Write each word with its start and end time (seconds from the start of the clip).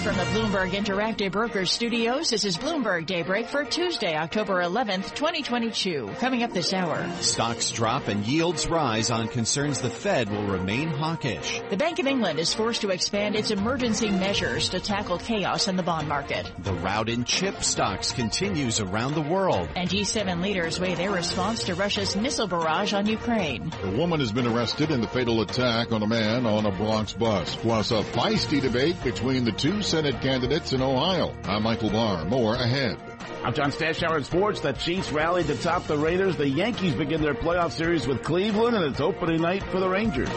Live 0.00 0.16
from 0.16 0.16
the 0.16 0.40
Bloomberg 0.40 0.70
Interactive 0.70 1.32
Brokers 1.32 1.70
Studios, 1.70 2.30
this 2.30 2.46
is 2.46 2.56
Bloomberg 2.56 3.04
Daybreak 3.04 3.48
for 3.48 3.64
Tuesday, 3.64 4.16
October 4.16 4.62
11th, 4.62 5.14
2022. 5.14 6.10
Coming 6.18 6.42
up 6.42 6.52
this 6.52 6.72
hour. 6.72 7.06
Stocks 7.20 7.70
drop 7.70 8.08
and 8.08 8.24
yields 8.24 8.66
rise 8.66 9.10
on 9.10 9.28
concerns 9.28 9.80
the 9.80 9.90
Fed 9.90 10.30
will 10.30 10.46
remain 10.46 10.88
hawkish. 10.88 11.60
The 11.68 11.76
Bank 11.76 11.98
of 11.98 12.06
England 12.06 12.38
is 12.38 12.54
forced 12.54 12.80
to 12.80 12.90
expand 12.90 13.36
its 13.36 13.50
emergency 13.50 14.10
measures 14.10 14.70
to 14.70 14.80
tackle 14.80 15.18
chaos 15.18 15.68
in 15.68 15.76
the 15.76 15.82
bond 15.82 16.08
market. 16.08 16.50
The 16.60 16.72
rout 16.72 17.10
in 17.10 17.24
chip 17.24 17.62
stocks 17.62 18.12
continues 18.12 18.80
around 18.80 19.14
the 19.14 19.20
world. 19.20 19.68
And 19.76 19.88
G7 19.88 20.40
leaders 20.40 20.80
weigh 20.80 20.94
their 20.94 21.10
response 21.10 21.64
to 21.64 21.74
Russia's 21.74 22.16
missile 22.16 22.46
barrage 22.46 22.94
on 22.94 23.06
Ukraine. 23.06 23.70
A 23.82 23.90
woman 23.90 24.20
has 24.20 24.32
been 24.32 24.46
arrested 24.46 24.90
in 24.90 25.02
the 25.02 25.08
fatal 25.08 25.42
attack 25.42 25.92
on 25.92 26.02
a 26.02 26.06
man 26.08 26.46
on 26.46 26.64
a 26.64 26.72
Bronx 26.72 27.12
bus. 27.12 27.54
Plus 27.56 27.90
a 27.90 28.02
feisty 28.02 28.62
debate 28.62 29.02
between 29.04 29.44
the 29.44 29.52
two 29.52 29.82
Senate 29.90 30.20
candidates 30.20 30.72
in 30.72 30.80
Ohio. 30.82 31.34
I'm 31.46 31.64
Michael 31.64 31.90
Barr. 31.90 32.24
More 32.24 32.54
ahead. 32.54 32.96
I'm 33.42 33.52
John 33.52 33.72
Stashower 33.72 34.18
in 34.18 34.22
sports. 34.22 34.60
The 34.60 34.70
Chiefs 34.72 35.10
rallied 35.10 35.48
to 35.48 35.56
top 35.56 35.88
the 35.88 35.98
Raiders. 35.98 36.36
The 36.36 36.48
Yankees 36.48 36.94
begin 36.94 37.22
their 37.22 37.34
playoff 37.34 37.72
series 37.72 38.06
with 38.06 38.22
Cleveland, 38.22 38.76
and 38.76 38.84
it's 38.84 39.00
opening 39.00 39.40
night 39.42 39.64
for 39.64 39.80
the 39.80 39.88
Rangers. 39.88 40.28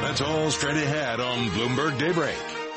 That's 0.00 0.20
all 0.20 0.52
straight 0.52 0.76
ahead 0.76 1.18
on 1.18 1.48
Bloomberg 1.48 1.98
Daybreak. 1.98 2.49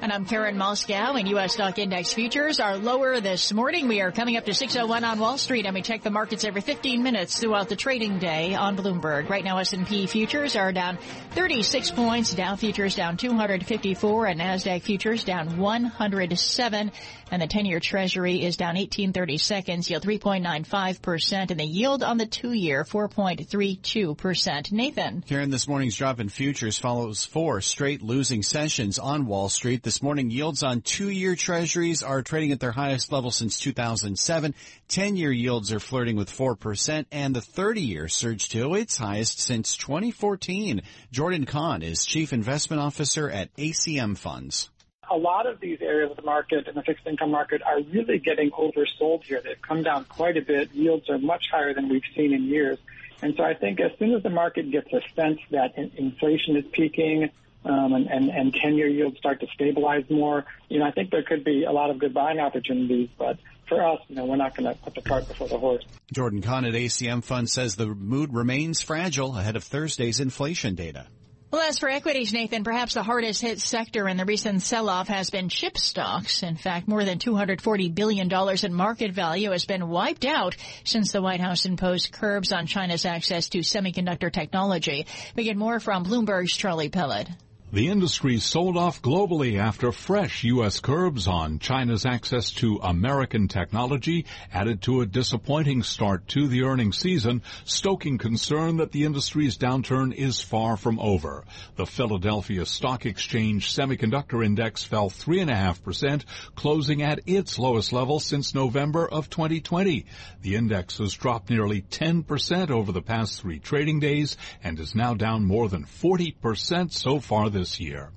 And 0.00 0.12
I'm 0.12 0.26
Karen 0.26 0.56
Moskow 0.56 1.18
and 1.18 1.28
U.S. 1.30 1.54
stock 1.54 1.76
index 1.76 2.12
futures 2.12 2.60
are 2.60 2.76
lower 2.76 3.20
this 3.20 3.52
morning. 3.52 3.88
We 3.88 4.00
are 4.00 4.12
coming 4.12 4.36
up 4.36 4.44
to 4.44 4.54
601 4.54 5.02
on 5.02 5.18
Wall 5.18 5.38
Street 5.38 5.66
and 5.66 5.74
we 5.74 5.82
check 5.82 6.04
the 6.04 6.10
markets 6.10 6.44
every 6.44 6.60
15 6.60 7.02
minutes 7.02 7.40
throughout 7.40 7.68
the 7.68 7.74
trading 7.74 8.20
day 8.20 8.54
on 8.54 8.76
Bloomberg. 8.76 9.28
Right 9.28 9.42
now 9.42 9.58
S&P 9.58 10.06
futures 10.06 10.54
are 10.54 10.72
down 10.72 10.98
36 11.32 11.90
points, 11.90 12.32
Dow 12.32 12.54
futures 12.54 12.94
down 12.94 13.16
254 13.16 14.26
and 14.26 14.40
NASDAQ 14.40 14.82
futures 14.82 15.24
down 15.24 15.58
107 15.58 16.92
and 17.30 17.42
the 17.42 17.46
10-year 17.46 17.80
treasury 17.80 18.42
is 18.42 18.56
down 18.56 18.76
1830 18.76 19.38
seconds, 19.38 19.90
yield 19.90 20.02
3.95% 20.02 21.50
and 21.50 21.60
the 21.60 21.64
yield 21.64 22.02
on 22.02 22.18
the 22.18 22.26
2-year 22.26 22.84
4.32%. 22.84 24.72
Nathan. 24.72 25.22
Karen, 25.22 25.50
this 25.50 25.68
morning's 25.68 25.96
drop 25.96 26.20
in 26.20 26.28
futures 26.28 26.78
follows 26.78 27.24
four 27.24 27.60
straight 27.60 28.02
losing 28.02 28.42
sessions 28.42 28.98
on 28.98 29.26
Wall 29.26 29.48
Street. 29.48 29.82
This 29.82 30.02
morning, 30.02 30.30
yields 30.30 30.62
on 30.62 30.80
two-year 30.80 31.36
treasuries 31.36 32.02
are 32.02 32.22
trading 32.22 32.52
at 32.52 32.60
their 32.60 32.72
highest 32.72 33.12
level 33.12 33.30
since 33.30 33.58
2007. 33.60 34.54
10-year 34.88 35.32
yields 35.32 35.72
are 35.72 35.80
flirting 35.80 36.16
with 36.16 36.30
4% 36.30 37.06
and 37.12 37.34
the 37.34 37.40
30-year 37.40 38.08
surged 38.08 38.52
to 38.52 38.74
its 38.74 38.96
highest 38.96 39.40
since 39.40 39.76
2014. 39.76 40.82
Jordan 41.12 41.44
Kahn 41.46 41.82
is 41.82 42.04
Chief 42.04 42.32
Investment 42.32 42.80
Officer 42.80 43.28
at 43.30 43.54
ACM 43.56 44.16
Funds 44.16 44.70
a 45.10 45.16
lot 45.16 45.46
of 45.46 45.60
these 45.60 45.80
areas 45.80 46.10
of 46.10 46.16
the 46.16 46.22
market 46.22 46.68
and 46.68 46.76
the 46.76 46.82
fixed 46.82 47.06
income 47.06 47.30
market 47.30 47.62
are 47.62 47.80
really 47.80 48.18
getting 48.18 48.50
oversold 48.50 49.24
here. 49.24 49.40
They've 49.42 49.60
come 49.60 49.82
down 49.82 50.04
quite 50.04 50.36
a 50.36 50.42
bit. 50.42 50.72
Yields 50.72 51.08
are 51.08 51.18
much 51.18 51.44
higher 51.50 51.74
than 51.74 51.88
we've 51.88 52.02
seen 52.14 52.32
in 52.32 52.44
years. 52.44 52.78
And 53.20 53.34
so 53.36 53.42
I 53.42 53.54
think 53.54 53.80
as 53.80 53.90
soon 53.98 54.14
as 54.14 54.22
the 54.22 54.30
market 54.30 54.70
gets 54.70 54.92
a 54.92 55.00
sense 55.16 55.40
that 55.50 55.76
inflation 55.76 56.56
is 56.56 56.64
peaking, 56.72 57.30
um, 57.64 57.92
and, 57.92 58.06
and, 58.06 58.30
and 58.30 58.54
10-year 58.54 58.86
yields 58.86 59.18
start 59.18 59.40
to 59.40 59.46
stabilize 59.52 60.04
more, 60.08 60.44
you 60.68 60.78
know, 60.78 60.86
I 60.86 60.92
think 60.92 61.10
there 61.10 61.24
could 61.24 61.44
be 61.44 61.64
a 61.64 61.72
lot 61.72 61.90
of 61.90 61.98
good 61.98 62.14
buying 62.14 62.38
opportunities. 62.38 63.08
But 63.18 63.38
for 63.68 63.84
us, 63.84 64.00
you 64.08 64.16
know, 64.16 64.24
we're 64.24 64.36
not 64.36 64.56
going 64.56 64.72
to 64.72 64.80
put 64.80 64.94
the 64.94 65.02
cart 65.02 65.26
before 65.26 65.48
the 65.48 65.58
horse. 65.58 65.84
Jordan 66.12 66.40
Kahn 66.40 66.64
at 66.64 66.74
ACM 66.74 67.22
Fund 67.22 67.50
says 67.50 67.74
the 67.74 67.86
mood 67.86 68.32
remains 68.32 68.80
fragile 68.80 69.36
ahead 69.36 69.56
of 69.56 69.64
Thursday's 69.64 70.20
inflation 70.20 70.74
data. 70.74 71.06
Well, 71.50 71.66
as 71.66 71.78
for 71.78 71.88
equities, 71.88 72.34
Nathan, 72.34 72.62
perhaps 72.62 72.92
the 72.92 73.02
hardest 73.02 73.40
hit 73.40 73.58
sector 73.58 74.06
in 74.06 74.18
the 74.18 74.26
recent 74.26 74.60
sell-off 74.60 75.08
has 75.08 75.30
been 75.30 75.48
chip 75.48 75.78
stocks. 75.78 76.42
In 76.42 76.56
fact, 76.56 76.86
more 76.86 77.04
than 77.04 77.18
$240 77.18 77.94
billion 77.94 78.30
in 78.62 78.74
market 78.74 79.12
value 79.12 79.50
has 79.52 79.64
been 79.64 79.88
wiped 79.88 80.26
out 80.26 80.56
since 80.84 81.10
the 81.10 81.22
White 81.22 81.40
House 81.40 81.64
imposed 81.64 82.12
curbs 82.12 82.52
on 82.52 82.66
China's 82.66 83.06
access 83.06 83.48
to 83.48 83.60
semiconductor 83.60 84.30
technology. 84.30 85.06
We 85.34 85.44
get 85.44 85.56
more 85.56 85.80
from 85.80 86.04
Bloomberg's 86.04 86.54
Charlie 86.54 86.90
Pellet. 86.90 87.30
The 87.70 87.88
industry 87.88 88.38
sold 88.38 88.78
off 88.78 89.02
globally 89.02 89.58
after 89.58 89.92
fresh 89.92 90.42
U.S. 90.44 90.80
curbs 90.80 91.28
on 91.28 91.58
China's 91.58 92.06
access 92.06 92.50
to 92.52 92.78
American 92.78 93.46
technology 93.46 94.24
added 94.50 94.80
to 94.82 95.02
a 95.02 95.06
disappointing 95.06 95.82
start 95.82 96.26
to 96.28 96.48
the 96.48 96.62
earnings 96.62 96.96
season, 96.96 97.42
stoking 97.66 98.16
concern 98.16 98.78
that 98.78 98.92
the 98.92 99.04
industry's 99.04 99.58
downturn 99.58 100.14
is 100.14 100.40
far 100.40 100.78
from 100.78 100.98
over. 100.98 101.44
The 101.76 101.84
Philadelphia 101.84 102.64
Stock 102.64 103.04
Exchange 103.04 103.70
Semiconductor 103.70 104.42
Index 104.42 104.84
fell 104.84 105.10
3.5%, 105.10 106.24
closing 106.54 107.02
at 107.02 107.20
its 107.26 107.58
lowest 107.58 107.92
level 107.92 108.18
since 108.18 108.54
November 108.54 109.06
of 109.06 109.28
2020. 109.28 110.06
The 110.40 110.54
index 110.54 110.96
has 110.98 111.12
dropped 111.12 111.50
nearly 111.50 111.82
10% 111.82 112.70
over 112.70 112.92
the 112.92 113.02
past 113.02 113.42
three 113.42 113.58
trading 113.58 114.00
days 114.00 114.38
and 114.64 114.80
is 114.80 114.94
now 114.94 115.12
down 115.12 115.44
more 115.44 115.68
than 115.68 115.84
40% 115.84 116.92
so 116.92 117.20
far 117.20 117.50
this 117.58 117.80
year. 117.80 118.12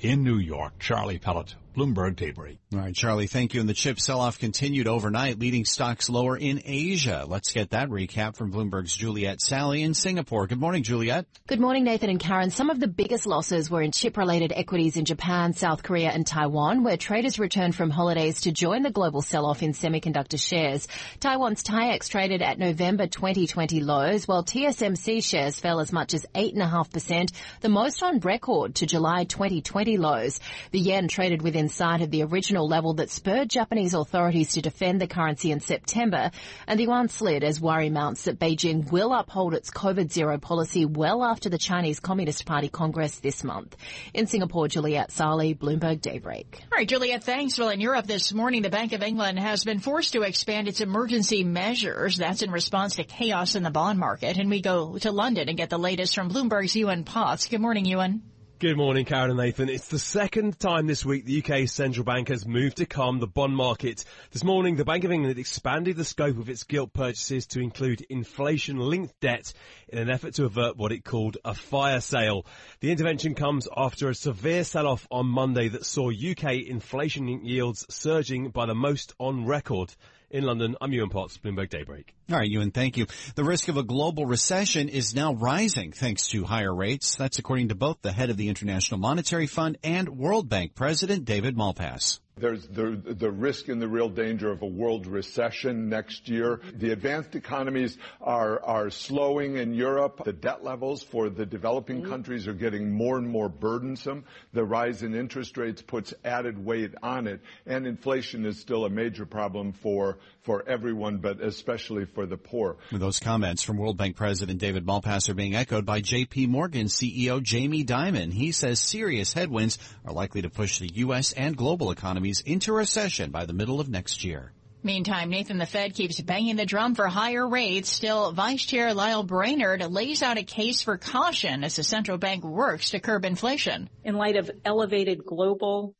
In 0.00 0.22
New 0.22 0.38
York, 0.38 0.78
Charlie 0.78 1.18
Pellet, 1.18 1.56
Bloomberg 1.76 2.16
Daybreak. 2.16 2.58
All 2.72 2.80
right, 2.80 2.94
Charlie, 2.94 3.26
thank 3.26 3.52
you. 3.52 3.60
And 3.60 3.68
the 3.68 3.74
chip 3.74 4.00
sell-off 4.00 4.38
continued 4.38 4.88
overnight, 4.88 5.38
leading 5.38 5.66
stocks 5.66 6.08
lower 6.08 6.36
in 6.36 6.62
Asia. 6.64 7.26
Let's 7.28 7.52
get 7.52 7.70
that 7.70 7.90
recap 7.90 8.34
from 8.34 8.50
Bloomberg's 8.50 8.96
Juliet 8.96 9.42
Saly 9.42 9.82
in 9.82 9.92
Singapore. 9.92 10.46
Good 10.46 10.58
morning, 10.58 10.82
Juliet. 10.82 11.26
Good 11.46 11.60
morning, 11.60 11.84
Nathan 11.84 12.08
and 12.08 12.18
Karen. 12.18 12.50
Some 12.50 12.70
of 12.70 12.80
the 12.80 12.88
biggest 12.88 13.26
losses 13.26 13.70
were 13.70 13.82
in 13.82 13.92
chip-related 13.92 14.52
equities 14.56 14.96
in 14.96 15.04
Japan, 15.04 15.52
South 15.52 15.82
Korea 15.82 16.10
and 16.10 16.26
Taiwan, 16.26 16.82
where 16.82 16.96
traders 16.96 17.38
returned 17.38 17.74
from 17.74 17.90
holidays 17.90 18.40
to 18.42 18.52
join 18.52 18.82
the 18.82 18.90
global 18.90 19.20
sell-off 19.20 19.62
in 19.62 19.72
semiconductor 19.72 20.40
shares. 20.40 20.88
Taiwan's 21.20 21.62
TAIEX 21.62 22.08
traded 22.08 22.40
at 22.40 22.58
November 22.58 23.06
2020 23.06 23.80
lows, 23.80 24.26
while 24.26 24.42
TSMC 24.42 25.22
shares 25.22 25.60
fell 25.60 25.80
as 25.80 25.92
much 25.92 26.14
as 26.14 26.24
8.5%, 26.34 27.32
the 27.60 27.68
most 27.68 28.02
on 28.02 28.20
record 28.20 28.76
to 28.76 28.86
July 28.86 29.24
2020 29.24 29.98
lows. 29.98 30.40
The 30.70 30.80
yen 30.80 31.08
traded 31.08 31.42
within 31.42 31.65
inside 31.66 32.00
of 32.00 32.12
the 32.12 32.22
original 32.22 32.68
level 32.68 32.94
that 32.94 33.10
spurred 33.10 33.50
Japanese 33.50 33.92
authorities 33.92 34.52
to 34.52 34.62
defend 34.62 35.00
the 35.00 35.08
currency 35.08 35.50
in 35.50 35.58
September, 35.58 36.30
and 36.68 36.78
the 36.78 36.84
yuan 36.84 37.08
slid 37.08 37.42
as 37.42 37.60
worry 37.60 37.90
mounts 37.90 38.22
that 38.22 38.38
Beijing 38.38 38.88
will 38.92 39.12
uphold 39.12 39.52
its 39.52 39.72
COVID 39.72 40.12
zero 40.12 40.38
policy 40.38 40.86
well 40.86 41.24
after 41.24 41.48
the 41.48 41.58
Chinese 41.58 41.98
Communist 41.98 42.46
Party 42.46 42.68
Congress 42.68 43.18
this 43.18 43.42
month. 43.42 43.74
In 44.14 44.28
Singapore, 44.28 44.68
Juliet 44.68 45.10
Saly, 45.10 45.56
Bloomberg 45.56 46.00
Daybreak. 46.00 46.60
All 46.70 46.78
right, 46.78 46.88
Juliet, 46.88 47.24
thanks. 47.24 47.58
Well, 47.58 47.70
in 47.70 47.80
Europe 47.80 48.06
this 48.06 48.32
morning, 48.32 48.62
the 48.62 48.70
Bank 48.70 48.92
of 48.92 49.02
England 49.02 49.40
has 49.40 49.64
been 49.64 49.80
forced 49.80 50.12
to 50.12 50.22
expand 50.22 50.68
its 50.68 50.80
emergency 50.80 51.42
measures. 51.42 52.16
That's 52.16 52.42
in 52.42 52.52
response 52.52 52.94
to 52.94 53.02
chaos 53.02 53.56
in 53.56 53.64
the 53.64 53.72
bond 53.72 53.98
market. 53.98 54.38
And 54.38 54.50
we 54.50 54.60
go 54.60 54.98
to 54.98 55.10
London 55.10 55.48
and 55.48 55.58
get 55.58 55.70
the 55.70 55.80
latest 55.80 56.14
from 56.14 56.30
Bloomberg's 56.30 56.76
Ewan 56.76 57.02
Potts. 57.02 57.48
Good 57.48 57.60
morning, 57.60 57.86
Ewan. 57.86 58.22
Good 58.58 58.78
morning, 58.78 59.04
Karen 59.04 59.28
and 59.28 59.38
Nathan. 59.38 59.68
It's 59.68 59.88
the 59.88 59.98
second 59.98 60.58
time 60.58 60.86
this 60.86 61.04
week 61.04 61.26
the 61.26 61.40
UK's 61.40 61.72
central 61.72 62.04
bank 62.04 62.28
has 62.28 62.46
moved 62.46 62.78
to 62.78 62.86
calm 62.86 63.20
the 63.20 63.26
bond 63.26 63.54
market. 63.54 64.02
This 64.30 64.44
morning, 64.44 64.76
the 64.76 64.84
Bank 64.86 65.04
of 65.04 65.12
England 65.12 65.38
expanded 65.38 65.96
the 65.96 66.06
scope 66.06 66.38
of 66.38 66.48
its 66.48 66.64
gilt 66.64 66.94
purchases 66.94 67.44
to 67.48 67.60
include 67.60 68.06
inflation-linked 68.08 69.20
debt 69.20 69.52
in 69.88 69.98
an 69.98 70.08
effort 70.08 70.36
to 70.36 70.46
avert 70.46 70.78
what 70.78 70.90
it 70.90 71.04
called 71.04 71.36
a 71.44 71.52
fire 71.52 72.00
sale. 72.00 72.46
The 72.80 72.90
intervention 72.90 73.34
comes 73.34 73.68
after 73.76 74.08
a 74.08 74.14
severe 74.14 74.64
sell-off 74.64 75.06
on 75.10 75.26
Monday 75.26 75.68
that 75.68 75.84
saw 75.84 76.10
UK 76.10 76.54
inflation 76.66 77.44
yields 77.44 77.84
surging 77.90 78.48
by 78.48 78.64
the 78.64 78.74
most 78.74 79.12
on 79.18 79.44
record. 79.44 79.94
In 80.30 80.44
London, 80.44 80.76
I'm 80.80 80.94
Ewan 80.94 81.10
Potts, 81.10 81.36
Bloomberg 81.36 81.68
Daybreak. 81.68 82.14
All 82.28 82.36
right, 82.36 82.50
Ewan, 82.50 82.72
thank 82.72 82.96
you. 82.96 83.06
The 83.36 83.44
risk 83.44 83.68
of 83.68 83.76
a 83.76 83.84
global 83.84 84.26
recession 84.26 84.88
is 84.88 85.14
now 85.14 85.34
rising 85.34 85.92
thanks 85.92 86.26
to 86.28 86.42
higher 86.42 86.74
rates. 86.74 87.14
That's 87.14 87.38
according 87.38 87.68
to 87.68 87.76
both 87.76 88.02
the 88.02 88.10
head 88.10 88.30
of 88.30 88.36
the 88.36 88.48
International 88.48 88.98
Monetary 88.98 89.46
Fund 89.46 89.78
and 89.84 90.08
World 90.08 90.48
Bank 90.48 90.74
President 90.74 91.24
David 91.24 91.56
Malpass. 91.56 92.18
There's 92.38 92.68
the, 92.68 93.00
the 93.02 93.30
risk 93.30 93.68
and 93.68 93.80
the 93.80 93.88
real 93.88 94.10
danger 94.10 94.50
of 94.52 94.60
a 94.60 94.66
world 94.66 95.06
recession 95.06 95.88
next 95.88 96.28
year. 96.28 96.60
The 96.74 96.92
advanced 96.92 97.34
economies 97.34 97.96
are, 98.20 98.62
are 98.62 98.90
slowing 98.90 99.56
in 99.56 99.72
Europe. 99.72 100.20
The 100.22 100.34
debt 100.34 100.62
levels 100.62 101.02
for 101.02 101.30
the 101.30 101.46
developing 101.46 102.02
mm-hmm. 102.02 102.10
countries 102.10 102.46
are 102.46 102.52
getting 102.52 102.92
more 102.92 103.16
and 103.16 103.26
more 103.26 103.48
burdensome. 103.48 104.26
The 104.52 104.64
rise 104.64 105.02
in 105.02 105.14
interest 105.14 105.56
rates 105.56 105.80
puts 105.80 106.12
added 106.26 106.62
weight 106.62 106.92
on 107.02 107.26
it. 107.26 107.40
And 107.64 107.86
inflation 107.86 108.44
is 108.44 108.60
still 108.60 108.84
a 108.84 108.90
major 108.90 109.24
problem 109.24 109.72
for, 109.72 110.18
for 110.42 110.62
everyone, 110.68 111.16
but 111.16 111.40
especially 111.40 112.04
for 112.16 112.24
the 112.24 112.38
poor. 112.38 112.78
Those 112.90 113.20
comments 113.20 113.62
from 113.62 113.76
World 113.76 113.98
Bank 113.98 114.16
President 114.16 114.58
David 114.58 114.86
Malpass 114.86 115.28
are 115.28 115.34
being 115.34 115.54
echoed 115.54 115.84
by 115.84 116.00
JP 116.00 116.48
Morgan 116.48 116.86
CEO 116.86 117.42
Jamie 117.42 117.84
Dimon. 117.84 118.32
He 118.32 118.52
says 118.52 118.80
serious 118.80 119.34
headwinds 119.34 119.78
are 120.02 120.14
likely 120.14 120.40
to 120.40 120.48
push 120.48 120.78
the 120.78 120.88
U.S. 120.94 121.32
and 121.32 121.54
global 121.54 121.90
economies 121.90 122.40
into 122.40 122.72
recession 122.72 123.30
by 123.30 123.44
the 123.44 123.52
middle 123.52 123.80
of 123.80 123.90
next 123.90 124.24
year. 124.24 124.52
Meantime, 124.82 125.28
Nathan, 125.28 125.58
the 125.58 125.66
Fed 125.66 125.94
keeps 125.94 126.18
banging 126.18 126.56
the 126.56 126.64
drum 126.64 126.94
for 126.94 127.06
higher 127.06 127.46
rates. 127.46 127.90
Still, 127.90 128.32
Vice 128.32 128.64
Chair 128.64 128.94
Lael 128.94 129.22
Brainard 129.22 129.82
lays 129.90 130.22
out 130.22 130.38
a 130.38 130.42
case 130.42 130.80
for 130.80 130.96
caution 130.96 131.64
as 131.64 131.76
the 131.76 131.84
central 131.84 132.16
bank 132.16 132.44
works 132.44 132.90
to 132.90 133.00
curb 133.00 133.26
inflation. 133.26 133.90
In 134.04 134.14
light 134.14 134.36
of 134.36 134.50
elevated 134.64 135.26
global 135.26 135.94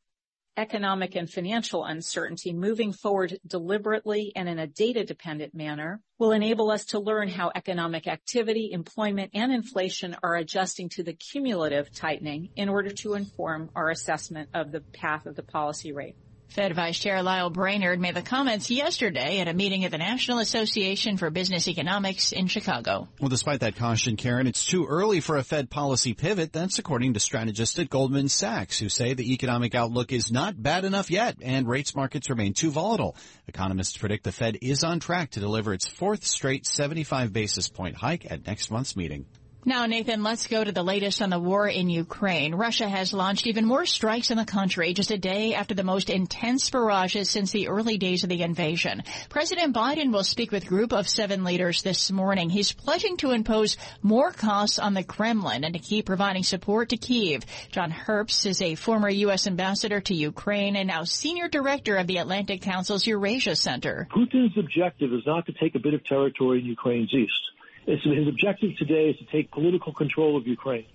economic 0.57 1.15
and 1.15 1.29
financial 1.29 1.85
uncertainty, 1.85 2.51
moving 2.51 2.91
forward 2.91 3.39
deliberately 3.45 4.33
and 4.35 4.49
in 4.49 4.59
a 4.59 4.67
data-dependent 4.67 5.53
manner 5.53 6.01
will 6.17 6.31
enable 6.31 6.71
us 6.71 6.85
to 6.85 6.99
learn 6.99 7.29
how 7.29 7.51
economic 7.53 8.07
activity, 8.07 8.71
employment, 8.71 9.31
and 9.33 9.51
inflation 9.51 10.15
are 10.23 10.35
adjusting 10.35 10.89
to 10.89 11.03
the 11.03 11.13
cumulative 11.13 11.93
tightening 11.93 12.49
in 12.55 12.69
order 12.69 12.89
to 12.89 13.13
inform 13.13 13.69
our 13.75 13.89
assessment 13.89 14.49
of 14.53 14.71
the 14.71 14.81
path 14.81 15.27
of 15.27 15.35
the 15.35 15.43
policy 15.43 15.93
rate. 15.93 16.15
Fed 16.49 16.75
Vice 16.75 16.97
Chair 16.97 17.21
Lael 17.21 17.49
Brainard 17.49 17.99
made 17.99 18.15
the 18.15 18.21
comments 18.21 18.71
yesterday 18.71 19.39
at 19.39 19.47
a 19.47 19.53
meeting 19.53 19.85
at 19.85 19.91
the 19.91 19.97
National 19.97 20.39
Association 20.39 21.17
for 21.17 21.29
Business 21.29 21.67
Economics 21.67 22.31
in 22.31 22.47
Chicago. 22.47 23.07
Well, 23.19 23.29
despite 23.29 23.59
that 23.59 23.75
caution, 23.75 24.15
Karen, 24.15 24.47
it's 24.47 24.65
too 24.65 24.85
early 24.85 25.19
for 25.19 25.37
a 25.37 25.43
Fed 25.43 25.69
policy 25.69 26.13
pivot. 26.13 26.53
That's 26.53 26.79
according 26.79 27.13
to 27.13 27.19
strategists 27.19 27.77
at 27.79 27.89
Goldman 27.89 28.29
Sachs, 28.29 28.79
who 28.79 28.89
say 28.89 29.13
the 29.13 29.33
economic 29.33 29.75
outlook 29.75 30.11
is 30.11 30.31
not 30.31 30.61
bad 30.61 30.85
enough 30.85 31.11
yet 31.11 31.37
and 31.41 31.67
rates 31.67 31.95
markets 31.95 32.29
remain 32.29 32.53
too 32.53 32.71
volatile. 32.71 33.15
Economists 33.47 33.97
predict 33.97 34.23
the 34.23 34.31
Fed 34.31 34.57
is 34.61 34.83
on 34.83 34.99
track 34.99 35.31
to 35.31 35.39
deliver 35.39 35.73
its 35.73 35.87
fourth 35.87 36.25
straight 36.25 36.65
75 36.65 37.33
basis 37.33 37.69
point 37.69 37.95
hike 37.95 38.29
at 38.31 38.47
next 38.47 38.71
month's 38.71 38.95
meeting. 38.95 39.25
Now, 39.67 39.85
Nathan, 39.85 40.23
let's 40.23 40.47
go 40.47 40.63
to 40.63 40.71
the 40.71 40.81
latest 40.81 41.21
on 41.21 41.29
the 41.29 41.41
war 41.41 41.67
in 41.67 41.89
Ukraine. 41.89 42.55
Russia 42.55 42.87
has 42.87 43.11
launched 43.11 43.47
even 43.47 43.65
more 43.65 43.85
strikes 43.85 44.31
in 44.31 44.37
the 44.37 44.45
country 44.45 44.93
just 44.93 45.11
a 45.11 45.17
day 45.17 45.55
after 45.55 45.75
the 45.75 45.83
most 45.83 46.09
intense 46.09 46.69
barrages 46.69 47.29
since 47.29 47.51
the 47.51 47.67
early 47.67 47.97
days 47.97 48.23
of 48.23 48.29
the 48.29 48.43
invasion. 48.43 49.03
President 49.27 49.75
Biden 49.75 50.13
will 50.13 50.23
speak 50.23 50.53
with 50.53 50.67
group 50.67 50.93
of 50.93 51.09
seven 51.09 51.43
leaders 51.43 51.81
this 51.81 52.09
morning. 52.09 52.49
He's 52.49 52.71
pledging 52.71 53.17
to 53.17 53.31
impose 53.31 53.75
more 54.01 54.31
costs 54.31 54.79
on 54.79 54.93
the 54.93 55.03
Kremlin 55.03 55.65
and 55.65 55.73
to 55.73 55.81
keep 55.81 56.05
providing 56.05 56.43
support 56.43 56.87
to 56.91 56.97
Kiev. 56.97 57.43
John 57.69 57.91
Herbst 57.91 58.45
is 58.45 58.61
a 58.61 58.75
former 58.75 59.09
U.S. 59.09 59.47
ambassador 59.47 59.99
to 59.99 60.15
Ukraine 60.15 60.77
and 60.77 60.87
now 60.87 61.03
senior 61.03 61.49
director 61.49 61.97
of 61.97 62.07
the 62.07 62.19
Atlantic 62.19 62.61
Council's 62.61 63.05
Eurasia 63.05 63.57
Center. 63.57 64.07
Putin's 64.15 64.57
objective 64.57 65.11
is 65.11 65.23
not 65.27 65.45
to 65.47 65.51
take 65.51 65.75
a 65.75 65.79
bit 65.79 65.93
of 65.93 66.05
territory 66.05 66.59
in 66.59 66.65
Ukraine's 66.65 67.13
east 67.13 67.51
his 67.87 68.27
objective 68.27 68.77
today 68.77 69.09
is 69.09 69.17
to 69.17 69.25
take 69.25 69.49
political 69.51 69.93
control 69.93 70.37
of 70.37 70.45
Ukraine. 70.45 70.85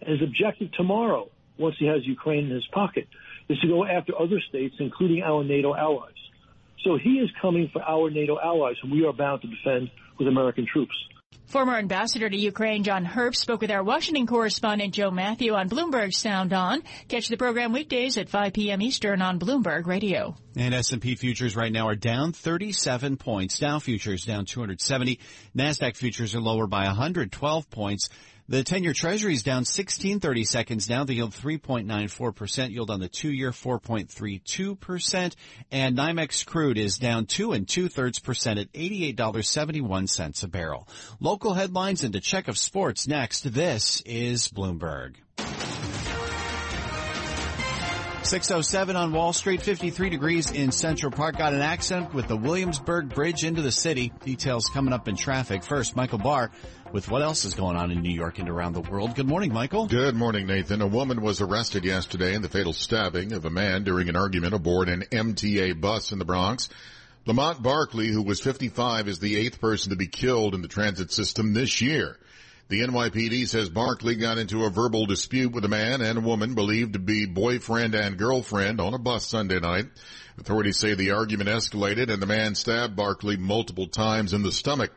And 0.00 0.10
his 0.10 0.22
objective 0.22 0.72
tomorrow, 0.72 1.30
once 1.56 1.76
he 1.78 1.86
has 1.86 2.04
Ukraine 2.04 2.46
in 2.46 2.50
his 2.50 2.66
pocket, 2.66 3.06
is 3.48 3.58
to 3.60 3.68
go 3.68 3.84
after 3.84 4.18
other 4.18 4.40
states, 4.40 4.74
including 4.78 5.22
our 5.22 5.44
NATO 5.44 5.74
allies. 5.74 6.12
So 6.82 6.96
he 6.96 7.20
is 7.20 7.30
coming 7.40 7.70
for 7.72 7.80
our 7.82 8.10
NATO 8.10 8.38
allies, 8.40 8.76
whom 8.82 8.90
we 8.90 9.06
are 9.06 9.12
bound 9.12 9.42
to 9.42 9.48
defend 9.48 9.90
with 10.18 10.26
American 10.26 10.66
troops. 10.66 10.96
Former 11.46 11.76
ambassador 11.76 12.30
to 12.30 12.36
Ukraine 12.36 12.82
John 12.82 13.04
Herbst 13.04 13.36
spoke 13.36 13.60
with 13.60 13.70
our 13.70 13.84
Washington 13.84 14.26
correspondent 14.26 14.94
Joe 14.94 15.10
Mathieu 15.10 15.54
on 15.54 15.68
Bloomberg 15.68 16.14
Sound 16.14 16.54
On. 16.54 16.82
Catch 17.08 17.28
the 17.28 17.36
program 17.36 17.72
weekdays 17.72 18.16
at 18.16 18.30
5 18.30 18.54
p.m. 18.54 18.80
Eastern 18.80 19.20
on 19.20 19.38
Bloomberg 19.38 19.86
Radio. 19.86 20.34
And 20.56 20.72
S&P 20.72 21.14
futures 21.14 21.54
right 21.54 21.70
now 21.70 21.88
are 21.88 21.94
down 21.94 22.32
37 22.32 23.18
points. 23.18 23.58
Dow 23.58 23.78
futures 23.80 24.24
down 24.24 24.46
270. 24.46 25.18
Nasdaq 25.54 25.96
futures 25.96 26.34
are 26.34 26.40
lower 26.40 26.66
by 26.66 26.86
112 26.86 27.70
points. 27.70 28.08
The 28.48 28.64
10-year 28.64 28.92
treasury 28.92 29.34
is 29.34 29.44
down 29.44 29.64
16 29.64 30.18
30 30.20 30.44
seconds 30.44 30.88
now. 30.88 31.04
The 31.04 31.14
yield 31.14 31.32
3.94%, 31.32 32.70
yield 32.70 32.90
on 32.90 33.00
the 33.00 33.08
two-year 33.08 33.52
4.32%, 33.52 35.34
and 35.70 35.96
NYMEX 35.96 36.44
crude 36.44 36.76
is 36.76 36.98
down 36.98 37.26
two 37.26 37.52
and 37.52 37.68
two-thirds 37.68 38.18
percent 38.18 38.58
at 38.58 38.72
$88.71 38.72 40.44
a 40.44 40.48
barrel. 40.48 40.88
Local 41.20 41.54
headlines 41.54 42.02
and 42.02 42.14
a 42.16 42.20
check 42.20 42.48
of 42.48 42.58
sports 42.58 43.06
next. 43.06 43.52
This 43.52 44.02
is 44.04 44.48
Bloomberg. 44.48 45.14
607 48.24 48.96
on 48.96 49.12
Wall 49.12 49.32
Street, 49.32 49.60
53 49.60 50.08
degrees 50.08 50.50
in 50.52 50.72
Central 50.72 51.12
Park. 51.12 51.36
Got 51.36 51.52
an 51.54 51.60
accident 51.60 52.14
with 52.14 52.28
the 52.28 52.36
Williamsburg 52.36 53.08
Bridge 53.14 53.44
into 53.44 53.62
the 53.62 53.72
city. 53.72 54.12
Details 54.24 54.70
coming 54.72 54.94
up 54.94 55.08
in 55.08 55.16
traffic. 55.16 55.64
First, 55.64 55.96
Michael 55.96 56.18
Barr 56.18 56.50
with 56.92 57.10
what 57.10 57.22
else 57.22 57.44
is 57.44 57.54
going 57.54 57.76
on 57.76 57.90
in 57.90 58.02
New 58.02 58.12
York 58.12 58.38
and 58.38 58.48
around 58.48 58.74
the 58.74 58.80
world. 58.80 59.14
Good 59.14 59.26
morning, 59.26 59.52
Michael. 59.52 59.86
Good 59.86 60.14
morning, 60.14 60.46
Nathan. 60.46 60.82
A 60.82 60.86
woman 60.86 61.22
was 61.22 61.40
arrested 61.40 61.84
yesterday 61.84 62.34
in 62.34 62.42
the 62.42 62.48
fatal 62.48 62.74
stabbing 62.74 63.32
of 63.32 63.44
a 63.44 63.50
man 63.50 63.84
during 63.84 64.08
an 64.08 64.16
argument 64.16 64.54
aboard 64.54 64.88
an 64.88 65.02
MTA 65.10 65.80
bus 65.80 66.12
in 66.12 66.18
the 66.18 66.24
Bronx. 66.24 66.68
Lamont 67.24 67.62
Barkley, 67.62 68.08
who 68.08 68.22
was 68.22 68.40
55, 68.40 69.08
is 69.08 69.20
the 69.20 69.36
eighth 69.36 69.60
person 69.60 69.90
to 69.90 69.96
be 69.96 70.06
killed 70.06 70.54
in 70.54 70.60
the 70.60 70.68
transit 70.68 71.12
system 71.12 71.54
this 71.54 71.80
year. 71.80 72.18
The 72.68 72.80
NYPD 72.80 73.48
says 73.48 73.68
Barkley 73.68 74.16
got 74.16 74.38
into 74.38 74.64
a 74.64 74.70
verbal 74.70 75.06
dispute 75.06 75.52
with 75.52 75.64
a 75.64 75.68
man 75.68 76.00
and 76.00 76.18
a 76.18 76.22
woman 76.22 76.54
believed 76.54 76.94
to 76.94 76.98
be 76.98 77.26
boyfriend 77.26 77.94
and 77.94 78.18
girlfriend 78.18 78.80
on 78.80 78.94
a 78.94 78.98
bus 78.98 79.26
Sunday 79.26 79.60
night. 79.60 79.86
Authorities 80.38 80.78
say 80.78 80.94
the 80.94 81.12
argument 81.12 81.48
escalated 81.48 82.10
and 82.10 82.20
the 82.20 82.26
man 82.26 82.54
stabbed 82.54 82.96
Barkley 82.96 83.36
multiple 83.36 83.88
times 83.88 84.32
in 84.32 84.42
the 84.42 84.52
stomach. 84.52 84.90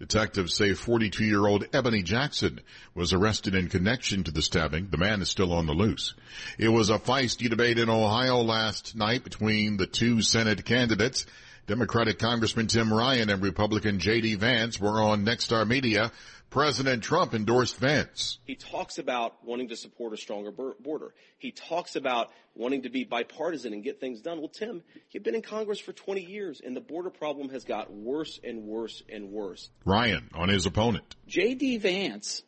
Detectives 0.00 0.54
say 0.54 0.70
42-year-old 0.70 1.66
Ebony 1.74 2.02
Jackson 2.02 2.60
was 2.94 3.12
arrested 3.12 3.54
in 3.54 3.68
connection 3.68 4.24
to 4.24 4.30
the 4.30 4.40
stabbing. 4.40 4.88
The 4.90 4.96
man 4.96 5.20
is 5.20 5.28
still 5.28 5.52
on 5.52 5.66
the 5.66 5.74
loose. 5.74 6.14
It 6.56 6.70
was 6.70 6.88
a 6.88 6.98
feisty 6.98 7.50
debate 7.50 7.78
in 7.78 7.90
Ohio 7.90 8.38
last 8.38 8.96
night 8.96 9.24
between 9.24 9.76
the 9.76 9.86
two 9.86 10.22
Senate 10.22 10.64
candidates. 10.64 11.26
Democratic 11.66 12.18
Congressman 12.18 12.66
Tim 12.66 12.90
Ryan 12.90 13.28
and 13.28 13.42
Republican 13.42 13.98
J.D. 13.98 14.36
Vance 14.36 14.80
were 14.80 15.02
on 15.02 15.26
Nexstar 15.26 15.68
Media 15.68 16.10
President 16.50 17.02
Trump 17.02 17.32
endorsed 17.32 17.76
Vance. 17.76 18.40
He 18.44 18.56
talks 18.56 18.98
about 18.98 19.44
wanting 19.44 19.68
to 19.68 19.76
support 19.76 20.12
a 20.12 20.16
stronger 20.16 20.50
border. 20.50 21.14
He 21.38 21.52
talks 21.52 21.94
about 21.94 22.30
wanting 22.56 22.82
to 22.82 22.90
be 22.90 23.04
bipartisan 23.04 23.72
and 23.72 23.84
get 23.84 24.00
things 24.00 24.20
done. 24.20 24.40
Well, 24.40 24.48
Tim, 24.48 24.82
you've 25.12 25.22
been 25.22 25.36
in 25.36 25.42
Congress 25.42 25.78
for 25.78 25.92
20 25.92 26.22
years 26.24 26.60
and 26.64 26.76
the 26.76 26.80
border 26.80 27.10
problem 27.10 27.50
has 27.50 27.62
got 27.64 27.92
worse 27.92 28.40
and 28.42 28.64
worse 28.64 29.00
and 29.08 29.30
worse. 29.30 29.70
Ryan 29.84 30.28
on 30.34 30.48
his 30.48 30.66
opponent. 30.66 31.14
J.D. 31.28 31.78
Vance 31.78 32.42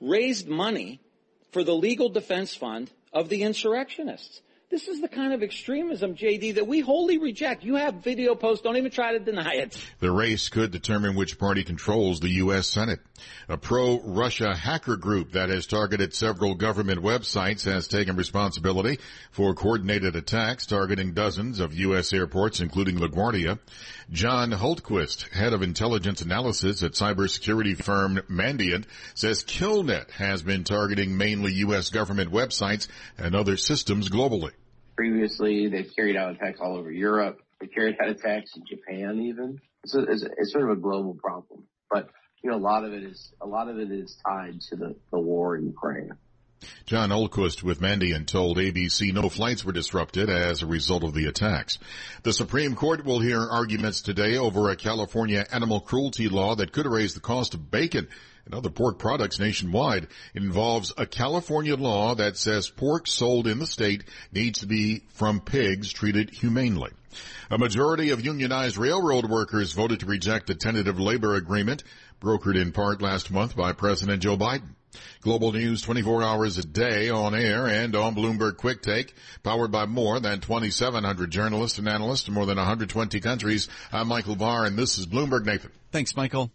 raised 0.00 0.46
money 0.46 1.00
for 1.52 1.64
the 1.64 1.74
legal 1.74 2.10
defense 2.10 2.54
fund 2.54 2.90
of 3.14 3.30
the 3.30 3.42
insurrectionists. 3.42 4.42
This 4.70 4.86
is 4.86 5.00
the 5.00 5.08
kind 5.08 5.32
of 5.32 5.42
extremism, 5.42 6.14
JD, 6.14 6.54
that 6.54 6.68
we 6.68 6.78
wholly 6.78 7.18
reject. 7.18 7.64
You 7.64 7.74
have 7.74 8.04
video 8.04 8.36
posts. 8.36 8.62
Don't 8.62 8.76
even 8.76 8.92
try 8.92 9.14
to 9.14 9.18
deny 9.18 9.54
it. 9.54 9.76
The 9.98 10.12
race 10.12 10.48
could 10.48 10.70
determine 10.70 11.16
which 11.16 11.40
party 11.40 11.64
controls 11.64 12.20
the 12.20 12.28
U.S. 12.28 12.68
Senate. 12.68 13.00
A 13.48 13.56
pro-Russia 13.56 14.54
hacker 14.54 14.96
group 14.96 15.32
that 15.32 15.48
has 15.48 15.66
targeted 15.66 16.14
several 16.14 16.54
government 16.54 17.02
websites 17.02 17.64
has 17.64 17.88
taken 17.88 18.14
responsibility 18.14 19.00
for 19.32 19.54
coordinated 19.54 20.14
attacks 20.14 20.66
targeting 20.66 21.14
dozens 21.14 21.58
of 21.58 21.74
U.S. 21.74 22.12
airports, 22.12 22.60
including 22.60 22.96
LaGuardia. 22.96 23.58
John 24.12 24.52
Hultquist, 24.52 25.28
head 25.30 25.52
of 25.52 25.62
intelligence 25.62 26.22
analysis 26.22 26.84
at 26.84 26.92
cybersecurity 26.92 27.76
firm 27.76 28.20
Mandiant, 28.30 28.84
says 29.14 29.42
KillNet 29.42 30.10
has 30.12 30.42
been 30.42 30.62
targeting 30.62 31.16
mainly 31.16 31.54
U.S. 31.54 31.90
government 31.90 32.30
websites 32.30 32.86
and 33.18 33.34
other 33.34 33.56
systems 33.56 34.08
globally. 34.08 34.52
Previously, 35.00 35.66
they've 35.68 35.90
carried 35.96 36.14
out 36.14 36.32
attacks 36.32 36.60
all 36.60 36.76
over 36.76 36.92
Europe. 36.92 37.40
They 37.58 37.68
carried 37.68 37.96
out 38.02 38.10
attacks 38.10 38.54
in 38.54 38.64
Japan 38.68 39.18
even. 39.18 39.58
A, 39.94 39.98
it's, 40.12 40.22
it's 40.22 40.52
sort 40.52 40.64
of 40.64 40.76
a 40.76 40.76
global 40.78 41.14
problem. 41.14 41.64
But, 41.90 42.10
you 42.42 42.50
know, 42.50 42.58
a 42.58 42.60
lot 42.60 42.84
of 42.84 42.92
it 42.92 43.04
is, 43.04 43.32
a 43.40 43.46
lot 43.46 43.68
of 43.68 43.78
it 43.78 43.90
is 43.90 44.18
tied 44.22 44.60
to 44.68 44.76
the, 44.76 44.94
the 45.10 45.18
war 45.18 45.56
in 45.56 45.64
Ukraine. 45.64 46.12
John 46.84 47.08
Hultquist 47.08 47.62
with 47.62 47.80
Mandiant 47.80 48.26
told 48.26 48.58
ABC 48.58 49.14
no 49.14 49.30
flights 49.30 49.64
were 49.64 49.72
disrupted 49.72 50.28
as 50.28 50.60
a 50.60 50.66
result 50.66 51.02
of 51.02 51.14
the 51.14 51.28
attacks. 51.28 51.78
The 52.22 52.34
Supreme 52.34 52.74
Court 52.74 53.02
will 53.02 53.20
hear 53.20 53.40
arguments 53.40 54.02
today 54.02 54.36
over 54.36 54.68
a 54.68 54.76
California 54.76 55.46
animal 55.50 55.80
cruelty 55.80 56.28
law 56.28 56.56
that 56.56 56.72
could 56.72 56.84
raise 56.84 57.14
the 57.14 57.20
cost 57.20 57.54
of 57.54 57.70
bacon 57.70 58.06
and 58.44 58.54
other 58.54 58.70
pork 58.70 58.98
products 58.98 59.38
nationwide. 59.38 60.08
It 60.34 60.42
involves 60.42 60.92
a 60.96 61.06
California 61.06 61.76
law 61.76 62.14
that 62.14 62.36
says 62.36 62.68
pork 62.68 63.06
sold 63.06 63.46
in 63.46 63.58
the 63.58 63.66
state 63.66 64.04
needs 64.32 64.60
to 64.60 64.66
be 64.66 65.02
from 65.10 65.40
pigs 65.40 65.92
treated 65.92 66.30
humanely. 66.30 66.90
A 67.50 67.58
majority 67.58 68.10
of 68.10 68.24
unionized 68.24 68.76
railroad 68.76 69.28
workers 69.28 69.72
voted 69.72 70.00
to 70.00 70.06
reject 70.06 70.50
a 70.50 70.54
tentative 70.54 71.00
labor 71.00 71.34
agreement 71.34 71.82
brokered 72.20 72.60
in 72.60 72.72
part 72.72 73.02
last 73.02 73.30
month 73.30 73.56
by 73.56 73.72
President 73.72 74.22
Joe 74.22 74.36
Biden. 74.36 74.74
Global 75.20 75.52
news 75.52 75.82
24 75.82 76.22
hours 76.22 76.58
a 76.58 76.64
day 76.64 77.10
on 77.10 77.34
air 77.34 77.66
and 77.66 77.94
on 77.94 78.14
Bloomberg 78.14 78.56
Quick 78.56 78.82
Take, 78.82 79.14
powered 79.42 79.70
by 79.70 79.86
more 79.86 80.18
than 80.18 80.40
2,700 80.40 81.30
journalists 81.30 81.78
and 81.78 81.88
analysts 81.88 82.26
in 82.26 82.34
more 82.34 82.46
than 82.46 82.56
120 82.56 83.20
countries. 83.20 83.68
I'm 83.92 84.08
Michael 84.08 84.36
Barr 84.36 84.64
and 84.64 84.76
this 84.76 84.98
is 84.98 85.06
Bloomberg 85.06 85.44
Nathan. 85.44 85.70
Thanks, 85.92 86.16
Michael. 86.16 86.50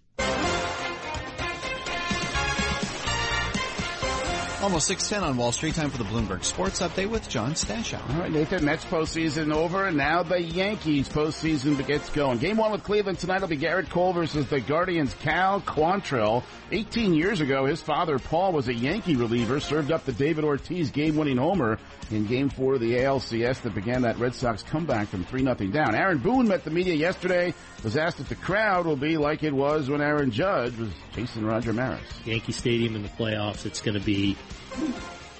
Almost 4.65 4.87
610 4.87 5.29
on 5.29 5.37
Wall 5.37 5.51
Street. 5.51 5.75
Time 5.75 5.91
for 5.91 5.99
the 5.99 6.05
Bloomberg 6.05 6.43
Sports 6.43 6.79
Update 6.79 7.11
with 7.11 7.29
John 7.29 7.51
Stashow. 7.51 8.01
All 8.09 8.21
right, 8.21 8.31
Nathan. 8.31 8.65
Mets 8.65 8.83
postseason 8.83 9.53
over, 9.53 9.85
and 9.85 9.95
now 9.95 10.23
the 10.23 10.41
Yankees 10.41 11.07
postseason 11.07 11.85
gets 11.85 12.09
going. 12.09 12.39
Game 12.39 12.57
one 12.57 12.71
with 12.71 12.83
Cleveland 12.83 13.19
tonight 13.19 13.41
will 13.41 13.47
be 13.47 13.59
Gerrit 13.59 13.91
Cole 13.91 14.11
versus 14.13 14.47
the 14.47 14.59
Guardians' 14.59 15.13
Cal 15.21 15.61
Quantrill. 15.61 16.41
18 16.71 17.13
years 17.13 17.41
ago, 17.41 17.67
his 17.67 17.79
father 17.79 18.17
Paul 18.17 18.53
was 18.53 18.67
a 18.67 18.73
Yankee 18.73 19.15
reliever, 19.15 19.59
served 19.59 19.91
up 19.91 20.03
the 20.03 20.11
David 20.11 20.43
Ortiz 20.43 20.89
game-winning 20.89 21.37
homer 21.37 21.77
in 22.09 22.25
Game 22.25 22.49
Four 22.49 22.73
of 22.73 22.79
the 22.79 22.93
ALCS 22.93 23.61
that 23.61 23.75
began 23.75 24.01
that 24.01 24.17
Red 24.17 24.33
Sox 24.33 24.63
comeback 24.63 25.09
from 25.09 25.25
three 25.25 25.43
0 25.43 25.53
down. 25.71 25.93
Aaron 25.93 26.17
Boone 26.17 26.47
met 26.47 26.63
the 26.63 26.71
media 26.71 26.95
yesterday. 26.95 27.53
Was 27.83 27.97
asked 27.97 28.19
if 28.19 28.29
the 28.29 28.35
crowd 28.35 28.87
will 28.87 28.95
be 28.95 29.17
like 29.17 29.43
it 29.43 29.53
was 29.53 29.91
when 29.91 30.01
Aaron 30.01 30.31
Judge 30.31 30.75
was 30.75 30.89
chasing 31.13 31.45
Roger 31.45 31.71
Maris. 31.71 32.01
Yankee 32.25 32.51
Stadium 32.51 32.95
in 32.95 33.03
the 33.03 33.09
playoffs. 33.09 33.67
It's 33.67 33.81
going 33.81 33.97
to 33.97 34.03
be 34.03 34.35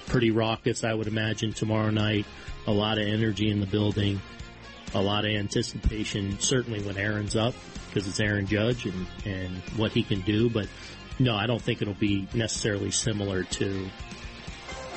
pretty 0.06 0.30
raucous, 0.30 0.84
I 0.84 0.94
would 0.94 1.06
imagine, 1.06 1.52
tomorrow 1.52 1.90
night. 1.90 2.26
A 2.66 2.72
lot 2.72 2.98
of 2.98 3.06
energy 3.06 3.50
in 3.50 3.60
the 3.60 3.66
building, 3.66 4.20
a 4.94 5.00
lot 5.00 5.24
of 5.24 5.30
anticipation, 5.30 6.38
certainly 6.40 6.82
when 6.82 6.96
Aaron's 6.96 7.36
up, 7.36 7.54
because 7.88 8.08
it's 8.08 8.18
Aaron 8.18 8.46
Judge 8.46 8.86
and, 8.86 9.06
and 9.24 9.56
what 9.76 9.92
he 9.92 10.02
can 10.02 10.20
do. 10.22 10.50
But 10.50 10.68
no, 11.18 11.34
I 11.34 11.46
don't 11.46 11.62
think 11.62 11.80
it'll 11.82 11.94
be 11.94 12.26
necessarily 12.34 12.90
similar 12.90 13.44
to 13.44 13.88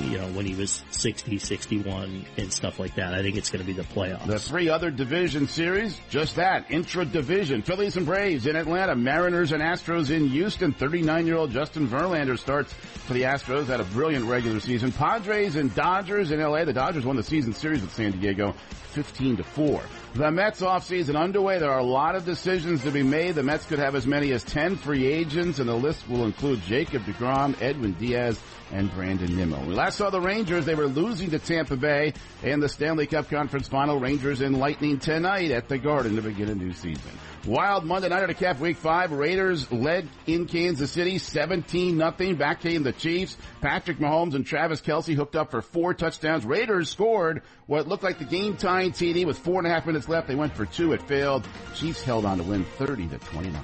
you 0.00 0.18
uh, 0.18 0.22
know, 0.22 0.32
when 0.32 0.46
he 0.46 0.54
was 0.54 0.82
60, 0.90 1.38
61 1.38 2.24
and 2.36 2.52
stuff 2.52 2.78
like 2.78 2.94
that. 2.96 3.14
I 3.14 3.22
think 3.22 3.36
it's 3.36 3.50
going 3.50 3.64
to 3.64 3.66
be 3.66 3.72
the 3.72 3.82
playoffs. 3.82 4.26
The 4.26 4.38
three 4.38 4.68
other 4.68 4.90
division 4.90 5.48
series, 5.48 5.98
just 6.08 6.36
that, 6.36 6.70
intra-division. 6.70 7.62
Phillies 7.62 7.96
and 7.96 8.06
Braves 8.06 8.46
in 8.46 8.56
Atlanta, 8.56 8.96
Mariners 8.96 9.52
and 9.52 9.62
Astros 9.62 10.10
in 10.10 10.28
Houston. 10.28 10.72
39-year-old 10.72 11.50
Justin 11.50 11.88
Verlander 11.88 12.38
starts 12.38 12.72
for 12.72 13.14
the 13.14 13.22
Astros, 13.22 13.66
had 13.66 13.80
a 13.80 13.84
brilliant 13.84 14.26
regular 14.26 14.60
season. 14.60 14.92
Padres 14.92 15.56
and 15.56 15.74
Dodgers 15.74 16.30
in 16.30 16.40
LA. 16.40 16.64
The 16.64 16.72
Dodgers 16.72 17.04
won 17.04 17.16
the 17.16 17.22
season 17.22 17.52
series 17.52 17.82
with 17.82 17.92
San 17.92 18.12
Diego 18.12 18.54
15 18.92 19.38
to 19.38 19.44
4. 19.44 19.82
The 20.14 20.30
Mets 20.30 20.60
offseason 20.60 21.16
underway. 21.16 21.60
There 21.60 21.70
are 21.70 21.78
a 21.78 21.84
lot 21.84 22.16
of 22.16 22.24
decisions 22.24 22.82
to 22.82 22.90
be 22.90 23.04
made. 23.04 23.36
The 23.36 23.44
Mets 23.44 23.64
could 23.64 23.78
have 23.78 23.94
as 23.94 24.08
many 24.08 24.32
as 24.32 24.42
10 24.42 24.74
free 24.76 25.06
agents, 25.06 25.60
and 25.60 25.68
the 25.68 25.74
list 25.74 26.08
will 26.08 26.24
include 26.24 26.60
Jacob 26.62 27.04
DeGrom, 27.04 27.60
Edwin 27.62 27.92
Diaz, 27.92 28.40
and 28.72 28.92
Brandon 28.92 29.36
Nimmo. 29.36 29.64
We 29.64 29.74
last 29.74 29.98
saw 29.98 30.10
the 30.10 30.20
Rangers. 30.20 30.64
They 30.64 30.74
were 30.74 30.88
losing 30.88 31.30
to 31.30 31.38
Tampa 31.38 31.76
Bay 31.76 32.14
in 32.42 32.58
the 32.58 32.68
Stanley 32.68 33.06
Cup 33.06 33.30
Conference 33.30 33.68
Final. 33.68 34.00
Rangers 34.00 34.40
in 34.40 34.54
Lightning 34.54 34.98
tonight 34.98 35.52
at 35.52 35.68
the 35.68 35.78
Garden 35.78 36.16
to 36.16 36.22
begin 36.22 36.48
a 36.48 36.54
new 36.56 36.72
season. 36.72 37.12
Wild 37.46 37.86
Monday 37.86 38.10
night 38.10 38.22
at 38.22 38.28
a 38.28 38.34
cap 38.34 38.60
week 38.60 38.76
five. 38.76 39.12
Raiders 39.12 39.70
led 39.72 40.08
in 40.26 40.46
Kansas 40.46 40.90
City 40.90 41.16
17 41.16 41.96
nothing. 41.96 42.36
Back 42.36 42.60
came 42.60 42.82
the 42.82 42.92
Chiefs. 42.92 43.36
Patrick 43.62 43.98
Mahomes 43.98 44.34
and 44.34 44.44
Travis 44.44 44.82
Kelce 44.82 45.14
hooked 45.14 45.36
up 45.36 45.50
for 45.50 45.62
four 45.62 45.94
touchdowns. 45.94 46.44
Raiders 46.44 46.90
scored 46.90 47.42
what 47.66 47.88
looked 47.88 48.02
like 48.02 48.18
the 48.18 48.26
game 48.26 48.58
tying 48.58 48.92
TD 48.92 49.24
with 49.26 49.38
four 49.38 49.58
and 49.58 49.66
a 49.66 49.70
half 49.70 49.86
minutes 49.86 50.06
left. 50.06 50.28
They 50.28 50.34
went 50.34 50.54
for 50.54 50.66
two. 50.66 50.92
It 50.92 51.00
failed. 51.08 51.48
Chiefs 51.74 52.02
held 52.02 52.26
on 52.26 52.38
to 52.38 52.44
win 52.44 52.64
30 52.76 53.08
to 53.08 53.18
29. 53.18 53.62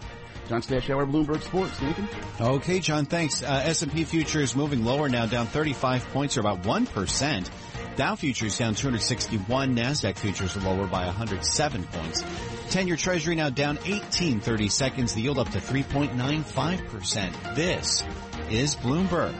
John 0.48 0.62
Stashower, 0.62 1.10
Bloomberg 1.10 1.42
Sports. 1.42 1.82
Nathan? 1.82 2.08
Okay, 2.40 2.78
John, 2.78 3.04
thanks. 3.04 3.42
Uh, 3.42 3.62
S&P 3.64 4.04
futures 4.04 4.54
moving 4.54 4.84
lower 4.84 5.08
now, 5.08 5.26
down 5.26 5.46
35 5.46 6.06
points 6.12 6.36
or 6.36 6.40
about 6.40 6.62
1%. 6.62 7.50
Dow 7.96 8.14
futures 8.14 8.56
down 8.56 8.74
261. 8.74 9.74
NASDAQ 9.74 10.16
futures 10.16 10.56
lower 10.62 10.86
by 10.86 11.06
107 11.06 11.82
points. 11.84 12.22
10-year 12.66 12.96
treasury 12.96 13.34
now 13.34 13.50
down 13.50 13.78
18 13.84 14.40
30 14.40 14.68
seconds. 14.68 15.14
The 15.14 15.22
yield 15.22 15.38
up 15.38 15.50
to 15.50 15.58
3.95%. 15.58 17.54
This 17.54 18.04
is 18.50 18.76
Bloomberg. 18.76 19.34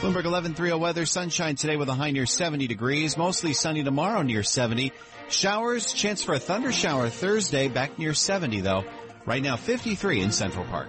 Bloomberg 0.00 0.26
1130 0.26 0.74
weather, 0.74 1.06
sunshine 1.06 1.56
today 1.56 1.76
with 1.76 1.88
a 1.88 1.94
high 1.94 2.10
near 2.10 2.26
70 2.26 2.66
degrees, 2.66 3.16
mostly 3.16 3.54
sunny 3.54 3.82
tomorrow 3.82 4.20
near 4.20 4.42
70. 4.42 4.92
Showers, 5.28 5.94
chance 5.94 6.22
for 6.22 6.34
a 6.34 6.38
thunder 6.38 6.72
shower 6.72 7.08
Thursday, 7.08 7.68
back 7.68 7.98
near 7.98 8.12
70 8.12 8.60
though. 8.60 8.84
Right 9.24 9.42
now 9.42 9.56
53 9.56 10.20
in 10.20 10.30
Central 10.30 10.66
Park. 10.66 10.88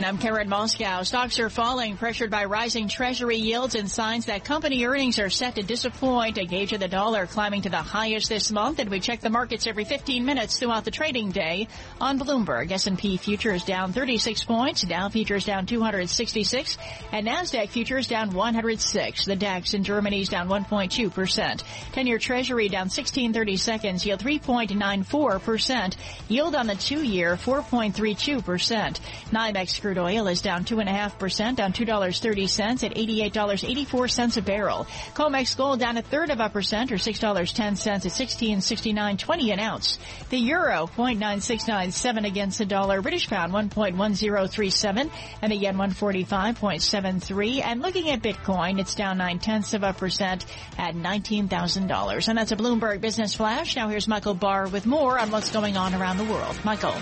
And 0.00 0.06
I'm 0.06 0.16
Karen 0.16 0.48
Moskow. 0.48 1.04
Stocks 1.04 1.38
are 1.40 1.50
falling, 1.50 1.98
pressured 1.98 2.30
by 2.30 2.46
rising 2.46 2.88
treasury 2.88 3.36
yields 3.36 3.74
and 3.74 3.90
signs 3.90 4.24
that 4.24 4.46
company 4.46 4.82
earnings 4.86 5.18
are 5.18 5.28
set 5.28 5.56
to 5.56 5.62
disappoint. 5.62 6.38
A 6.38 6.46
gauge 6.46 6.72
of 6.72 6.80
the 6.80 6.88
dollar 6.88 7.26
climbing 7.26 7.60
to 7.60 7.68
the 7.68 7.76
highest 7.76 8.30
this 8.30 8.50
month, 8.50 8.78
and 8.78 8.88
we 8.88 8.98
check 8.98 9.20
the 9.20 9.28
markets 9.28 9.66
every 9.66 9.84
15 9.84 10.24
minutes 10.24 10.58
throughout 10.58 10.86
the 10.86 10.90
trading 10.90 11.32
day 11.32 11.68
on 12.00 12.18
Bloomberg. 12.18 12.72
S&P 12.72 13.18
futures 13.18 13.62
down 13.62 13.92
36 13.92 14.42
points, 14.44 14.80
Dow 14.80 15.10
futures 15.10 15.44
down 15.44 15.66
266, 15.66 16.78
and 17.12 17.26
Nasdaq 17.26 17.68
futures 17.68 18.06
down 18.06 18.30
106. 18.30 19.26
The 19.26 19.36
DAX 19.36 19.74
in 19.74 19.84
Germany 19.84 20.22
is 20.22 20.30
down 20.30 20.48
1.2 20.48 21.12
percent. 21.12 21.62
10-year 21.92 22.18
Treasury 22.18 22.70
down 22.70 22.88
1630 22.88 23.56
seconds, 23.58 24.06
yield 24.06 24.20
3.94 24.20 25.42
percent. 25.42 25.98
Yield 26.28 26.54
on 26.54 26.66
the 26.66 26.74
two-year 26.74 27.36
4.32 27.36 28.42
percent. 28.42 28.98
NYMEX 29.30 29.89
crude 29.90 29.98
oil 29.98 30.28
is 30.28 30.40
down 30.40 30.64
2.5%, 30.64 31.56
down 31.56 31.72
$2.30 31.72 32.84
at 32.84 32.94
$88.84 32.94 34.36
a 34.36 34.42
barrel. 34.42 34.86
COMEX 35.14 35.56
gold 35.56 35.80
down 35.80 35.96
a 35.96 36.02
third 36.02 36.30
of 36.30 36.38
a 36.38 36.48
percent 36.48 36.92
or 36.92 36.94
$6.10 36.94 37.86
at 37.88 38.02
1669.20 38.02 39.52
an 39.52 39.58
ounce. 39.58 39.98
The 40.28 40.38
euro 40.38 40.88
0.9697 40.96 42.24
against 42.24 42.58
the 42.58 42.66
dollar. 42.66 43.02
British 43.02 43.28
pound 43.28 43.52
1.1037 43.52 45.10
and 45.42 45.50
the 45.50 45.56
yen 45.56 45.76
145.73. 45.76 47.64
And 47.64 47.82
looking 47.82 48.10
at 48.10 48.22
Bitcoin, 48.22 48.78
it's 48.78 48.94
down 48.94 49.18
nine 49.18 49.40
tenths 49.40 49.74
of 49.74 49.82
a 49.82 49.92
percent 49.92 50.46
at 50.78 50.94
$19,000. 50.94 52.28
And 52.28 52.38
that's 52.38 52.52
a 52.52 52.56
Bloomberg 52.56 53.00
Business 53.00 53.34
Flash. 53.34 53.74
Now 53.74 53.88
here's 53.88 54.06
Michael 54.06 54.34
Barr 54.34 54.68
with 54.68 54.86
more 54.86 55.18
on 55.18 55.32
what's 55.32 55.50
going 55.50 55.76
on 55.76 55.96
around 55.96 56.18
the 56.18 56.24
world. 56.24 56.56
Michael. 56.64 56.94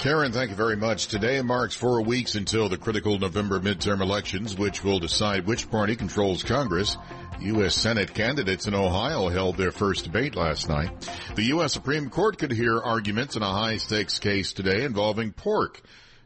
Karen, 0.00 0.32
thank 0.32 0.48
you 0.48 0.56
very 0.56 0.78
much. 0.78 1.08
Today 1.08 1.42
marks 1.42 1.74
four 1.74 2.00
weeks 2.00 2.34
until 2.34 2.70
the 2.70 2.78
critical 2.78 3.18
November 3.18 3.60
midterm 3.60 4.00
elections, 4.00 4.56
which 4.56 4.82
will 4.82 4.98
decide 4.98 5.46
which 5.46 5.70
party 5.70 5.94
controls 5.94 6.42
Congress. 6.42 6.96
U.S. 7.40 7.74
Senate 7.74 8.14
candidates 8.14 8.66
in 8.66 8.74
Ohio 8.74 9.28
held 9.28 9.58
their 9.58 9.72
first 9.72 10.04
debate 10.04 10.36
last 10.36 10.70
night. 10.70 10.90
The 11.34 11.42
U.S. 11.48 11.74
Supreme 11.74 12.08
Court 12.08 12.38
could 12.38 12.50
hear 12.50 12.78
arguments 12.78 13.36
in 13.36 13.42
a 13.42 13.52
high 13.52 13.76
stakes 13.76 14.18
case 14.18 14.54
today 14.54 14.84
involving 14.84 15.32
pork. 15.32 15.82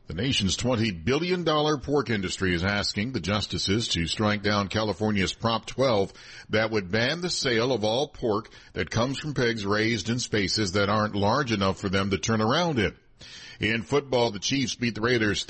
The 0.07 0.15
nation's 0.15 0.57
$20 0.57 1.05
billion 1.05 1.45
pork 1.45 2.11
industry 2.11 2.55
is 2.55 2.63
asking 2.63 3.11
the 3.11 3.19
justices 3.19 3.89
to 3.89 4.07
strike 4.07 4.45
down 4.45 4.69
California's 4.69 5.33
Prop 5.33 5.67
12 5.67 6.13
that 6.51 6.71
would 6.71 6.93
ban 6.93 7.23
the 7.23 7.31
sale 7.31 7.73
of 7.73 7.83
all 7.83 8.07
pork 8.07 8.51
that 8.75 8.89
comes 8.89 9.19
from 9.19 9.35
pigs 9.35 9.67
raised 9.67 10.11
in 10.11 10.21
spaces 10.21 10.73
that 10.73 10.89
aren't 10.89 11.17
large 11.17 11.51
enough 11.51 11.81
for 11.81 11.89
them 11.89 12.11
to 12.11 12.19
turn 12.19 12.41
around 12.41 12.79
in. 12.79 12.95
In 13.61 13.83
football, 13.83 14.31
the 14.31 14.39
Chiefs 14.39 14.75
beat 14.75 14.95
the 14.95 15.01
Raiders 15.01 15.45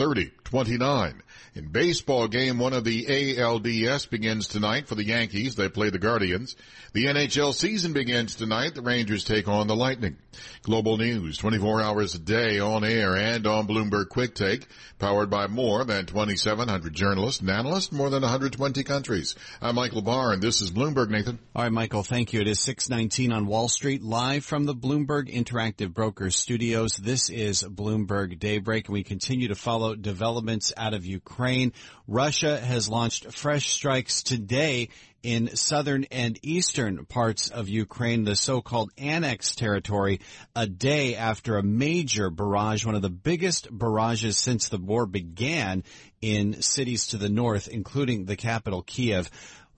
30-29. 0.45 1.21
In 1.57 1.69
baseball, 1.69 2.27
game 2.27 2.59
one 2.59 2.73
of 2.73 2.83
the 2.85 3.07
ALDS 3.07 4.11
begins 4.11 4.49
tonight 4.49 4.89
for 4.89 4.97
the 4.97 5.05
Yankees. 5.05 5.55
They 5.55 5.69
play 5.69 5.91
the 5.91 5.99
Guardians. 6.01 6.57
The 6.93 7.07
NHL 7.07 7.55
season 7.55 7.93
begins 7.93 8.35
tonight. 8.35 8.75
The 8.75 8.83
Rangers 8.83 9.25
take 9.25 9.47
on 9.47 9.69
the 9.69 9.77
Lightning. 9.77 10.17
Global 10.63 10.97
news, 10.97 11.39
24 11.39 11.81
hours 11.81 12.15
a 12.15 12.19
day 12.19 12.59
on 12.59 12.85
air 12.85 13.17
and 13.17 13.47
on 13.47 13.69
Bloomberg 13.69 14.09
Quick 14.09 14.35
Take, 14.35 14.67
powered 14.99 15.31
by 15.31 15.47
more 15.47 15.85
than 15.85 16.07
2,700 16.07 16.93
journalists 16.93 17.41
and 17.41 17.51
analysts, 17.51 17.93
more 17.93 18.11
than 18.11 18.23
120 18.23 18.83
countries. 18.83 19.37
I'm 19.61 19.77
Michael 19.77 20.03
Barr, 20.03 20.33
and 20.33 20.43
this 20.43 20.61
is 20.61 20.71
Bloomberg, 20.71 21.11
Nathan. 21.11 21.39
All 21.55 21.63
right, 21.63 21.73
Michael, 21.73 22.03
thank 22.03 22.33
you. 22.33 22.41
It 22.41 22.49
is 22.49 22.59
619 22.61 23.33
on 23.33 23.47
Wall 23.47 23.69
Street, 23.69 24.03
live 24.03 24.45
from 24.45 24.65
the 24.65 24.75
Bloomberg 24.75 25.33
Interactive 25.33 25.93
Brokers 25.93 26.37
studios. 26.37 26.97
This 26.97 27.29
is 27.29 27.63
Bloomberg 27.63 28.39
Daybreak, 28.39 28.87
and 28.87 28.95
we 28.95 29.05
continue 29.05 29.49
to 29.49 29.55
follow 29.55 29.95
developments 30.35 30.73
out 30.77 30.95
of 30.95 31.05
Ukraine. 31.05 31.25
Ukraine. 31.25 31.73
Russia 32.07 32.61
has 32.61 32.89
launched 32.89 33.33
fresh 33.33 33.71
strikes 33.71 34.23
today 34.23 34.91
in 35.23 35.57
southern 35.57 36.05
and 36.11 36.39
eastern 36.43 37.07
parts 37.07 37.49
of 37.49 37.69
Ukraine, 37.69 38.25
the 38.25 38.37
so-called 38.37 38.91
annexed 38.99 39.59
territory, 39.59 40.21
a 40.55 40.67
day 40.67 41.17
after 41.17 41.57
a 41.57 41.63
major 41.63 42.29
barrage, 42.31 42.85
one 42.85 42.95
of 42.95 43.03
the 43.03 43.09
biggest 43.09 43.69
barrages 43.71 44.37
since 44.37 44.69
the 44.69 44.79
war 44.79 45.07
began 45.07 45.83
in 46.21 46.61
cities 46.61 47.07
to 47.09 47.17
the 47.17 47.31
north, 47.31 47.69
including 47.69 48.27
the 48.27 48.37
capital, 48.37 48.83
Kiev. 48.83 49.31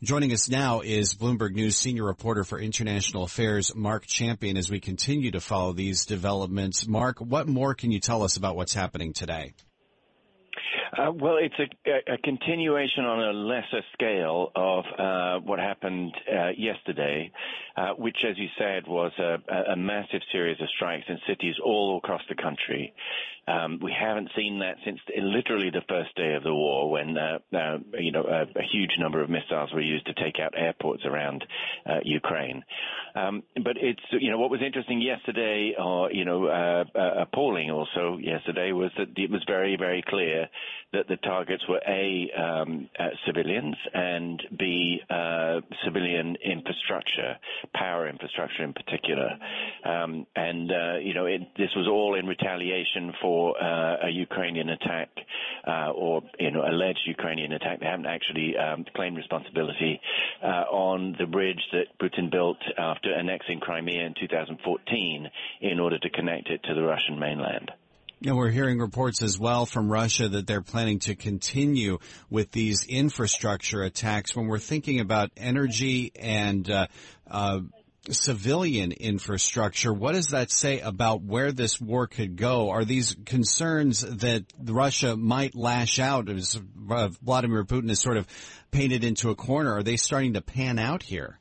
Joining 0.03 0.33
us 0.33 0.51
now 0.51 0.81
is 0.81 1.15
Bloomberg 1.15 1.55
News 1.55 1.77
senior 1.77 2.05
reporter 2.05 2.45
for 2.45 2.59
international 2.59 3.23
affairs, 3.23 3.75
Marc 3.75 4.05
Champion, 4.07 4.57
as 4.57 4.69
we 4.69 4.81
continue 4.81 5.31
to 5.31 5.41
follow 5.41 5.73
these 5.73 6.07
developments. 6.07 6.87
Marc, 6.87 7.21
what 7.21 7.47
more 7.47 7.75
can 7.75 7.93
you 7.93 8.01
tell 8.01 8.23
us 8.23 8.37
about 8.37 8.57
what's 8.57 8.75
happening 8.75 9.13
today? 9.13 9.55
Uh, 10.93 11.13
well, 11.13 11.37
it's 11.37 11.55
a, 11.59 12.13
a, 12.15 12.19
continuation 12.19 13.05
on 13.05 13.19
a 13.21 13.33
lesser 13.33 13.83
scale 13.93 14.53
of 14.55 14.85
uh, 14.99 15.41
what 15.41 15.59
happened 15.59 16.13
uh, 16.31 16.49
yesterday, 16.57 17.31
uh, 17.77 17.91
which, 17.99 18.17
as 18.29 18.39
you 18.39 18.49
said, 18.59 18.87
was 18.87 19.13
a, 19.19 19.73
a, 19.73 19.77
massive 19.77 20.23
series 20.33 20.61
of 20.61 20.69
strikes 20.77 21.05
in 21.09 21.19
cities 21.29 21.55
all 21.63 22.01
across 22.03 22.23
the 22.29 22.35
country. 22.35 22.95
Um, 23.49 23.79
we 23.81 23.93
haven't 23.93 24.31
seen 24.35 24.59
that 24.61 24.77
since 24.85 24.99
literally 25.17 25.71
the 25.71 25.83
first 25.89 26.15
day 26.17 26.35
of 26.35 26.43
the 26.43 26.55
war, 26.55 26.91
when 26.91 27.17
uh, 27.17 27.39
uh, 27.55 27.79
you 28.01 28.11
know 28.11 28.25
a, 28.25 28.43
a, 28.43 28.63
huge 28.73 28.91
number 28.99 29.23
of 29.23 29.31
missiles 29.31 29.73
were 29.73 29.81
used 29.81 30.07
to 30.07 30.15
take 30.15 30.41
out 30.41 30.55
airports 30.57 31.05
around 31.05 31.45
uh, 31.89 32.01
Ukraine. 32.03 32.65
Um, 33.15 33.45
but 33.63 33.77
it's 33.77 34.03
you 34.11 34.31
know 34.33 34.39
what 34.39 34.51
was 34.51 34.63
interesting 34.67 35.01
yesterday, 35.01 35.75
or 35.79 36.11
you 36.11 36.25
know 36.25 36.47
uh, 36.47 36.85
uh, 36.99 37.23
appalling 37.23 37.71
also 37.71 38.19
yesterday, 38.21 38.73
was 38.73 38.91
that 38.99 39.17
it 39.17 39.31
was 39.31 39.45
very 39.47 39.77
very 39.77 40.03
clear 40.09 40.49
that 40.97 41.09
the 41.09 41.17
targets 41.17 41.63
were 41.69 41.81
a 41.87 42.31
um, 42.33 42.89
uh, 42.99 43.09
civilians 43.27 43.77
and 43.93 44.43
b 44.59 45.01
uh, 45.11 45.61
civilian 45.85 46.37
infrastructure, 46.43 47.37
power 47.75 48.09
infrastructure 48.09 48.65
in 48.65 48.73
particular, 48.73 49.31
um, 49.85 50.27
and 50.35 50.73
uh, 50.73 50.97
you 51.03 51.13
know 51.13 51.27
it, 51.27 51.43
this 51.59 51.69
was 51.77 51.87
all 51.87 52.15
in 52.19 52.27
retaliation 52.27 53.13
for 53.21 53.63
uh, 53.63 54.07
a 54.07 54.11
Ukrainian 54.11 54.71
attack 54.71 55.11
uh, 55.67 55.91
or 55.91 56.23
you 56.39 56.51
know 56.51 56.63
alleged 56.67 57.01
Ukrainian 57.07 57.53
attack. 57.53 57.81
They 57.81 57.87
haven't 57.87 58.07
actually 58.07 58.57
um, 58.57 58.87
claimed 58.95 59.19
responsibility 59.19 60.01
uh, 60.43 60.65
on 60.71 61.15
the 61.19 61.27
bridge 61.27 61.63
that 61.73 61.87
Putin 62.01 62.31
built 62.31 62.59
after 62.79 63.13
annexing 63.13 63.61
Crimea 63.61 64.07
in 64.07 64.15
2014 64.19 65.31
in 65.61 65.81
order 65.81 65.99
to 65.99 66.11
connect 66.11 66.49
it 66.49 66.63
to 66.65 66.75
the 66.75 66.83
Russian 66.83 67.19
mainland. 67.19 67.71
We're 68.23 68.51
hearing 68.51 68.79
reports 68.79 69.21
as 69.21 69.39
well 69.39 69.67
from 69.67 69.91
Russia 69.91 70.29
that 70.29 70.47
they're 70.47 70.63
planning 70.63 71.01
to 71.01 71.15
continue 71.15 71.99
with 72.31 72.51
these 72.51 72.87
infrastructure 72.89 73.83
attacks. 73.83 74.35
When 74.35 74.47
we're 74.47 74.59
thinking 74.59 75.01
about 75.01 75.33
energy 75.37 76.13
and 76.19 76.69
uh, 76.71 76.87
uh, 77.31 77.61
civilian 78.11 78.93
infrastructure. 78.93 79.93
What 79.93 80.15
does 80.15 80.29
that 80.29 80.51
say 80.51 80.81
about 80.81 81.23
where 81.23 81.53
this 81.53 81.81
war 81.81 82.07
could 82.07 82.37
go? 82.37 82.71
Are 82.71 82.85
these 82.85 83.17
concerns 83.25 84.01
that 84.01 84.45
Russia 84.65 85.17
might 85.17 85.55
lash 85.55 85.99
out 85.99 86.29
as 86.29 86.61
uh, 86.89 87.09
Vladimir 87.23 87.65
Putin 87.65 87.91
is 87.91 88.01
sort 88.01 88.17
of 88.17 88.27
painted 88.71 89.05
into 89.05 89.31
a 89.31 89.35
corner? 89.35 89.75
Are 89.75 89.83
they 89.83 89.97
starting 89.97 90.35
to 90.35 90.41
pan 90.41 90.79
out 90.79 91.03
here? 91.03 91.39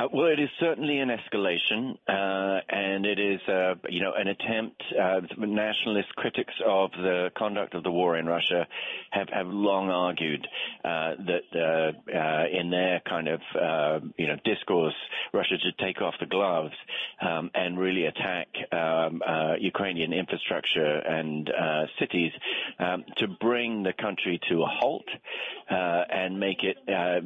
Uh, 0.00 0.08
well, 0.14 0.28
it 0.28 0.40
is 0.40 0.48
certainly 0.58 0.98
an 0.98 1.10
escalation, 1.10 1.98
uh, 2.08 2.60
and 2.70 3.04
it 3.04 3.18
is, 3.18 3.40
uh, 3.48 3.74
you 3.90 4.00
know, 4.00 4.12
an 4.16 4.28
attempt. 4.28 4.82
Uh, 4.98 5.20
nationalist 5.36 6.08
critics 6.16 6.54
of 6.64 6.90
the 6.92 7.30
conduct 7.36 7.74
of 7.74 7.82
the 7.82 7.90
war 7.90 8.16
in 8.16 8.24
Russia 8.24 8.66
have, 9.10 9.28
have 9.28 9.46
long 9.48 9.90
argued 9.90 10.46
uh, 10.84 11.16
that 11.26 11.44
uh, 11.54 12.58
in 12.58 12.70
their 12.70 13.00
kind 13.06 13.28
of, 13.28 13.40
you 14.16 14.26
know, 14.26 14.36
discourse, 14.42 14.94
Russia 15.34 15.56
should 15.62 15.76
take 15.76 16.00
off 16.00 16.14
the 16.18 16.26
gloves 16.26 16.72
um, 17.20 17.50
and 17.54 17.78
really 17.78 18.06
attack 18.06 18.48
um, 18.72 19.20
Ukrainian 19.58 20.14
infrastructure 20.14 20.96
and 20.96 21.50
cities 21.98 22.32
um, 22.78 23.04
to 23.18 23.28
bring 23.28 23.82
the 23.82 23.92
country 23.92 24.40
to 24.48 24.62
a 24.62 24.66
halt 24.66 25.08
and 25.68 26.40
make 26.40 26.62
it 26.62 26.78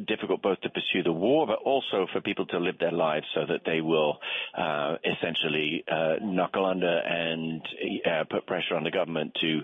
difficult 0.06 0.42
both 0.42 0.60
to 0.62 0.70
pursue 0.70 1.04
the 1.04 1.12
war, 1.12 1.46
but 1.46 1.60
also 1.64 2.08
for 2.12 2.20
people 2.20 2.46
to 2.46 2.63
live 2.64 2.78
their 2.78 2.92
lives 2.92 3.26
so 3.34 3.42
that 3.46 3.62
they 3.64 3.80
will 3.80 4.18
uh, 4.56 4.96
essentially 5.04 5.84
uh, 5.90 6.14
knuckle 6.22 6.66
under 6.66 6.98
and 6.98 7.62
uh, 8.06 8.24
put 8.30 8.46
pressure 8.46 8.74
on 8.74 8.84
the 8.84 8.90
government 8.90 9.32
to 9.40 9.60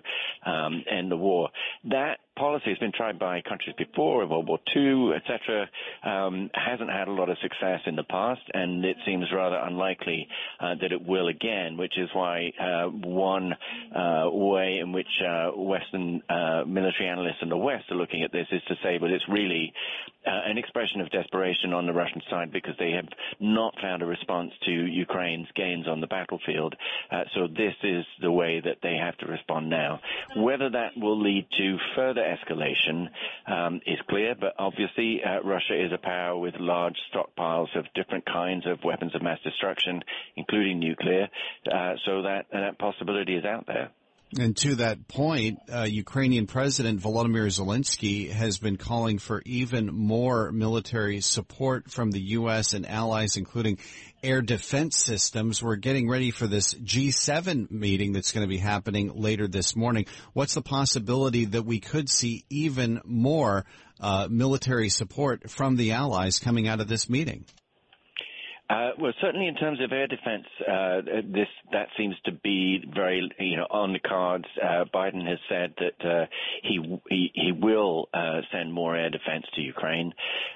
um, 0.51 0.85
end 0.91 1.11
the 1.11 1.17
war. 1.17 1.49
That 1.85 2.19
policy 2.41 2.71
has 2.71 2.79
been 2.79 2.91
tried 2.91 3.19
by 3.19 3.43
countries 3.43 3.75
before, 3.77 4.27
World 4.27 4.49
War 4.49 4.59
II, 4.75 5.13
etc., 5.15 5.69
um, 6.03 6.51
hasn't 6.55 6.89
had 6.89 7.07
a 7.07 7.13
lot 7.13 7.29
of 7.29 7.37
success 7.43 7.81
in 7.85 7.97
the 7.97 8.03
past, 8.03 8.41
and 8.55 8.83
it 8.83 8.97
seems 9.05 9.27
rather 9.31 9.57
unlikely 9.57 10.27
uh, 10.59 10.75
that 10.81 10.91
it 10.91 11.07
will 11.07 11.29
again, 11.29 11.77
which 11.77 11.99
is 11.99 12.09
why 12.15 12.51
uh, 12.59 12.87
one 12.89 13.53
uh, 13.95 14.31
way 14.33 14.79
in 14.81 14.93
which 14.93 15.21
uh, 15.23 15.51
Western 15.51 16.23
uh, 16.31 16.65
military 16.67 17.11
analysts 17.11 17.43
in 17.43 17.51
the 17.51 17.57
West 17.57 17.85
are 17.91 17.97
looking 17.97 18.23
at 18.23 18.33
this 18.33 18.47
is 18.51 18.63
to 18.69 18.75
say, 18.83 18.99
well, 18.99 19.13
it's 19.13 19.29
really 19.29 19.75
uh, 20.27 20.31
an 20.47 20.57
expression 20.57 21.03
of 21.03 21.11
desperation 21.11 21.75
on 21.75 21.85
the 21.85 21.93
Russian 21.93 22.23
side 22.31 22.51
because 22.51 22.75
they 22.79 22.93
have 22.93 23.09
not 23.39 23.75
found 23.83 24.03
a 24.03 24.07
response 24.07 24.53
to 24.65 24.71
Ukraine's 24.71 25.49
gains 25.55 25.87
on 25.87 26.01
the 26.01 26.07
battlefield. 26.07 26.75
so 27.35 27.49
this 27.49 27.75
is 27.83 28.07
the 28.23 28.33
way 28.33 28.63
that 28.65 28.79
they 28.83 28.97
have 28.97 29.17
to 29.19 29.27
respond 29.27 29.69
now. 29.69 30.01
Whether 30.37 30.71
that 30.71 30.97
will 30.97 31.21
lead 31.21 31.47
to 31.59 31.77
further 31.95 32.30
escalation 32.31 33.09
um, 33.47 33.81
is 33.87 33.99
clear, 34.09 34.35
but 34.39 34.55
obviously 34.59 35.21
uh, 35.25 35.41
Russia 35.43 35.75
is 35.75 35.93
a 35.93 35.99
power 35.99 36.39
with 36.39 36.55
large 36.59 36.97
stockpiles 37.13 37.77
of 37.77 37.85
different 37.95 38.25
kinds 38.27 38.67
of 38.67 38.79
weapons 38.85 39.15
of 39.15 39.23
mass 39.23 39.39
destruction, 39.45 40.03
including 40.37 40.79
nuclear, 40.79 41.29
uh, 41.67 41.95
so 42.07 42.23
that, 42.23 42.47
uh, 42.53 42.61
that 42.61 42.79
possibility 42.79 43.35
is 43.35 43.45
out 43.45 43.67
there. 43.67 43.91
And 44.39 44.57
to 44.59 44.77
that 44.77 45.09
point, 45.09 45.59
uh, 45.73 45.83
Ukrainian 45.83 46.47
President 46.47 47.01
Volodymyr 47.01 47.47
Zelensky 47.47 48.31
has 48.31 48.59
been 48.59 48.77
calling 48.77 49.19
for 49.19 49.43
even 49.45 49.93
more 49.93 50.53
military 50.53 51.21
support 51.21 51.91
from 51.91 52.13
the 52.13 52.21
U.S. 52.39 52.73
and 52.73 52.89
allies, 52.89 53.37
including 53.37 53.79
air 54.23 54.43
defense 54.43 54.97
systems. 54.97 55.63
We're 55.63 55.77
getting 55.77 56.09
ready 56.09 56.31
for 56.31 56.47
this 56.47 56.75
G7 56.75 57.71
meeting 57.71 58.13
that's 58.13 58.33
going 58.33 58.45
to 58.45 58.49
be 58.49 58.59
happening 58.59 59.13
later 59.15 59.49
this 59.49 59.75
morning. 59.75 60.07
What's 60.33 60.55
the 60.55 60.63
possibility 60.63 61.47
that 61.47 61.63
we 61.63 61.81
could 61.81 62.09
see 62.09 62.45
even 62.51 63.01
more 63.05 63.65
uh, 64.01 64.29
military 64.31 64.89
support 64.89 65.51
from 65.51 65.77
the 65.77 65.93
allies 65.93 66.39
coming 66.39 66.69
out 66.69 66.81
of 66.81 66.89
this 66.89 67.09
meeting? 67.09 67.45
Uh, 68.71 68.91
well, 69.01 69.13
certainly 69.21 69.49
in 69.49 69.57
terms 69.57 69.81
of 69.83 69.91
air 69.91 70.07
defense, 70.07 70.45
uh, 70.61 71.01
this 71.25 71.49
that 71.73 71.89
seems 71.99 72.15
to 72.25 72.31
be 72.31 72.81
very, 72.95 73.29
you 73.41 73.57
know, 73.57 73.67
on 73.69 73.93
the 73.93 73.99
cards. 73.99 74.45
Uh, 74.63 74.85
Biden 74.95 75.27
has 75.27 75.39
said 75.49 75.75
that 75.79 76.09
uh, 76.09 76.27
he, 76.63 76.79
he, 77.09 77.33
he 77.35 77.53
will 77.53 78.09
uh, 78.15 78.43
send 78.53 78.73
more 78.73 78.97
air 78.97 79.11
defense 79.11 79.45
to 79.57 79.61
Ukraine, 79.61 80.13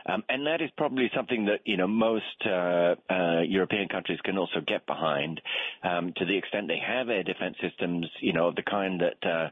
um, 0.06 0.22
and 0.28 0.46
that 0.46 0.62
is 0.62 0.70
probably 0.76 1.10
something 1.14 1.46
that 1.46 1.60
you 1.64 1.76
know 1.76 1.88
most 1.88 2.24
uh, 2.46 2.94
European 3.42 3.88
countries 3.88 4.20
can 4.22 4.38
also 4.38 4.60
get 4.64 4.86
behind, 4.86 5.40
um, 5.82 6.12
to 6.16 6.24
the 6.24 6.38
extent 6.38 6.68
they 6.68 6.78
have 6.86 7.08
air 7.08 7.24
defense 7.24 7.56
systems, 7.60 8.06
you 8.20 8.32
know, 8.32 8.46
of 8.46 8.54
the 8.54 8.62
kind 8.62 9.02
that 9.02 9.50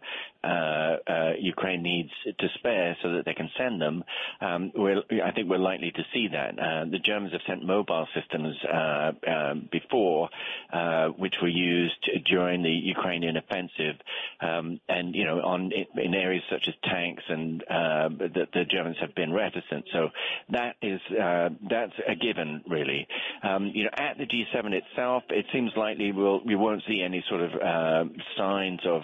Ukraine 1.40 1.82
needs 1.82 2.10
to 2.38 2.46
spare, 2.54 2.96
so 3.02 3.14
that 3.14 3.24
they 3.24 3.34
can 3.34 3.50
send 3.58 3.82
them. 3.82 4.04
Um, 4.40 4.70
I 4.78 5.32
think 5.32 5.50
we're 5.50 5.58
likely 5.58 5.90
to 5.90 6.02
see 6.14 6.28
that. 6.28 6.54
the 6.92 7.00
Germans 7.00 7.32
have 7.32 7.42
sent 7.44 7.64
mobile 7.66 8.06
systems 8.14 8.51
uh, 8.64 9.12
um, 9.30 9.68
before, 9.70 10.28
uh, 10.72 11.08
which 11.08 11.34
were 11.40 11.48
used 11.48 12.08
during 12.26 12.62
the 12.62 12.70
Ukrainian 12.70 13.36
offensive, 13.36 13.96
um, 14.40 14.80
and 14.88 15.14
you 15.14 15.24
know, 15.24 15.40
on 15.40 15.72
in 15.72 16.14
areas 16.14 16.42
such 16.50 16.68
as 16.68 16.74
tanks, 16.84 17.22
and 17.28 17.62
uh, 17.62 18.08
the, 18.08 18.46
the, 18.52 18.64
Germans 18.64 18.96
have 19.00 19.14
been 19.14 19.32
reticent. 19.32 19.86
So 19.92 20.08
that 20.50 20.76
is 20.82 21.00
uh, 21.10 21.50
that's 21.68 21.92
a 22.08 22.14
given, 22.14 22.62
really. 22.68 23.06
Um, 23.42 23.70
you 23.74 23.84
know, 23.84 23.90
at 23.94 24.18
the 24.18 24.24
G7 24.26 24.72
itself, 24.72 25.24
it 25.30 25.46
seems 25.52 25.72
likely 25.76 26.12
we'll 26.12 26.42
we 26.44 26.54
won't 26.54 26.82
see 26.88 27.02
any 27.02 27.24
sort 27.28 27.42
of 27.42 27.50
uh, 27.54 28.04
signs 28.36 28.80
of 28.86 29.02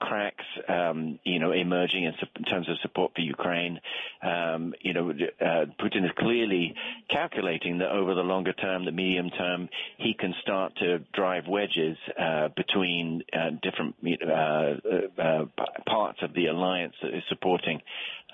cracks, 0.00 0.44
um, 0.68 1.18
you 1.24 1.38
know, 1.38 1.52
emerging 1.52 2.04
in, 2.04 2.14
in, 2.36 2.44
terms 2.44 2.68
of 2.68 2.76
support 2.82 3.12
for 3.14 3.20
Ukraine. 3.20 3.80
Um, 4.22 4.74
you 4.80 4.92
know, 4.92 5.12
Putin 5.12 6.04
is 6.04 6.10
clearly 6.18 6.74
calculating 7.10 7.78
that 7.78 7.90
over 7.90 8.14
the 8.14 8.22
long 8.22 8.41
longer 8.42 8.52
term, 8.54 8.84
the 8.84 8.92
medium 8.92 9.30
term, 9.30 9.68
he 9.98 10.14
can 10.14 10.34
start 10.42 10.74
to 10.76 10.98
drive 11.14 11.44
wedges 11.46 11.96
uh, 12.18 12.48
between 12.56 13.22
uh, 13.32 13.50
different 13.62 13.94
uh, 14.04 15.22
uh, 15.22 15.44
parts 15.86 16.18
of 16.22 16.34
the 16.34 16.46
alliance 16.46 16.94
that 17.02 17.14
is 17.14 17.22
supporting 17.28 17.80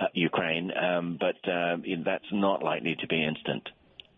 uh, 0.01 0.07
Ukraine. 0.15 0.73
Um, 0.75 1.19
but 1.21 1.37
that's 1.45 2.25
not 2.33 2.63
likely 2.63 2.97
to 3.01 3.07
be 3.07 3.23
instant. 3.23 3.69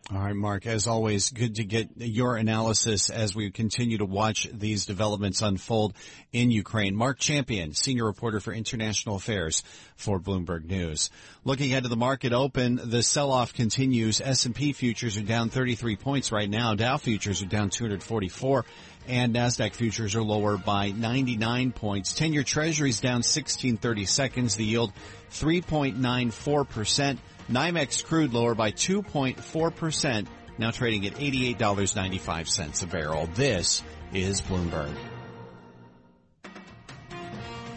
All 0.09 0.19
right, 0.19 0.35
Marc, 0.35 0.67
as 0.67 0.89
always, 0.89 1.31
good 1.31 1.57
to 1.57 1.65
get 1.65 1.91
your 1.97 2.35
analysis 2.35 3.11
as 3.11 3.37
we 3.37 3.53
continue 3.53 3.99
to 3.99 4.05
watch 4.05 4.49
these 4.53 4.85
developments 4.85 5.41
unfold 5.41 5.95
in 6.33 6.51
Ukraine. 6.51 6.97
Marc 6.97 7.21
Champion, 7.21 7.75
senior 7.75 8.07
reporter 8.07 8.41
for 8.41 8.53
international 8.53 9.15
affairs 9.15 9.63
for 9.95 10.19
Bloomberg 10.19 10.65
News. 10.65 11.11
Looking 11.45 11.71
ahead 11.71 11.85
to 11.85 11.89
the 11.89 11.97
market 11.97 12.33
open, 12.33 12.81
the 12.83 13.05
sell-off 13.05 13.55
continues. 13.55 14.21
S&P 14.21 14.73
futures 14.73 15.17
are 15.17 15.23
down 15.23 15.49
33 15.49 15.95
points 15.95 16.33
right 16.33 16.51
now. 16.51 16.75
Dow 16.75 16.97
futures 16.97 17.41
are 17.43 17.47
down 17.47 17.71
244 17.71 18.65
and 19.09 19.35
NASDAQ 19.35 19.73
futures 19.73 20.15
are 20.15 20.23
lower 20.23 20.57
by 20.57 20.91
99 20.91 21.73
points. 21.73 22.13
10-year 22.15 22.45
treasuries 22.45 23.01
down 23.01 23.17
1630 23.17 24.07
seconds. 24.07 24.57
The 24.57 24.65
yield 24.65 24.93
3.94%. 25.33 27.19
NYMEX 27.51 28.05
crude 28.05 28.33
lower 28.33 28.55
by 28.55 28.71
2.4%, 28.71 30.27
now 30.59 30.71
trading 30.71 31.05
at 31.07 31.15
$88.95 31.15 32.83
a 32.83 32.87
barrel. 32.87 33.29
This 33.35 33.83
is 34.13 34.41
Bloomberg. 34.41 34.95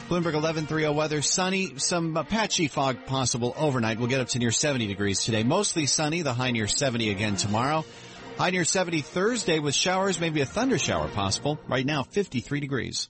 Bloomberg 0.10 0.36
1130 0.36 0.90
weather, 0.90 1.24
sunny, 1.24 1.80
some 1.80 2.14
patchy 2.30 2.68
fog 2.68 3.06
possible 3.08 3.56
overnight. 3.58 3.98
We'll 3.98 4.10
get 4.10 4.22
up 4.22 4.28
to 4.30 4.40
near 4.40 4.52
70 4.52 4.86
degrees 4.86 5.24
today. 5.24 5.42
Mostly 5.44 5.88
sunny, 5.88 6.22
the 6.22 6.34
high 6.34 6.52
near 6.52 6.68
70 6.68 7.10
again 7.10 7.36
tomorrow. 7.36 7.84
High 8.38 8.50
near 8.50 8.66
70 8.66 9.02
Thursday 9.02 9.60
with 9.60 9.76
showers, 9.76 10.20
maybe 10.20 10.42
a 10.42 10.46
thunder 10.46 10.78
shower 10.78 11.08
possible. 11.08 11.60
Right 11.68 11.86
now, 11.86 12.04
53 12.04 12.60
degrees. 12.60 13.10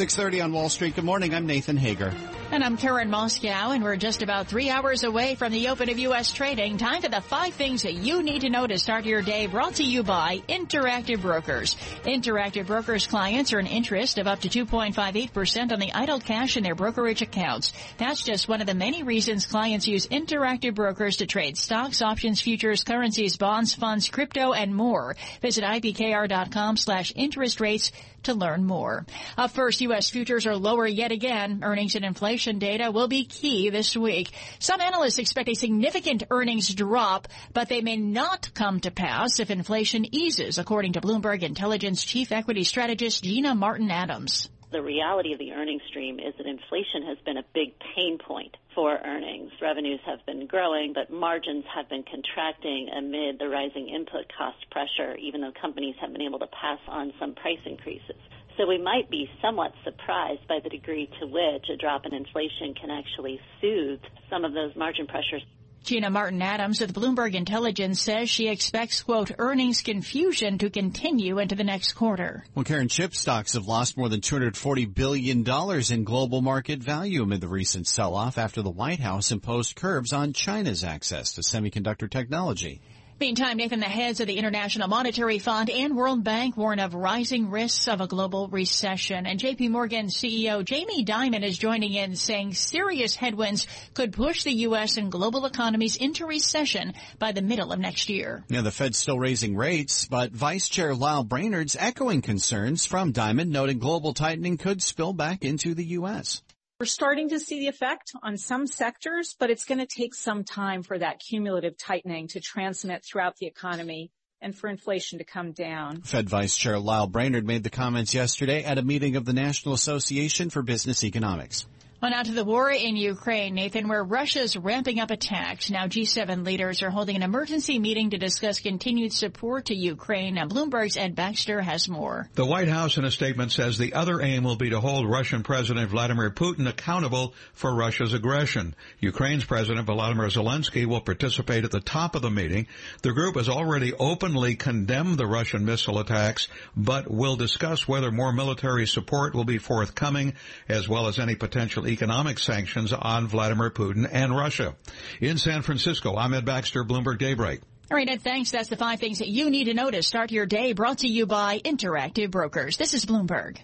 6.30 0.00 0.42
on 0.42 0.52
Wall 0.52 0.70
Street. 0.70 0.94
Good 0.94 1.04
morning. 1.04 1.34
I'm 1.34 1.46
Nathan 1.46 1.76
Hager. 1.76 2.14
And 2.52 2.64
I'm 2.64 2.76
Karen 2.78 3.10
Moskow, 3.10 3.72
and 3.72 3.84
we're 3.84 3.94
just 3.94 4.22
about 4.22 4.48
three 4.48 4.70
hours 4.70 5.04
away 5.04 5.36
from 5.36 5.52
the 5.52 5.68
open 5.68 5.88
of 5.88 5.98
U.S. 5.98 6.32
trading. 6.32 6.78
Time 6.78 7.00
for 7.00 7.08
the 7.08 7.20
five 7.20 7.54
things 7.54 7.82
that 7.82 7.94
you 7.94 8.24
need 8.24 8.40
to 8.40 8.50
know 8.50 8.66
to 8.66 8.76
start 8.76 9.04
your 9.04 9.22
day 9.22 9.46
brought 9.46 9.74
to 9.74 9.84
you 9.84 10.02
by 10.02 10.42
Interactive 10.48 11.20
Brokers. 11.20 11.76
Interactive 12.02 12.66
Brokers 12.66 13.06
clients 13.06 13.52
earn 13.52 13.66
interest 13.66 14.18
of 14.18 14.26
up 14.26 14.40
to 14.40 14.48
2.58% 14.48 15.70
on 15.70 15.78
the 15.78 15.92
idle 15.92 16.18
cash 16.18 16.56
in 16.56 16.64
their 16.64 16.74
brokerage 16.74 17.22
accounts. 17.22 17.72
That's 17.98 18.24
just 18.24 18.48
one 18.48 18.60
of 18.60 18.66
the 18.66 18.74
many 18.74 19.04
reasons 19.04 19.46
clients 19.46 19.86
use 19.86 20.08
Interactive 20.08 20.74
Brokers 20.74 21.18
to 21.18 21.26
trade 21.26 21.56
stocks, 21.56 22.02
options, 22.02 22.40
futures, 22.40 22.82
currencies, 22.82 23.36
bonds, 23.36 23.74
funds, 23.74 24.08
crypto, 24.08 24.54
and 24.54 24.74
more. 24.74 25.14
Visit 25.40 25.62
IBKR.com 25.62 26.78
slash 26.78 27.12
interest 27.14 27.60
rates 27.60 27.92
to 28.24 28.34
learn 28.34 28.64
more. 28.64 29.06
Up 29.36 29.50
first, 29.50 29.80
U.S. 29.82 30.10
futures 30.10 30.46
are 30.46 30.56
lower 30.56 30.86
yet 30.86 31.12
again. 31.12 31.60
Earnings 31.62 31.94
and 31.94 32.04
inflation 32.04 32.58
data 32.58 32.90
will 32.90 33.08
be 33.08 33.24
key 33.24 33.70
this 33.70 33.96
week. 33.96 34.32
Some 34.58 34.80
analysts 34.80 35.18
expect 35.18 35.48
a 35.48 35.54
significant 35.54 36.24
earnings 36.30 36.72
drop, 36.74 37.28
but 37.52 37.68
they 37.68 37.80
may 37.80 37.96
not 37.96 38.52
come 38.54 38.80
to 38.80 38.90
pass 38.90 39.40
if 39.40 39.50
inflation 39.50 40.06
eases, 40.14 40.58
according 40.58 40.94
to 40.94 41.00
Bloomberg 41.00 41.42
Intelligence 41.42 42.04
Chief 42.04 42.32
Equity 42.32 42.64
Strategist 42.64 43.24
Gina 43.24 43.54
Martin 43.54 43.90
Adams 43.90 44.48
the 44.72 44.82
reality 44.82 45.32
of 45.32 45.38
the 45.38 45.52
earnings 45.52 45.82
stream 45.88 46.20
is 46.20 46.34
that 46.38 46.46
inflation 46.46 47.02
has 47.06 47.18
been 47.24 47.36
a 47.36 47.44
big 47.54 47.74
pain 47.94 48.18
point 48.18 48.56
for 48.74 48.98
earnings. 49.04 49.50
Revenues 49.60 50.00
have 50.06 50.24
been 50.26 50.46
growing, 50.46 50.92
but 50.92 51.10
margins 51.10 51.64
have 51.74 51.88
been 51.88 52.04
contracting 52.04 52.88
amid 52.96 53.38
the 53.38 53.48
rising 53.48 53.88
input 53.88 54.30
cost 54.36 54.58
pressure, 54.70 55.16
even 55.16 55.40
though 55.40 55.52
companies 55.60 55.96
have 56.00 56.12
been 56.12 56.22
able 56.22 56.38
to 56.38 56.46
pass 56.46 56.78
on 56.86 57.12
some 57.18 57.34
price 57.34 57.58
increases. 57.66 58.16
So 58.56 58.66
we 58.66 58.78
might 58.78 59.10
be 59.10 59.28
somewhat 59.42 59.72
surprised 59.84 60.46
by 60.46 60.60
the 60.62 60.68
degree 60.68 61.10
to 61.20 61.26
which 61.26 61.66
a 61.72 61.76
drop 61.76 62.06
in 62.06 62.14
inflation 62.14 62.74
can 62.74 62.90
actually 62.90 63.40
soothe 63.60 64.00
some 64.28 64.44
of 64.44 64.52
those 64.52 64.76
margin 64.76 65.06
pressures. 65.06 65.42
Gina 65.82 66.10
Martin 66.10 66.42
Adams 66.42 66.80
with 66.80 66.94
Bloomberg 66.94 67.34
Intelligence 67.34 68.00
says 68.00 68.28
she 68.28 68.48
expects, 68.48 69.02
quote, 69.02 69.32
earnings 69.38 69.82
confusion 69.82 70.58
to 70.58 70.70
continue 70.70 71.38
into 71.38 71.54
the 71.54 71.64
next 71.64 71.92
quarter. 71.92 72.44
Well, 72.54 72.64
Karen, 72.64 72.88
chip 72.88 73.14
stocks 73.14 73.54
have 73.54 73.66
lost 73.66 73.96
more 73.96 74.08
than 74.08 74.20
$240 74.20 74.94
billion 74.94 75.44
in 75.90 76.04
global 76.04 76.42
market 76.42 76.80
value 76.80 77.22
amid 77.22 77.40
the 77.40 77.48
recent 77.48 77.86
sell-off 77.86 78.38
after 78.38 78.62
the 78.62 78.70
White 78.70 79.00
House 79.00 79.32
imposed 79.32 79.74
curbs 79.76 80.12
on 80.12 80.32
China's 80.32 80.84
access 80.84 81.32
to 81.32 81.40
semiconductor 81.40 82.10
technology. 82.10 82.82
Meantime, 83.20 83.58
Nathan, 83.58 83.80
the 83.80 83.86
heads 83.86 84.20
of 84.20 84.28
the 84.28 84.38
International 84.38 84.88
Monetary 84.88 85.38
Fund 85.38 85.68
and 85.68 85.94
World 85.94 86.24
Bank 86.24 86.56
warn 86.56 86.78
of 86.78 86.94
rising 86.94 87.50
risks 87.50 87.86
of 87.86 88.00
a 88.00 88.06
global 88.06 88.48
recession. 88.48 89.26
And 89.26 89.38
JP 89.38 89.68
Morgan 89.68 90.06
CEO 90.06 90.64
Jamie 90.64 91.04
Dimon 91.04 91.44
is 91.44 91.58
joining 91.58 91.92
in 91.92 92.16
saying 92.16 92.54
serious 92.54 93.14
headwinds 93.14 93.66
could 93.92 94.14
push 94.14 94.44
the 94.44 94.54
U.S. 94.60 94.96
and 94.96 95.12
global 95.12 95.44
economies 95.44 95.96
into 95.96 96.24
recession 96.24 96.94
by 97.18 97.32
the 97.32 97.42
middle 97.42 97.72
of 97.72 97.78
next 97.78 98.08
year. 98.08 98.42
Yeah, 98.48 98.62
the 98.62 98.70
Fed's 98.70 98.96
still 98.96 99.18
raising 99.18 99.54
rates, 99.54 100.06
but 100.06 100.32
Vice 100.32 100.70
Chair 100.70 100.94
Lael 100.94 101.22
Brainard's 101.22 101.76
echoing 101.78 102.22
concerns 102.22 102.86
from 102.86 103.12
Dimon, 103.12 103.48
noting 103.48 103.80
global 103.80 104.14
tightening 104.14 104.56
could 104.56 104.82
spill 104.82 105.12
back 105.12 105.44
into 105.44 105.74
the 105.74 105.84
U.S. 105.84 106.40
We're 106.80 106.86
starting 106.86 107.28
to 107.28 107.38
see 107.38 107.58
the 107.58 107.68
effect 107.68 108.12
on 108.22 108.38
some 108.38 108.66
sectors, 108.66 109.36
but 109.38 109.50
it's 109.50 109.66
going 109.66 109.80
to 109.80 109.86
take 109.86 110.14
some 110.14 110.44
time 110.44 110.82
for 110.82 110.98
that 110.98 111.20
cumulative 111.20 111.76
tightening 111.76 112.28
to 112.28 112.40
transmit 112.40 113.04
throughout 113.04 113.36
the 113.36 113.44
economy 113.44 114.12
and 114.40 114.56
for 114.56 114.70
inflation 114.70 115.18
to 115.18 115.24
come 115.24 115.52
down. 115.52 116.00
Fed 116.00 116.30
Vice 116.30 116.56
Chair 116.56 116.78
Lael 116.78 117.06
Brainard 117.06 117.46
made 117.46 117.64
the 117.64 117.68
comments 117.68 118.14
yesterday 118.14 118.64
at 118.64 118.78
a 118.78 118.82
meeting 118.82 119.16
of 119.16 119.26
the 119.26 119.34
National 119.34 119.74
Association 119.74 120.48
for 120.48 120.62
Business 120.62 121.04
Economics. 121.04 121.66
On 122.02 122.14
out 122.14 122.24
to 122.24 122.32
the 122.32 122.46
war 122.46 122.70
in 122.70 122.96
Ukraine, 122.96 123.52
Nathan, 123.52 123.86
where 123.86 124.02
Russia's 124.02 124.56
ramping 124.56 125.00
up 125.00 125.10
attacks. 125.10 125.68
Now 125.68 125.86
G7 125.86 126.46
leaders 126.46 126.82
are 126.82 126.88
holding 126.88 127.14
an 127.14 127.22
emergency 127.22 127.78
meeting 127.78 128.08
to 128.10 128.16
discuss 128.16 128.58
continued 128.58 129.12
support 129.12 129.66
to 129.66 129.74
Ukraine. 129.74 130.36
Now 130.36 130.46
Bloomberg's 130.46 130.96
Ed 130.96 131.14
Baxter 131.14 131.60
has 131.60 131.90
more. 131.90 132.30
The 132.36 132.46
White 132.46 132.68
House 132.68 132.96
in 132.96 133.04
a 133.04 133.10
statement 133.10 133.52
says 133.52 133.76
the 133.76 133.92
other 133.92 134.22
aim 134.22 134.44
will 134.44 134.56
be 134.56 134.70
to 134.70 134.80
hold 134.80 135.10
Russian 135.10 135.42
President 135.42 135.90
Vladimir 135.90 136.30
Putin 136.30 136.66
accountable 136.66 137.34
for 137.52 137.74
Russia's 137.74 138.14
aggression. 138.14 138.74
Ukraine's 139.00 139.44
President 139.44 139.86
Volodymyr 139.86 140.32
Zelensky 140.32 140.86
will 140.86 141.02
participate 141.02 141.64
at 141.64 141.70
the 141.70 141.80
top 141.80 142.14
of 142.14 142.22
the 142.22 142.30
meeting. 142.30 142.66
The 143.02 143.12
group 143.12 143.36
has 143.36 143.50
already 143.50 143.92
openly 143.92 144.54
condemned 144.54 145.18
the 145.18 145.26
Russian 145.26 145.66
missile 145.66 145.98
attacks, 145.98 146.48
but 146.74 147.10
will 147.10 147.36
discuss 147.36 147.86
whether 147.86 148.10
more 148.10 148.32
military 148.32 148.86
support 148.86 149.34
will 149.34 149.44
be 149.44 149.58
forthcoming 149.58 150.32
as 150.66 150.88
well 150.88 151.06
as 151.06 151.18
any 151.18 151.34
potential 151.34 151.89
economic 151.90 152.38
sanctions 152.38 152.92
on 152.92 153.28
Vladimir 153.28 153.70
Putin 153.70 154.08
and 154.10 154.34
Russia. 154.34 154.74
In 155.20 155.38
San 155.38 155.62
Francisco, 155.62 156.16
I'm 156.16 156.34
Ed 156.34 156.44
Baxter, 156.44 156.84
Bloomberg 156.84 157.18
Daybreak. 157.18 157.60
All 157.90 157.96
right, 157.96 158.08
Ed, 158.08 158.22
thanks. 158.22 158.52
That's 158.52 158.68
the 158.68 158.76
five 158.76 159.00
things 159.00 159.18
that 159.18 159.28
you 159.28 159.50
need 159.50 159.64
to 159.64 159.74
know 159.74 159.90
to 159.90 160.02
start 160.02 160.30
your 160.30 160.46
day 160.46 160.72
brought 160.72 160.98
to 160.98 161.08
you 161.08 161.26
by 161.26 161.58
Interactive 161.58 162.30
Brokers. 162.30 162.76
This 162.76 162.94
is 162.94 163.04
Bloomberg. 163.04 163.58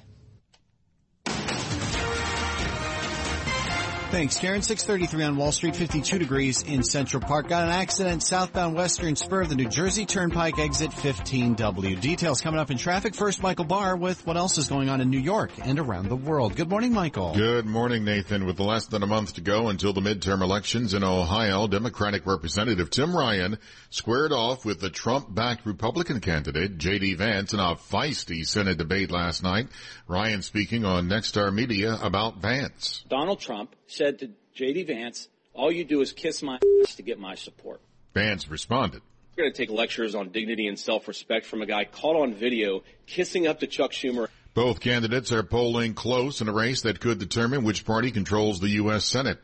Thanks, 4.16 4.38
Karen. 4.38 4.62
633 4.62 5.24
on 5.24 5.37
Wall 5.37 5.52
Street, 5.52 5.76
52 5.76 6.18
degrees 6.18 6.62
in 6.62 6.83
Central 6.83 7.22
Park. 7.22 7.48
Got 7.48 7.64
an 7.64 7.68
accident 7.68 8.22
southbound 8.22 8.74
Western 8.74 9.14
Spur 9.14 9.42
of 9.42 9.50
the 9.50 9.57
New 9.57 9.68
Jersey 9.68 10.07
Turnpike 10.07 10.59
exit 10.59 10.90
15W. 10.90 12.00
Details 12.00 12.40
coming 12.40 12.59
up 12.59 12.70
in 12.70 12.79
traffic. 12.79 13.14
First, 13.14 13.42
Michael 13.42 13.66
Barr 13.66 13.94
with 13.94 14.26
what 14.26 14.38
else 14.38 14.57
is 14.57 14.70
going 14.70 14.88
on 14.88 15.02
in 15.02 15.11
New 15.11 15.18
York 15.18 15.50
and 15.62 15.79
around 15.79 16.09
the 16.09 16.16
world. 16.16 16.57
Good 16.57 16.70
morning, 16.70 16.94
Michael. 16.94 17.35
Good 17.35 17.66
morning, 17.66 18.07
Nathan. 18.07 18.46
With 18.46 18.59
less 18.59 18.87
than 18.87 19.02
a 19.02 19.07
month 19.07 19.35
to 19.35 19.42
go 19.42 19.68
until 19.68 19.92
the 19.92 20.00
midterm 20.00 20.40
elections 20.40 20.94
in 20.94 21.05
Ohio, 21.05 21.66
Democratic 21.66 22.24
Representative 22.24 22.88
Tim 22.88 23.14
Ryan 23.14 23.59
squared 23.90 24.33
off 24.33 24.64
with 24.64 24.81
the 24.81 24.88
Trump-backed 24.88 25.66
Republican 25.66 26.20
candidate, 26.20 26.79
J.D. 26.79 27.16
Vance, 27.16 27.52
in 27.52 27.61
a 27.61 27.74
feisty 27.74 28.46
Senate 28.46 28.79
debate 28.79 29.11
last 29.11 29.42
night. 29.42 29.68
Ryan 30.09 30.40
speaking 30.40 30.87
on 30.87 31.07
Nexstar 31.11 31.52
Media 31.52 31.98
about 32.00 32.38
Vance. 32.38 33.05
Donald 33.11 33.40
Trump 33.40 33.74
said 33.87 34.18
to 34.20 34.31
J.D. 34.55 34.85
Vance, 34.85 35.29
all 35.55 35.72
you 35.72 35.85
do 35.85 36.01
is 36.01 36.12
kiss 36.12 36.42
my 36.42 36.59
ass 36.83 36.94
to 36.96 37.03
get 37.03 37.18
my 37.18 37.35
support. 37.35 37.81
Vance 38.14 38.49
responded. 38.49 39.03
We're 39.37 39.44
going 39.44 39.53
to 39.53 39.59
take 39.59 39.70
lectures 39.70 40.14
on 40.14 40.31
dignity 40.31 40.66
and 40.66 40.79
self-respect 40.79 41.44
from 41.44 41.61
a 41.61 41.66
guy 41.66 41.85
caught 41.85 42.16
on 42.16 42.35
video 42.35 42.83
kissing 43.07 43.46
up 43.46 43.61
to 43.61 43.66
Chuck 43.66 43.92
Schumer. 43.92 44.29
Both 44.55 44.81
candidates 44.81 45.33
are 45.33 45.42
polling 45.42 45.92
close 45.92 46.40
in 46.40 46.49
a 46.49 46.53
race 46.53 46.81
that 46.83 47.01
could 47.01 47.18
determine 47.18 47.62
which 47.62 47.85
party 47.85 48.11
controls 48.11 48.61
the 48.61 48.70
U.S. 48.70 49.05
Senate. 49.05 49.38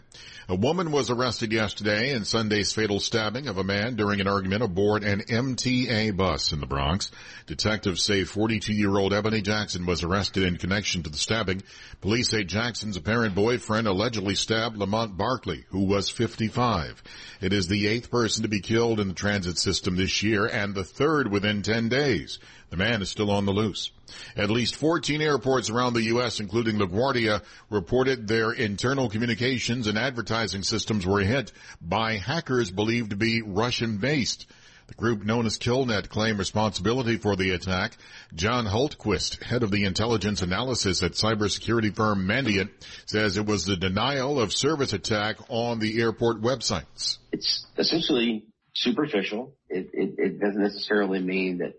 A 0.48 0.56
woman 0.56 0.90
was 0.90 1.08
arrested 1.08 1.52
yesterday 1.52 2.12
in 2.12 2.24
Sunday's 2.24 2.72
fatal 2.72 3.00
stabbing 3.00 3.46
of 3.46 3.58
a 3.58 3.64
man 3.64 3.94
during 3.94 4.20
an 4.20 4.26
argument 4.26 4.62
aboard 4.62 5.04
an 5.04 5.20
MTA 5.20 6.16
bus 6.16 6.52
in 6.52 6.60
the 6.60 6.66
Bronx. 6.66 7.10
Detectives 7.46 8.02
say 8.02 8.22
42-year-old 8.22 9.14
Ebony 9.14 9.40
Jackson 9.40 9.86
was 9.86 10.02
arrested 10.02 10.42
in 10.42 10.56
connection 10.56 11.04
to 11.04 11.10
the 11.10 11.16
stabbing. 11.16 11.62
Police 12.00 12.28
say 12.28 12.44
Jackson's 12.44 12.96
apparent 12.96 13.34
boyfriend 13.34 13.86
allegedly 13.86 14.34
stabbed 14.34 14.76
Lamont 14.76 15.16
Barkley, 15.16 15.64
who 15.68 15.84
was 15.84 16.10
55. 16.10 17.02
It 17.40 17.52
is 17.52 17.68
the 17.68 17.86
eighth 17.86 18.10
person 18.10 18.42
to 18.42 18.48
be 18.48 18.60
killed 18.60 19.00
in 19.00 19.08
the 19.08 19.14
transit 19.14 19.58
system 19.58 19.96
this 19.96 20.22
year 20.22 20.46
and 20.46 20.74
the 20.74 20.84
third 20.84 21.30
within 21.30 21.62
10 21.62 21.88
days. 21.88 22.40
The 22.70 22.78
man 22.78 23.02
is 23.02 23.10
still 23.10 23.30
on 23.30 23.44
the 23.44 23.52
loose. 23.52 23.90
At 24.34 24.50
least 24.50 24.76
14 24.76 25.20
airports 25.20 25.68
around 25.68 25.92
the 25.92 26.04
U.S., 26.04 26.40
including 26.40 26.78
LaGuardia, 26.78 27.42
reported 27.68 28.26
their 28.26 28.50
internal 28.50 29.10
communications 29.10 29.86
and 29.86 29.98
advertising 30.02 30.62
systems 30.62 31.06
were 31.06 31.20
hit 31.20 31.52
by 31.80 32.16
hackers 32.16 32.70
believed 32.70 33.10
to 33.10 33.16
be 33.16 33.42
Russian-based. 33.42 34.46
The 34.88 34.94
group 34.94 35.24
known 35.24 35.46
as 35.46 35.58
Killnet 35.58 36.08
claimed 36.08 36.38
responsibility 36.38 37.16
for 37.16 37.36
the 37.36 37.52
attack. 37.52 37.96
John 38.34 38.66
Hultquist, 38.66 39.42
head 39.42 39.62
of 39.62 39.70
the 39.70 39.84
intelligence 39.84 40.42
analysis 40.42 41.02
at 41.02 41.12
cybersecurity 41.12 41.94
firm 41.94 42.26
Mandiant, 42.26 42.70
says 43.06 43.36
it 43.36 43.46
was 43.46 43.64
the 43.64 43.76
denial 43.76 44.40
of 44.40 44.52
service 44.52 44.92
attack 44.92 45.36
on 45.48 45.78
the 45.78 46.00
airport 46.00 46.42
websites. 46.42 47.18
It's 47.30 47.64
essentially 47.78 48.44
superficial. 48.74 49.54
It, 49.70 49.90
it, 49.94 50.14
it 50.18 50.40
doesn't 50.40 50.60
necessarily 50.60 51.20
mean 51.20 51.58
that 51.58 51.74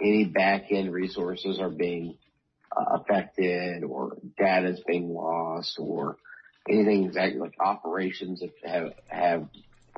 any 0.00 0.24
back 0.24 0.66
end 0.70 0.92
resources 0.92 1.60
are 1.60 1.70
being 1.70 2.18
uh, 2.76 2.98
affected 2.98 3.84
or 3.84 4.16
data 4.36 4.68
is 4.68 4.80
being 4.86 5.14
lost 5.14 5.78
or 5.78 6.16
anything 6.70 7.04
exactly 7.04 7.40
like 7.40 7.54
operations 7.60 8.42
have, 8.64 8.94
have 9.08 9.48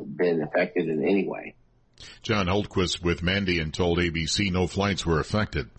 been 0.04 0.42
affected 0.42 0.88
in 0.88 1.04
any 1.04 1.26
way. 1.28 1.54
John 2.22 2.46
Hultquist 2.46 3.02
with 3.02 3.22
Mandiant 3.22 3.72
told 3.72 3.98
ABC 3.98 4.50
no 4.50 4.66
flights 4.66 5.06
were 5.06 5.20
affected. 5.20 5.70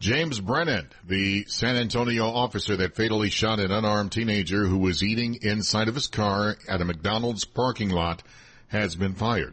James 0.00 0.40
Brennand, 0.40 0.88
the 1.06 1.44
San 1.46 1.76
Antonio 1.76 2.24
officer 2.26 2.74
that 2.78 2.96
fatally 2.96 3.28
shot 3.28 3.60
an 3.60 3.70
unarmed 3.70 4.10
teenager 4.10 4.66
who 4.66 4.78
was 4.78 5.02
eating 5.02 5.38
inside 5.42 5.88
of 5.88 5.94
his 5.94 6.06
car 6.06 6.56
at 6.66 6.80
a 6.80 6.84
McDonald's 6.86 7.44
parking 7.44 7.90
lot, 7.90 8.22
has 8.68 8.96
been 8.96 9.14
fired. 9.14 9.52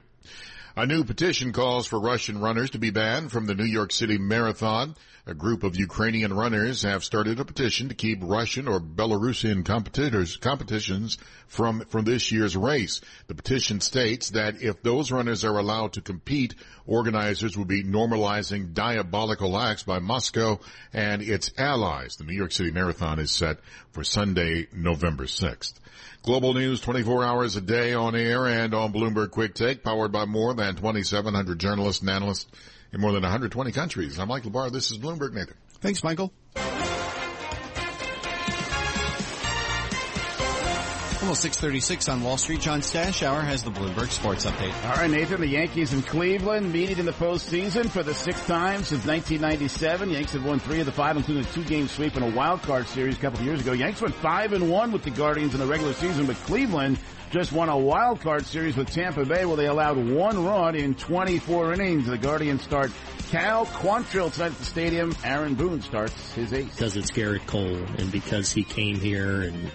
A 0.77 0.85
new 0.85 1.03
petition 1.03 1.53
calls 1.53 1.87
for 1.87 1.99
Russian 1.99 2.39
runners 2.39 2.69
to 2.69 2.77
be 2.77 2.91
banned 2.91 3.31
from 3.31 3.47
the 3.47 3.55
New 3.55 3.65
York 3.65 3.91
City 3.91 4.19
Marathon. 4.19 4.95
A 5.25 5.33
group 5.33 5.63
of 5.63 5.75
Ukrainian 5.75 6.31
runners 6.31 6.83
have 6.83 7.03
started 7.03 7.39
a 7.39 7.45
petition 7.45 7.89
to 7.89 7.95
keep 7.95 8.19
Russian 8.21 8.67
or 8.67 8.79
Belarusian 8.79 9.65
competitors, 9.65 10.37
competitions 10.37 11.17
from, 11.47 11.79
from 11.85 12.05
this 12.05 12.31
year's 12.31 12.55
race. 12.55 13.01
The 13.25 13.33
petition 13.33 13.81
states 13.81 14.29
that 14.29 14.61
if 14.61 14.83
those 14.83 15.11
runners 15.11 15.43
are 15.43 15.57
allowed 15.57 15.93
to 15.93 16.01
compete, 16.01 16.53
organizers 16.85 17.57
will 17.57 17.65
be 17.65 17.83
normalizing 17.83 18.75
diabolical 18.75 19.57
acts 19.57 19.81
by 19.81 19.97
Moscow 19.97 20.59
and 20.93 21.23
its 21.23 21.49
allies. 21.57 22.17
The 22.17 22.23
New 22.23 22.37
York 22.37 22.51
City 22.51 22.69
Marathon 22.69 23.17
is 23.17 23.31
set 23.31 23.61
for 23.93 24.03
Sunday, 24.03 24.67
November 24.71 25.25
6th. 25.25 25.73
Global 26.27 26.53
news 26.53 26.81
24 26.81 27.23
hours 27.23 27.55
a 27.55 27.61
day 27.61 27.93
on 27.93 28.13
air 28.13 28.47
and 28.47 28.73
on 28.73 28.91
Bloomberg 28.91 29.31
Quick 29.31 29.53
Take, 29.53 29.81
powered 29.81 30.11
by 30.11 30.25
more 30.25 30.53
than 30.53 30.75
2,700 30.75 31.57
journalists 31.57 32.01
and 32.01 32.09
analysts 32.09 32.47
in 32.91 32.99
more 32.99 33.13
than 33.13 33.21
120 33.21 33.71
countries. 33.71 34.19
I'm 34.19 34.27
Michael 34.27 34.49
Barr. 34.49 34.69
This 34.69 34.91
is 34.91 34.97
Bloomberg 34.97 35.31
Nathan. 35.31 35.55
Thanks, 35.79 36.03
Michael. 36.03 36.33
Almost 41.27 41.41
636 41.41 42.07
on 42.07 42.23
Wall 42.23 42.37
Street. 42.37 42.61
John 42.61 42.79
Stashower 42.79 43.43
has 43.43 43.61
the 43.61 43.69
Bloomberg 43.69 44.11
Sports 44.11 44.45
Update. 44.45 44.71
All 44.85 44.95
right, 44.95 45.09
Nathan. 45.09 45.41
The 45.41 45.47
Yankees 45.47 45.91
in 45.91 46.01
Cleveland 46.01 46.71
meeting 46.71 46.99
in 46.99 47.05
the 47.05 47.11
postseason 47.11 47.89
for 47.89 48.01
the 48.01 48.13
sixth 48.13 48.47
time 48.47 48.85
since 48.85 49.05
1997. 49.05 50.09
Yanks 50.09 50.31
have 50.31 50.45
won 50.45 50.59
three 50.59 50.79
of 50.79 50.85
the 50.85 50.93
five, 50.93 51.17
including 51.17 51.43
a 51.43 51.47
two-game 51.49 51.89
sweep 51.89 52.15
in 52.15 52.23
a 52.23 52.29
wild 52.29 52.61
card 52.61 52.87
series 52.87 53.17
a 53.17 53.19
couple 53.19 53.39
of 53.39 53.45
years 53.45 53.59
ago. 53.59 53.73
Yanks 53.73 54.01
went 54.01 54.15
five 54.15 54.53
and 54.53 54.71
one 54.71 54.93
with 54.93 55.03
the 55.03 55.09
Guardians 55.09 55.53
in 55.53 55.59
the 55.59 55.65
regular 55.65 55.91
season, 55.91 56.27
but 56.27 56.37
Cleveland 56.45 56.97
just 57.29 57.51
won 57.51 57.67
a 57.67 57.77
wild 57.77 58.21
card 58.21 58.45
series 58.45 58.77
with 58.77 58.89
Tampa 58.89 59.25
Bay 59.25 59.43
where 59.43 59.57
they 59.57 59.67
allowed 59.67 59.97
one 59.97 60.45
run 60.45 60.77
in 60.77 60.95
24 60.95 61.73
innings. 61.73 62.07
The 62.07 62.17
Guardians 62.17 62.63
start 62.63 62.89
Cal 63.31 63.65
Quantrill 63.65 64.31
tonight 64.31 64.53
at 64.53 64.57
the 64.59 64.63
stadium. 64.63 65.13
Aaron 65.25 65.55
Boone 65.55 65.81
starts 65.81 66.31
his 66.31 66.53
ace. 66.53 66.69
Because 66.69 66.95
it's 66.95 67.11
Gerrit 67.11 67.45
Cole 67.47 67.75
and 67.97 68.09
because 68.13 68.53
he 68.53 68.63
came 68.63 69.01
here 69.01 69.41
and 69.41 69.69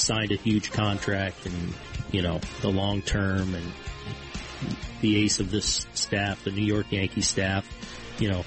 signed 0.00 0.32
a 0.32 0.36
huge 0.36 0.72
contract 0.72 1.46
and, 1.46 1.74
you 2.12 2.22
know, 2.22 2.40
the 2.62 2.68
long 2.68 3.02
term 3.02 3.54
and 3.54 3.72
the 5.00 5.16
ace 5.16 5.40
of 5.40 5.50
this 5.50 5.86
staff, 5.94 6.44
the 6.44 6.50
New 6.50 6.64
York 6.64 6.86
Yankee 6.90 7.22
staff, 7.22 7.66
you 8.18 8.30
know, 8.30 8.44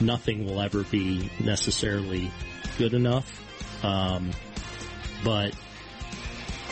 nothing 0.00 0.44
will 0.44 0.60
ever 0.60 0.82
be 0.84 1.30
necessarily 1.40 2.30
good 2.78 2.94
enough. 2.94 3.40
Um, 3.84 4.30
but 5.24 5.54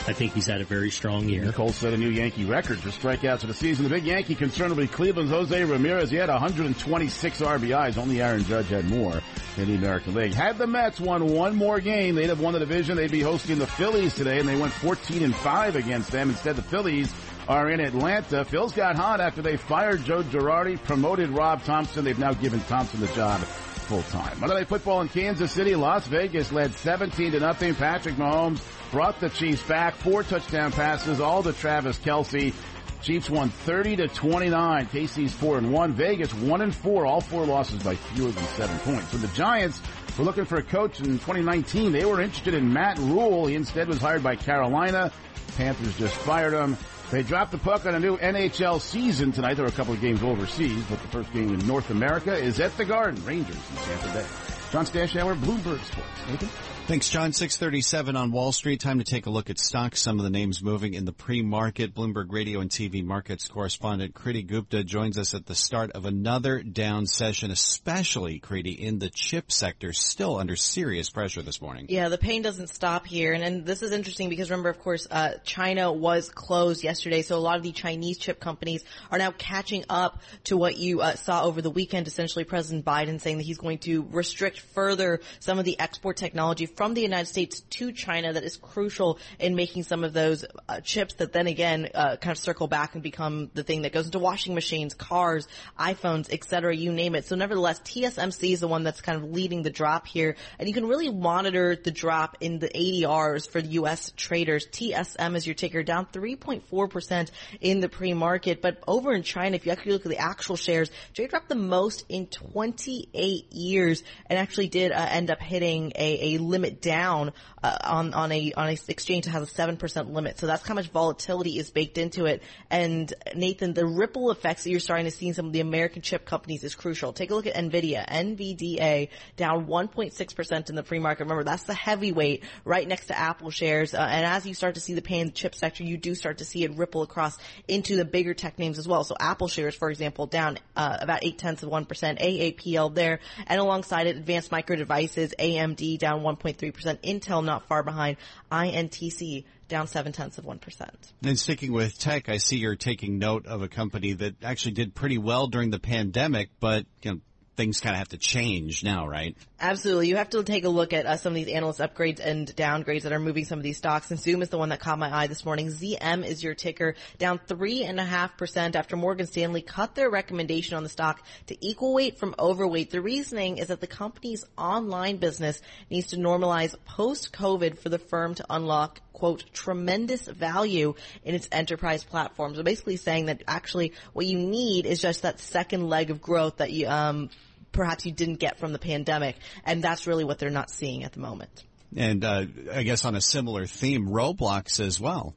I 0.09 0.13
think 0.13 0.33
he's 0.33 0.47
had 0.47 0.61
a 0.61 0.65
very 0.65 0.91
strong 0.91 1.29
year. 1.29 1.53
Cole 1.53 1.73
set 1.73 1.93
a 1.93 1.97
new 1.97 2.09
Yankee 2.09 2.45
record 2.45 2.79
for 2.79 2.89
strikeouts 2.89 3.41
for 3.41 3.47
the 3.47 3.55
season. 3.55 3.85
The 3.85 3.91
big 3.91 4.05
Yankee 4.05 4.35
concern 4.35 4.71
will 4.71 4.77
be 4.77 4.87
Cleveland's 4.89 5.31
Jose 5.31 5.63
Ramirez. 5.65 6.11
He 6.11 6.17
had 6.17 6.29
126 6.31 7.41
RBIs. 7.41 7.99
Only 7.99 8.21
Aaron 8.21 8.45
Judge 8.45 8.69
had 8.69 8.87
more 8.87 9.21
in 9.57 9.67
the 9.67 9.75
American 9.77 10.15
League. 10.15 10.33
Had 10.35 10.59
the 10.59 10.67
Mets 10.67 10.99
won 10.99 11.27
one 11.29 11.55
more 11.55 11.81
game, 11.81 12.15
they'd 12.15 12.29
have 12.29 12.41
won 12.41 12.55
the 12.55 12.59
division. 12.59 12.97
They'd 12.97 13.11
be 13.11 13.21
hosting 13.21 13.59
the 13.59 13.67
Phillies 13.67 14.15
today, 14.15 14.41
and 14.41 14.49
they 14.49 14.59
went 14.59 14.73
14 14.73 15.23
and 15.23 15.35
5 15.35 15.77
against 15.77 16.11
them. 16.11 16.31
Instead, 16.31 16.57
the 16.57 16.63
Phillies 16.63 17.13
are 17.51 17.69
in 17.69 17.81
Atlanta. 17.81 18.45
Phil's 18.45 18.73
got 18.73 18.95
hot 18.95 19.21
after 19.21 19.43
they 19.43 19.57
fired 19.57 20.05
Joe 20.05 20.23
Girardi, 20.23 20.81
promoted 20.85 21.31
Rob 21.31 21.65
Thomson. 21.65 22.05
They've 22.05 22.17
now 22.17 22.33
given 22.33 22.61
Thomson 22.61 23.01
the 23.01 23.09
job 23.09 23.41
full 23.41 24.05
time. 24.05 24.39
Monday 24.39 24.55
Night 24.55 24.69
Football 24.69 25.01
in 25.01 25.09
Kansas 25.09 25.51
City, 25.51 25.75
Las 25.75 26.07
Vegas 26.07 26.53
led 26.53 26.73
17 26.75 27.33
to 27.33 27.41
nothing. 27.41 27.75
Patrick 27.75 28.15
Mahomes 28.15 28.63
brought 28.93 29.19
the 29.19 29.31
Chiefs 29.31 29.65
back, 29.65 29.97
four 29.97 30.23
touchdown 30.23 30.71
passes, 30.71 31.21
all 31.21 31.43
to 31.43 31.53
Travis 31.53 31.99
Kelce. 31.99 32.55
Chiefs 33.03 33.29
won 33.29 33.49
30 33.49 33.97
to 33.97 34.09
29. 34.09 34.87
KC's 34.87 35.33
4 35.33 35.59
and 35.59 35.73
1. 35.73 35.93
Vegas 35.95 36.33
1 36.33 36.61
and 36.61 36.73
4. 36.73 37.07
All 37.07 37.21
four 37.21 37.47
losses 37.47 37.83
by 37.83 37.97
fewer 37.97 38.31
than 38.31 38.45
7 38.45 38.79
points. 38.81 39.11
So 39.11 39.17
the 39.17 39.29
Giants 39.29 39.81
were 40.19 40.25
looking 40.25 40.45
for 40.45 40.59
a 40.59 40.63
coach 40.63 41.01
in 41.01 41.07
2019. 41.07 41.93
They 41.93 42.05
were 42.05 42.21
interested 42.21 42.53
in 42.53 42.73
Matt 42.73 42.99
Rhule. 42.99 43.47
He 43.47 43.55
instead 43.55 43.89
was 43.89 43.99
hired 43.99 44.23
by 44.23 44.37
Carolina. 44.37 45.11
Panthers 45.57 45.97
just 45.97 46.15
fired 46.15 46.53
him. 46.53 46.77
They 47.11 47.23
dropped 47.25 47.51
the 47.51 47.59
puck 47.59 47.87
on 47.87 47.95
a 47.97 48.01
new 48.01 48.17
NHL 48.19 48.81
season 48.81 49.33
tonight. 49.33 49.55
There 49.55 49.65
are 49.65 49.69
a 49.69 49.73
couple 49.73 49.93
of 49.93 50.01
games 50.01 50.23
overseas, 50.23 50.85
but 50.89 51.03
the 51.03 51.09
first 51.09 51.33
game 51.33 51.53
in 51.53 51.67
North 51.67 51.91
America 51.91 52.33
is 52.33 52.61
at 52.61 52.77
the 52.77 52.85
Garden. 52.85 53.25
Rangers 53.25 53.57
in 53.57 53.77
Tampa 53.77 54.07
Bay. 54.13 54.27
John 54.71 54.85
Stashower, 54.87 55.37
Bloomberg 55.37 55.83
Sports. 55.85 56.09
Nathan? 56.29 56.49
Thanks, 56.87 57.09
John. 57.09 57.33
637 57.33 58.17
on 58.17 58.33
Wall 58.33 58.51
Street. 58.51 58.81
Time 58.81 58.99
to 58.99 59.05
take 59.05 59.27
a 59.27 59.31
look 59.31 59.49
at 59.49 59.61
stocks. 59.61 60.01
Some 60.01 60.19
of 60.19 60.25
the 60.25 60.31
names 60.31 60.61
moving 60.61 60.95
in 60.95 61.05
the 61.05 61.13
pre-market. 61.13 61.95
Bloomberg 61.95 62.33
Radio 62.33 62.59
and 62.59 62.69
TV 62.69 63.05
markets 63.05 63.47
correspondent 63.47 64.13
Kriti 64.13 64.45
Gupta 64.45 64.83
joins 64.83 65.17
us 65.17 65.33
at 65.33 65.47
the 65.47 65.55
start 65.55 65.93
of 65.93 66.05
another 66.05 66.65
down 66.65 67.07
session, 67.07 67.53
especially, 67.53 68.41
Kriti, 68.41 68.77
in 68.77 68.99
the 68.99 69.09
chip 69.09 69.53
sector, 69.53 69.93
still 69.93 70.37
under 70.37 70.57
serious 70.57 71.11
pressure 71.11 71.43
this 71.43 71.63
morning. 71.63 71.87
Yeah, 71.89 72.09
the 72.09 72.19
pain 72.19 72.43
doesn't 72.43 72.71
stop 72.71 73.07
here. 73.07 73.35
And, 73.35 73.45
and 73.45 73.65
this 73.65 73.83
is 73.83 73.93
interesting 73.93 74.29
because 74.29 74.51
remember, 74.51 74.71
of 74.71 74.81
course, 74.81 75.07
uh, 75.09 75.35
China 75.45 75.93
was 75.93 76.29
closed 76.29 76.83
yesterday. 76.83 77.23
So 77.23 77.37
a 77.37 77.39
lot 77.39 77.57
of 77.57 77.63
the 77.63 77.71
Chinese 77.71 78.19
chip 78.19 78.41
companies 78.41 78.83
are 79.13 79.19
now 79.19 79.31
catching 79.31 79.85
up 79.89 80.23
to 80.45 80.57
what 80.57 80.77
you 80.77 81.03
uh, 81.03 81.15
saw 81.15 81.45
over 81.45 81.63
the 81.63 81.71
weekend. 81.71 82.09
Essentially, 82.09 82.43
President 82.43 82.85
Biden 82.85 83.21
saying 83.21 83.37
that 83.37 83.45
he's 83.45 83.59
going 83.59 83.79
to 83.79 84.09
restrict 84.11 84.59
further 84.59 85.21
some 85.39 85.61
of 85.61 85.65
the 85.65 85.79
export 85.79 86.17
technology 86.17 86.67
from 86.81 86.95
the 86.95 87.03
United 87.03 87.27
States 87.27 87.61
to 87.61 87.93
China 87.93 88.33
that 88.33 88.43
is 88.43 88.57
crucial 88.57 89.19
in 89.39 89.55
making 89.55 89.83
some 89.83 90.03
of 90.03 90.15
those 90.15 90.47
uh, 90.67 90.81
chips 90.81 91.13
that 91.17 91.31
then 91.31 91.47
again 91.47 91.91
uh, 91.95 92.17
kind 92.17 92.33
of 92.33 92.39
circle 92.39 92.69
back 92.69 92.95
and 92.95 93.03
become 93.03 93.51
the 93.53 93.63
thing 93.63 93.83
that 93.83 93.93
goes 93.93 94.07
into 94.07 94.19
washing 94.19 94.55
machines, 94.55 94.95
cars, 94.95 95.47
iPhones, 95.79 96.33
etc. 96.33 96.75
You 96.75 96.91
name 96.91 97.15
it. 97.15 97.27
So 97.27 97.37
nevertheless, 97.37 97.81
TSMC 97.81 98.55
is 98.55 98.61
the 98.61 98.67
one 98.67 98.83
that's 98.83 99.03
kind 99.03 99.23
of 99.23 99.31
leading 99.31 99.63
the 99.63 99.69
drop 99.69 100.07
here, 100.07 100.37
and 100.59 100.67
you 100.71 100.73
can 100.73 100.87
really 100.87 101.11
monitor 101.11 101.77
the 101.77 101.91
drop 101.91 102.39
in 102.41 102.61
the 102.61 102.71
ADRs 102.71 103.47
for 103.47 103.61
the 103.61 103.69
U.S. 103.73 104.11
traders. 104.17 104.67
TSM 104.67 105.37
is 105.37 105.47
your 105.47 105.53
ticker, 105.53 105.83
down 105.83 106.07
3.4 106.07 106.89
percent 106.89 107.31
in 107.61 107.81
the 107.81 107.91
pre-market, 107.91 108.63
but 108.63 108.83
over 108.89 109.13
in 109.13 109.23
China, 109.23 109.55
if 109.55 109.67
you 109.67 109.73
actually 109.73 109.93
look 109.93 110.07
at 110.07 110.13
the 110.13 110.17
actual 110.17 110.57
shares, 110.57 110.91
trade 111.13 111.29
dropped 111.29 111.51
the 111.51 111.57
most 111.57 112.07
in 112.09 112.27
28 112.27 113.53
years, 113.53 114.03
and 114.25 114.39
actually 114.39 114.69
did 114.69 114.93
uh, 114.93 115.07
end 115.11 115.31
up 115.31 115.43
hitting 115.43 115.93
a, 115.95 116.37
a 116.37 116.39
limit 116.39 116.60
down 116.81 117.33
uh, 117.63 117.77
on 117.85 118.15
on 118.15 118.33
a 118.33 118.53
on 118.53 118.69
a 118.69 118.77
exchange 118.89 119.25
that 119.25 119.33
has 119.33 119.43
a 119.43 119.47
seven 119.47 119.77
percent 119.77 120.13
limit. 120.13 120.39
So 120.39 120.47
that's 120.47 120.67
how 120.67 120.75
much 120.75 120.89
volatility 120.89 121.59
is 121.59 121.71
baked 121.71 121.99
into 121.99 122.27
it. 122.27 122.43
And 122.71 123.13
Nathan, 123.35 123.75
the 123.75 123.87
ripple 123.87 124.31
effects 124.31 124.65
that 124.65 124.71
you're 124.71 124.81
starting 124.81 125.07
to 125.07 125.11
see 125.11 125.29
in 125.29 125.35
some 125.35 125.47
of 125.47 125.53
the 125.53 125.61
American 125.61 126.03
chip 126.03 126.25
companies 126.25 126.65
is 126.65 126.75
crucial. 126.75 127.13
Take 127.13 127.31
a 127.31 127.35
look 127.35 127.47
at 127.47 127.55
Nvidia, 127.55 128.07
NVDA 128.07 129.09
down 129.37 129.67
1.6 129.67 130.37
percent 130.37 130.71
in 130.71 130.77
the 130.77 130.83
pre-market. 130.83 131.25
Remember, 131.25 131.45
that's 131.45 131.65
the 131.65 131.75
heavyweight 131.75 132.45
right 132.65 132.87
next 132.87 133.07
to 133.07 133.19
Apple 133.19 133.51
shares. 133.51 133.95
Uh, 133.95 133.99
and 133.99 134.25
as 134.27 134.47
you 134.47 134.55
start 134.55 134.75
to 134.75 134.81
see 134.81 134.95
the 134.95 135.03
pain 135.03 135.23
in 135.23 135.27
the 135.29 135.33
chip 135.33 135.55
sector, 135.55 135.85
you 135.85 135.97
do 135.97 136.15
start 136.15 136.39
to 136.39 136.45
see 136.45 136.65
it 136.65 136.77
ripple 136.77 137.03
across 137.03 137.37
into 137.69 137.97
the 137.97 138.05
bigger 138.05 138.35
tech 138.35 138.59
names 138.59 138.79
as 138.79 138.87
well. 138.87 139.05
So 139.05 139.17
Apple 139.19 139.49
shares, 139.49 139.75
for 139.75 139.91
example, 139.91 140.27
down 140.27 140.59
uh, 140.77 140.99
about 141.01 141.25
eight 141.25 141.39
tenths 141.39 141.63
of 141.63 141.69
one 141.69 141.85
percent. 141.85 142.19
AAPL 142.19 142.95
there, 142.95 143.21
and 143.47 143.61
alongside 143.61 144.07
it, 144.07 144.17
Advanced 144.17 144.53
Micro 144.53 144.77
Devices, 144.77 145.35
AMD 145.39 145.99
down 145.99 146.23
1.3 146.55 146.73
3%. 146.73 147.21
Intel 147.21 147.45
not 147.45 147.67
far 147.67 147.83
behind. 147.83 148.17
INTC 148.51 149.45
down 149.69 149.87
seven 149.87 150.13
tenths 150.13 150.39
of 150.39 150.45
1%. 150.45 150.91
And 151.23 151.39
sticking 151.39 151.73
with 151.73 151.99
tech, 151.99 152.29
I 152.29 152.39
see 152.39 152.59
you're 152.59 152.77
taking 152.77 153.19
note 153.19 153.47
of 153.47 153.63
a 153.63 153.69
company 153.69 154.13
that 154.15 154.43
actually 154.43 154.73
did 154.73 154.95
pretty 154.95 155.19
well 155.19 155.47
during 155.47 155.71
the 155.71 155.79
pandemic, 155.79 156.51
but 156.61 156.87
you 157.03 157.13
know, 157.13 157.21
things 157.61 157.81
kind 157.81 157.95
of 157.95 157.99
have 157.99 158.09
to 158.09 158.17
change 158.17 158.83
now, 158.83 159.07
right? 159.07 159.37
Absolutely. 159.61 160.09
You 160.09 160.17
have 160.17 160.31
to 160.31 160.43
take 160.43 160.65
a 160.65 160.71
look 160.71 160.95
at 160.95 161.05
uh, 161.05 161.19
some 161.19 161.33
of 161.33 161.35
these 161.35 161.55
analyst 161.55 161.79
upgrades 161.79 162.19
and 162.19 162.49
downgrades 162.57 163.03
that 163.03 163.13
are 163.13 163.19
moving 163.19 163.45
some 163.45 163.59
of 163.59 163.63
these 163.63 163.77
stocks. 163.77 164.11
And 164.11 164.19
Zoom 164.19 164.41
is 164.41 164.49
the 164.49 164.57
one 164.57 164.71
that 164.71 164.81
caught 164.81 164.99
my 164.99 165.15
eye 165.15 165.27
this 165.27 165.45
morning. 165.45 165.69
ZM 165.69 166.25
is 166.25 166.43
your 166.43 166.55
ticker, 166.55 166.95
down 167.19 167.39
three 167.47 167.85
and 167.85 168.01
a 168.01 168.05
half 168.05 168.39
percent 168.39 168.77
after 168.77 168.97
Morgan 168.97 169.27
Stanley 169.27 169.61
cut 169.61 169.95
their 169.95 170.09
recommendation 170.09 170.75
on 170.75 170.83
the 170.83 170.89
stock 170.89 171.23
to 171.49 171.67
equal 171.67 171.93
weight 171.93 172.19
from 172.19 172.35
overweight. 172.39 172.91
The 172.91 173.03
reasoning 173.03 173.59
is 173.59 173.69
that 173.69 173.83
the 173.83 173.87
company's 173.87 174.47
online 174.57 175.19
business 175.19 175.61
needs 175.91 176.09
to 176.09 176.17
normalize 176.17 176.75
post-COVID 176.87 177.79
for 177.79 177.91
the 177.91 177.99
firm 177.99 178.35
to 178.37 178.47
unlock 178.49 179.03
quote, 179.13 179.45
tremendous 179.53 180.27
value 180.27 180.95
in 181.25 181.35
its 181.35 181.47
enterprise 181.53 182.03
platform. 182.03 182.55
So 182.55 182.63
basically 182.63 182.97
saying 182.97 183.27
that 183.27 183.43
actually 183.47 183.93
what 184.15 184.25
you 184.25 184.39
need 184.39 184.87
is 184.87 185.03
just 185.03 185.23
that 185.23 185.41
second 185.41 185.91
leg 185.91 186.11
of 186.11 186.23
growth 186.23 186.57
that 186.57 186.73
you, 186.73 186.89
um, 186.89 187.29
perhaps 187.73 188.07
you 188.07 188.13
didn't 188.13 188.37
get 188.37 188.59
from 188.59 188.73
the 188.73 188.79
pandemic. 188.79 189.37
And 189.65 189.83
that's 189.83 190.07
really 190.07 190.25
what 190.25 190.39
they're 190.39 190.51
not 190.51 190.71
seeing 190.71 191.05
at 191.05 191.13
the 191.13 191.21
moment. 191.21 191.65
And 191.97 192.25
uh, 192.25 192.47
I 192.73 192.83
guess 192.85 193.05
on 193.05 193.17
a 193.17 193.21
similar 193.21 193.67
theme, 193.67 194.09
Roblox 194.09 194.81
as 194.81 195.01
well. 195.01 195.35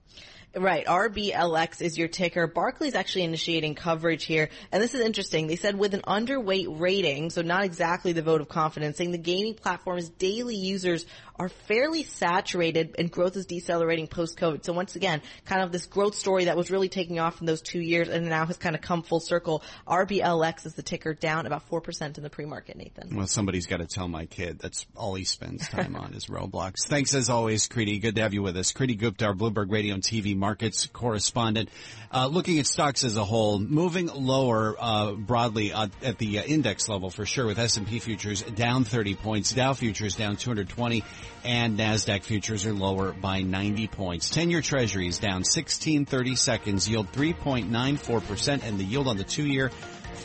Right. 0.56 0.86
RBLX 0.86 1.82
is 1.82 1.98
your 1.98 2.08
ticker. 2.08 2.46
Barclays 2.46 2.94
actually 2.94 3.24
initiating 3.24 3.74
coverage 3.74 4.26
here. 4.26 4.50
And 4.72 4.84
this 4.84 4.94
is 4.94 5.02
interesting. 5.02 5.48
They 5.48 5.56
said 5.56 5.76
with 5.76 5.96
an 5.96 6.02
underweight 6.02 6.80
rating, 6.80 7.32
so 7.32 7.42
not 7.42 7.64
exactly 7.64 8.14
the 8.14 8.22
vote 8.22 8.40
of 8.40 8.50
confidence, 8.50 8.98
saying 8.98 9.12
the 9.12 9.18
gaming 9.18 9.56
platform's 9.56 10.10
daily 10.10 10.56
users 10.56 11.08
are 11.38 11.50
fairly 11.50 12.04
saturated 12.04 12.96
and 12.98 13.12
growth 13.12 13.36
is 13.36 13.46
decelerating 13.46 14.08
post-COVID. 14.08 14.64
So 14.64 14.74
once 14.74 14.96
again, 14.96 15.22
kind 15.46 15.62
of 15.62 15.72
this 15.72 15.86
growth 15.86 16.16
story 16.16 16.46
that 16.46 16.56
was 16.56 16.70
really 16.70 16.90
taking 16.90 17.20
off 17.20 17.40
in 17.42 17.48
those 17.48 17.62
two 17.62 17.80
years 17.80 18.08
and 18.08 18.28
now 18.28 18.46
has 18.46 18.58
kind 18.58 18.76
of 18.76 18.82
come 18.82 19.02
full 19.02 19.20
circle. 19.20 19.64
RBLX 19.88 20.66
is 20.66 20.74
the 20.76 20.84
ticker 20.84 21.14
down 21.14 21.46
about 21.46 21.70
4% 21.70 22.18
in 22.18 22.24
the 22.24 22.30
pre-market, 22.30 22.78
Nathan. 22.78 23.16
Well, 23.16 23.28
somebody's 23.28 23.66
got 23.66 23.78
to 23.78 23.88
tell 23.88 24.08
my 24.08 24.26
kid 24.26 24.60
that's 24.60 24.86
all 24.96 25.16
he 25.16 25.24
spends 25.24 25.68
time 25.68 25.96
on 25.96 26.14
is 26.14 26.28
Roblox. 26.28 26.74
Thanks 26.88 27.14
as 27.14 27.30
always, 27.30 27.68
Kriti. 27.68 28.00
Good 28.02 28.16
to 28.16 28.22
have 28.22 28.34
you 28.34 28.44
with 28.44 28.56
us. 28.58 28.72
Kriti 28.72 28.98
Gupta, 28.98 29.26
our 29.26 29.34
Bloomberg 29.34 29.72
Radio 29.72 29.96
and 29.96 30.04
TV 30.04 30.36
markets 30.36 30.86
correspondent. 30.86 31.70
Uh, 32.12 32.28
looking 32.28 32.60
at 32.60 32.68
stocks 32.68 33.04
as 33.04 33.18
a 33.18 33.26
whole, 33.26 33.58
moving 33.58 34.08
lower 34.08 34.76
uh, 34.80 35.14
broadly 35.14 35.74
uh, 35.74 35.88
at 36.04 36.20
the 36.20 36.38
index 36.38 36.88
level 36.88 37.10
for 37.10 37.26
sure 37.26 37.48
with 37.48 37.58
S&P 37.58 38.00
futures 38.00 38.44
down 38.44 38.84
30 38.84 39.16
points, 39.16 39.52
Dow 39.54 39.74
futures 39.74 40.16
down 40.16 40.36
220 40.36 41.04
and 41.44 41.78
NASDAQ 41.78 42.24
futures 42.24 42.66
are 42.66 42.74
lower 42.74 43.12
by 43.12 43.42
90 43.42 43.88
points. 43.88 44.30
10-year 44.30 44.62
treasuries 44.62 45.20
down 45.20 45.44
16 45.44 46.06
30 46.06 46.36
seconds, 46.36 46.90
yield 46.90 47.12
3.94%, 47.12 48.64
and 48.64 48.80
the 48.80 48.84
yield 48.84 49.08
on 49.08 49.18
the 49.18 49.24
two-year 49.24 49.72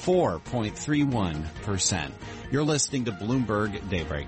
4.31%. 0.03 2.13
You're 2.51 2.65
listening 2.65 3.07
to 3.07 3.13
Bloomberg 3.13 3.89
Daybreak. 3.89 4.27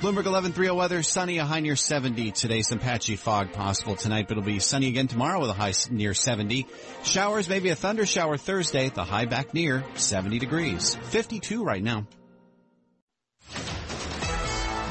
Bloomberg 0.00 0.24
1130 0.24 0.70
weather, 0.70 1.02
sunny, 1.02 1.36
a 1.36 1.44
high 1.44 1.60
near 1.60 1.76
70 1.76 2.30
today. 2.30 2.62
Some 2.62 2.78
patchy 2.78 3.16
fog 3.16 3.52
possible 3.52 3.96
tonight, 3.96 4.28
but 4.28 4.38
it'll 4.38 4.46
be 4.46 4.58
sunny 4.58 4.88
again 4.88 5.08
tomorrow 5.08 5.40
with 5.40 5.50
a 5.50 5.52
high 5.52 5.74
near 5.90 6.14
70. 6.14 6.66
Showers, 7.04 7.50
maybe 7.50 7.68
a 7.68 7.74
thunder 7.74 8.06
shower 8.06 8.38
Thursday, 8.38 8.88
the 8.88 9.04
high 9.04 9.26
back 9.26 9.52
near 9.52 9.84
70 9.96 10.38
degrees. 10.38 10.96
52 11.10 11.62
right 11.62 11.82
now. 11.82 12.06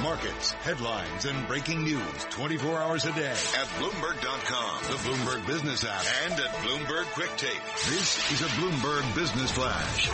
Markets, 0.10 0.54
headlines, 0.54 1.26
and 1.26 1.48
breaking 1.48 1.84
news 1.84 2.26
24 2.32 2.80
hours 2.80 3.06
a 3.06 3.12
day 3.12 3.30
at 3.30 3.68
Bloomberg.com, 3.78 4.82
the 4.88 4.98
Bloomberg 5.08 5.46
Business 5.46 5.86
app, 5.86 6.04
and 6.26 6.34
at 6.34 6.50
Bloomberg 6.64 7.06
Quick 7.14 7.30
Take. 7.38 7.62
This 7.86 8.32
is 8.32 8.42
a 8.42 8.46
Bloomberg 8.46 9.16
Business 9.16 9.52
Flash. 9.52 10.10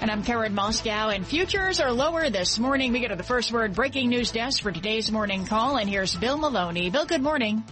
And 0.00 0.10
I'm 0.10 0.22
Karen 0.22 0.54
Moskow, 0.54 1.14
and 1.14 1.26
futures 1.26 1.78
are 1.78 1.92
lower 1.92 2.30
this 2.30 2.58
morning. 2.58 2.94
We 2.94 3.00
go 3.00 3.08
to 3.08 3.16
the 3.16 3.22
first 3.22 3.52
word 3.52 3.74
breaking 3.74 4.08
news 4.08 4.32
desk 4.32 4.62
for 4.62 4.72
today's 4.72 5.12
morning 5.12 5.44
call, 5.44 5.76
and 5.76 5.90
here's 5.90 6.16
Bill 6.16 6.38
Maloney. 6.38 6.88
Bill, 6.88 7.04
good 7.04 7.22
morning. 7.22 7.62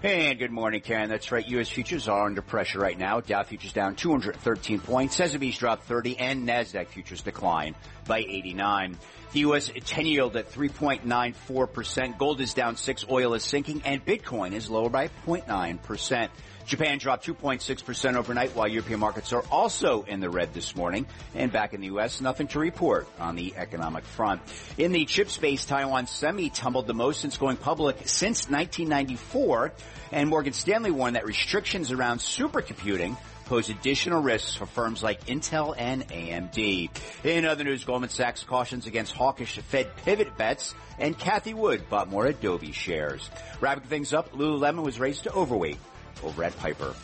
And 0.00 0.38
good 0.38 0.52
morning, 0.52 0.80
Karen. 0.80 1.08
That's 1.08 1.32
right. 1.32 1.44
U.S. 1.48 1.68
futures 1.68 2.06
are 2.06 2.24
under 2.24 2.40
pressure 2.40 2.78
right 2.78 2.96
now. 2.96 3.18
Dow 3.18 3.42
futures 3.42 3.72
down 3.72 3.96
213 3.96 4.78
points. 4.78 5.18
S&P's 5.18 5.58
dropped 5.58 5.86
30 5.86 6.16
and 6.20 6.48
NASDAQ 6.48 6.86
futures 6.86 7.22
decline 7.22 7.74
by 8.06 8.20
89. 8.20 8.96
The 9.32 9.40
U.S. 9.40 9.72
10 9.86 10.06
yield 10.06 10.36
at 10.36 10.52
3.94%. 10.52 12.16
Gold 12.16 12.40
is 12.40 12.54
down 12.54 12.76
6. 12.76 13.06
Oil 13.10 13.34
is 13.34 13.42
sinking 13.42 13.82
and 13.84 14.04
Bitcoin 14.06 14.52
is 14.52 14.70
lower 14.70 14.88
by 14.88 15.08
0.9%. 15.26 16.28
Japan 16.68 16.98
dropped 16.98 17.26
2.6% 17.26 18.14
overnight 18.14 18.54
while 18.54 18.68
European 18.68 19.00
markets 19.00 19.32
are 19.32 19.42
also 19.50 20.02
in 20.02 20.20
the 20.20 20.28
red 20.28 20.52
this 20.52 20.76
morning. 20.76 21.06
And 21.34 21.50
back 21.50 21.72
in 21.72 21.80
the 21.80 21.86
U.S., 21.86 22.20
nothing 22.20 22.46
to 22.48 22.58
report 22.58 23.08
on 23.18 23.36
the 23.36 23.54
economic 23.56 24.04
front. 24.04 24.42
In 24.76 24.92
the 24.92 25.06
chip 25.06 25.30
space, 25.30 25.64
Taiwan 25.64 26.06
Semi 26.06 26.50
tumbled 26.50 26.86
the 26.86 26.92
most 26.92 27.22
since 27.22 27.38
going 27.38 27.56
public 27.56 28.06
since 28.06 28.50
1994. 28.50 29.72
And 30.12 30.28
Morgan 30.28 30.52
Stanley 30.52 30.90
warned 30.90 31.16
that 31.16 31.24
restrictions 31.24 31.90
around 31.90 32.18
supercomputing 32.18 33.16
pose 33.46 33.70
additional 33.70 34.20
risks 34.20 34.54
for 34.54 34.66
firms 34.66 35.02
like 35.02 35.24
Intel 35.24 35.74
and 35.76 36.06
AMD. 36.08 36.90
In 37.24 37.46
other 37.46 37.64
news, 37.64 37.82
Goldman 37.82 38.10
Sachs 38.10 38.42
cautions 38.42 38.86
against 38.86 39.14
hawkish 39.14 39.56
Fed 39.56 39.96
pivot 40.04 40.36
bets, 40.36 40.74
and 40.98 41.18
Cathie 41.18 41.54
Wood 41.54 41.88
bought 41.88 42.10
more 42.10 42.26
Adobe 42.26 42.72
shares. 42.72 43.30
Wrapping 43.62 43.88
things 43.88 44.12
up, 44.12 44.32
Lululemon 44.32 44.82
was 44.82 45.00
raised 45.00 45.22
to 45.22 45.32
overweight 45.32 45.78
over 46.22 46.44
at 46.44 46.56
Piper. 46.58 46.94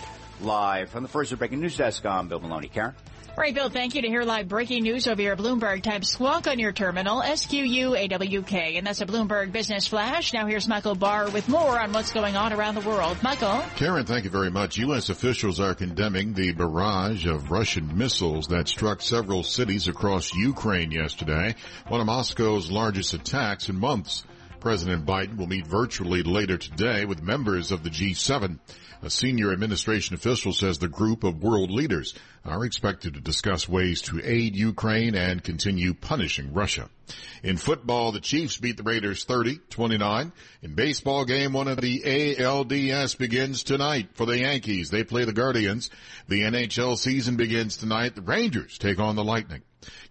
Live 0.40 0.90
from 0.90 1.02
the 1.02 1.08
First 1.08 1.30
Word 1.30 1.38
Breaking 1.38 1.60
News 1.60 1.76
Desk, 1.76 2.04
I'm 2.04 2.28
Bill 2.28 2.40
Maloney. 2.40 2.68
Karen? 2.68 2.94
All 3.36 3.42
right, 3.42 3.52
Bill, 3.52 3.68
thank 3.68 3.96
you 3.96 4.02
to 4.02 4.06
hear 4.06 4.22
live 4.22 4.46
breaking 4.46 4.84
news 4.84 5.08
over 5.08 5.20
your 5.20 5.34
Bloomberg. 5.34 5.82
Type 5.82 6.04
squawk 6.04 6.46
on 6.46 6.60
your 6.60 6.70
terminal, 6.70 7.20
S-Q-U-A-W-K. 7.20 8.76
And 8.76 8.86
that's 8.86 9.00
a 9.00 9.06
Bloomberg 9.06 9.50
Business 9.50 9.88
Flash. 9.88 10.32
Now 10.32 10.46
here's 10.46 10.68
Michael 10.68 10.94
Barr 10.94 11.28
with 11.30 11.48
more 11.48 11.80
on 11.80 11.92
what's 11.92 12.12
going 12.12 12.36
on 12.36 12.52
around 12.52 12.76
the 12.76 12.88
world. 12.88 13.20
Michael? 13.24 13.60
Karen, 13.74 14.06
thank 14.06 14.22
you 14.22 14.30
very 14.30 14.52
much. 14.52 14.78
U.S. 14.78 15.08
officials 15.08 15.58
are 15.58 15.74
condemning 15.74 16.34
the 16.34 16.52
barrage 16.52 17.26
of 17.26 17.50
Russian 17.50 17.98
missiles 17.98 18.46
that 18.48 18.68
struck 18.68 19.02
several 19.02 19.42
cities 19.42 19.88
across 19.88 20.32
Ukraine 20.32 20.92
yesterday, 20.92 21.56
one 21.88 22.00
of 22.00 22.06
Moscow's 22.06 22.70
largest 22.70 23.14
attacks 23.14 23.68
in 23.68 23.80
months. 23.80 24.22
President 24.64 25.04
Biden 25.04 25.36
will 25.36 25.46
meet 25.46 25.66
virtually 25.66 26.22
later 26.22 26.56
today 26.56 27.04
with 27.04 27.22
members 27.22 27.70
of 27.70 27.82
the 27.82 27.90
G7. 27.90 28.58
A 29.02 29.10
senior 29.10 29.52
administration 29.52 30.14
official 30.14 30.54
says 30.54 30.78
the 30.78 30.88
group 30.88 31.22
of 31.22 31.42
world 31.42 31.70
leaders 31.70 32.14
are 32.46 32.64
expected 32.64 33.12
to 33.12 33.20
discuss 33.20 33.68
ways 33.68 34.00
to 34.00 34.22
aid 34.24 34.56
Ukraine 34.56 35.14
and 35.16 35.44
continue 35.44 35.92
punishing 35.92 36.54
Russia. 36.54 36.88
In 37.42 37.58
football, 37.58 38.10
the 38.10 38.20
Chiefs 38.20 38.56
beat 38.56 38.78
the 38.78 38.82
Raiders 38.84 39.26
30-29. 39.26 40.32
In 40.62 40.74
baseball, 40.74 41.26
game 41.26 41.52
one 41.52 41.68
of 41.68 41.82
the 41.82 42.00
ALDS 42.00 43.18
begins 43.18 43.64
tonight 43.64 44.08
for 44.14 44.24
the 44.24 44.38
Yankees. 44.38 44.88
They 44.88 45.04
play 45.04 45.26
the 45.26 45.34
Guardians. 45.34 45.90
The 46.28 46.40
NHL 46.40 46.96
season 46.96 47.36
begins 47.36 47.76
tonight. 47.76 48.14
The 48.14 48.22
Rangers 48.22 48.78
take 48.78 48.98
on 48.98 49.14
the 49.14 49.24
Lightning. 49.24 49.60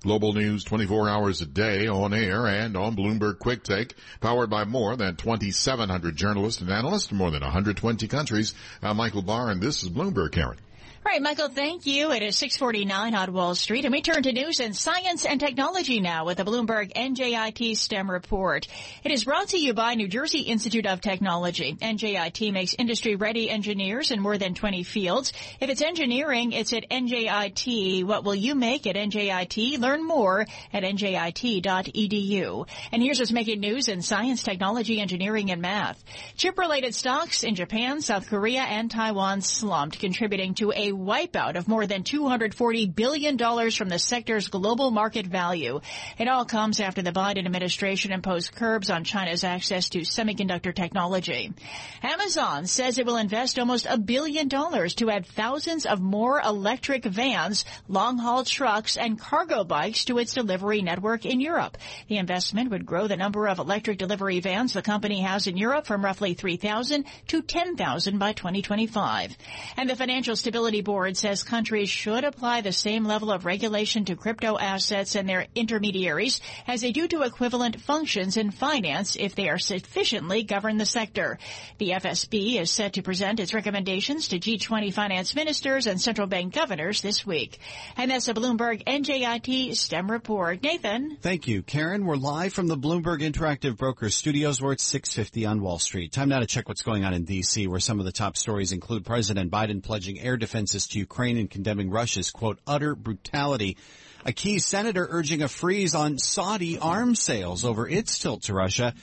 Global 0.02 0.34
news 0.34 0.64
24 0.64 1.10
hours 1.10 1.42
a 1.42 1.46
day 1.46 1.88
on 1.88 2.14
air 2.14 2.48
and 2.48 2.76
on 2.76 2.96
Bloomberg 2.96 3.40
Quick 3.40 3.64
Take, 3.64 3.96
powered 4.22 4.50
by 4.50 4.66
more 4.66 4.96
than 4.96 5.16
2,700 5.16 6.16
journalists 6.16 6.62
and 6.62 6.70
analysts 6.70 7.12
in 7.12 7.18
more 7.18 7.32
than 7.32 7.42
120 7.42 8.08
countries. 8.08 8.54
I'm 8.82 8.98
Michael 8.98 9.22
Barr, 9.22 9.50
and 9.50 9.62
this 9.62 9.84
is 9.84 9.90
Bloomberg, 9.90 10.32
Karen. 10.34 10.58
All 11.06 11.12
right, 11.12 11.22
Michael, 11.22 11.50
thank 11.50 11.86
you. 11.86 12.14
It 12.14 12.24
is 12.24 12.38
649 12.38 13.14
on 13.14 13.34
Wall 13.34 13.56
Street, 13.56 13.84
and 13.84 13.92
we 13.92 14.02
turn 14.02 14.24
to 14.24 14.32
news 14.32 14.62
and 14.62 14.74
science 14.74 15.26
and 15.26 15.38
technology 15.38 16.00
now 16.00 16.24
with 16.26 16.38
the 16.38 16.46
Bloomberg 16.46 16.94
NJIT 16.94 17.76
STEM 17.76 18.10
report. 18.10 18.68
It 19.04 19.12
is 19.12 19.26
brought 19.26 19.50
to 19.50 19.60
you 19.60 19.74
by 19.74 19.96
New 19.96 20.08
Jersey 20.08 20.40
Institute 20.40 20.86
of 20.86 21.02
Technology. 21.02 21.76
NJIT 21.82 22.54
makes 22.54 22.74
industry-ready 22.80 23.50
engineers 23.50 24.12
in 24.12 24.22
more 24.22 24.38
than 24.38 24.54
20 24.54 24.84
fields. 24.84 25.34
If 25.60 25.70
it's 25.70 25.82
engineering, 25.82 26.54
it's 26.54 26.72
at 26.72 26.90
NJIT. 26.90 28.06
What 28.06 28.24
will 28.24 28.34
you 28.34 28.56
make 28.56 28.88
at 28.88 28.96
NJIT? 28.96 29.80
Learn 29.80 30.08
more 30.08 30.48
at 30.72 30.84
njit.edu. 30.84 32.68
And 32.94 33.04
here's 33.04 33.20
what's 33.20 33.34
making 33.34 33.60
news 33.60 33.90
in 33.90 34.02
science, 34.02 34.42
technology, 34.42 35.02
engineering, 35.02 35.52
and 35.52 35.62
math. 35.62 36.02
Chip-related 36.38 36.96
stocks 36.96 37.44
in 37.44 37.56
Japan, 37.56 38.00
South 38.00 38.30
Korea, 38.30 38.62
and 38.62 38.90
Taiwan 38.90 39.42
slumped, 39.42 40.00
contributing 40.00 40.54
to 40.56 40.72
a 40.72 40.93
wipeout 40.94 41.58
of 41.58 41.68
more 41.68 41.86
than 41.86 42.04
$240 42.04 42.96
billion 42.96 43.38
from 43.72 43.90
the 43.90 44.00
sector's 44.00 44.48
global 44.48 44.92
market 44.92 45.28
value. 45.28 45.82
It 46.18 46.28
all 46.28 46.46
comes 46.46 46.80
after 46.80 47.02
the 47.02 47.12
Biden 47.12 47.46
administration 47.46 48.12
imposed 48.12 48.56
curbs 48.56 48.90
on 48.90 49.04
China's 49.04 49.44
access 49.44 49.90
to 49.90 50.00
semiconductor 50.00 50.74
technology. 50.74 51.54
Amazon 52.02 52.68
says 52.68 52.98
it 52.98 53.06
will 53.06 53.18
invest 53.18 53.60
almost 53.60 53.88
a 53.90 53.98
billion 53.98 54.48
dollars 54.48 54.94
to 54.96 55.10
add 55.10 55.26
thousands 55.26 55.86
of 55.86 56.02
more 56.02 56.42
electric 56.42 57.06
vans, 57.06 57.66
long-haul 57.88 58.44
trucks, 58.44 58.98
and 58.98 59.20
cargo 59.20 59.64
bikes 59.64 60.06
to 60.06 60.18
its 60.18 60.34
delivery 60.34 60.82
network 60.82 61.26
in 61.26 61.42
Europe. 61.42 61.78
The 62.08 62.18
investment 62.18 62.70
would 62.70 62.86
grow 62.86 63.08
the 63.08 63.18
number 63.18 63.48
of 63.48 63.60
electric 63.60 63.98
delivery 63.98 64.40
vans 64.40 64.74
the 64.74 64.82
company 64.82 65.22
has 65.22 65.48
in 65.48 65.58
Europe 65.58 65.88
from 65.88 66.04
roughly 66.04 66.34
3,000 66.34 67.06
to 67.28 67.42
10,000 67.42 68.18
by 68.18 68.34
2025. 68.34 69.36
And 69.78 69.90
the 69.90 69.96
Financial 69.96 70.36
Stability 70.36 70.82
Board 70.84 71.18
says 71.18 71.44
countries 71.44 71.90
should 71.90 72.24
apply 72.24 72.62
the 72.62 72.72
same 72.72 73.06
level 73.06 73.32
of 73.32 73.46
regulation 73.46 74.06
to 74.06 74.16
crypto 74.16 74.58
assets 74.58 75.16
and 75.16 75.28
their 75.28 75.48
intermediaries 75.56 76.42
as 76.68 76.82
they 76.82 76.92
do 76.92 77.08
to 77.08 77.22
equivalent 77.22 77.80
functions 77.80 78.38
in 78.38 78.52
finance 78.52 79.16
if 79.16 79.36
they 79.36 79.50
are 79.50 79.58
sufficiently 79.58 80.44
govern 80.44 80.78
the 80.78 80.86
sector. 80.86 81.40
The 81.78 81.92
FSB 81.92 82.60
is 82.60 82.72
set 82.72 82.94
to 82.94 83.02
present 83.02 83.40
its 83.40 83.54
recommendations 83.54 84.28
to 84.30 84.40
G20 84.40 84.94
finance 84.94 85.36
ministers 85.36 85.88
and 85.88 86.00
central 86.02 86.28
bank 86.28 86.54
governors 86.54 87.02
this 87.02 87.26
week. 87.26 87.60
And 87.96 88.12
that's 88.12 88.28
a 88.28 88.34
Bloomberg 88.34 88.84
NJIT 88.84 89.76
STEM 89.76 90.12
report. 90.12 90.62
Nathan. 90.62 91.18
Thank 91.22 91.48
you, 91.48 91.64
Karen. 91.64 92.06
We're 92.06 92.16
live 92.16 92.54
from 92.54 92.68
the 92.68 92.78
Bloomberg 92.78 93.22
Interactive 93.22 93.78
Brokers 93.78 94.16
studios 94.16 94.62
where 94.62 94.74
it's 94.74 94.84
650 94.84 95.46
on 95.46 95.62
Wall 95.62 95.80
Street. 95.80 96.12
Time 96.12 96.30
now 96.30 96.40
to 96.40 96.46
check 96.46 96.68
what's 96.68 96.82
going 96.82 97.06
on 97.06 97.14
in 97.14 97.24
D.C. 97.24 97.68
where 97.68 97.80
some 97.80 98.00
of 98.00 98.06
the 98.06 98.12
top 98.12 98.36
stories 98.36 98.72
include 98.72 99.06
President 99.06 99.52
Biden 99.52 99.82
pledging 99.82 100.20
air 100.20 100.38
defenses 100.38 100.73
to 100.74 101.00
Ukraine 101.00 101.38
and 101.38 101.50
condemning 101.50 101.90
Russia's, 101.90 102.32
quote, 102.32 102.60
utter 102.68 102.96
brutality. 102.96 103.78
A 104.26 104.32
key 104.32 104.60
senator 104.60 105.06
urging 105.10 105.42
a 105.42 105.50
freeze 105.50 105.96
on 105.96 106.18
Saudi 106.18 106.80
arms 106.80 107.20
sales 107.22 107.66
over 107.66 107.90
its 107.90 108.18
tilt 108.20 108.44
to 108.44 108.54
Russia. 108.54 108.94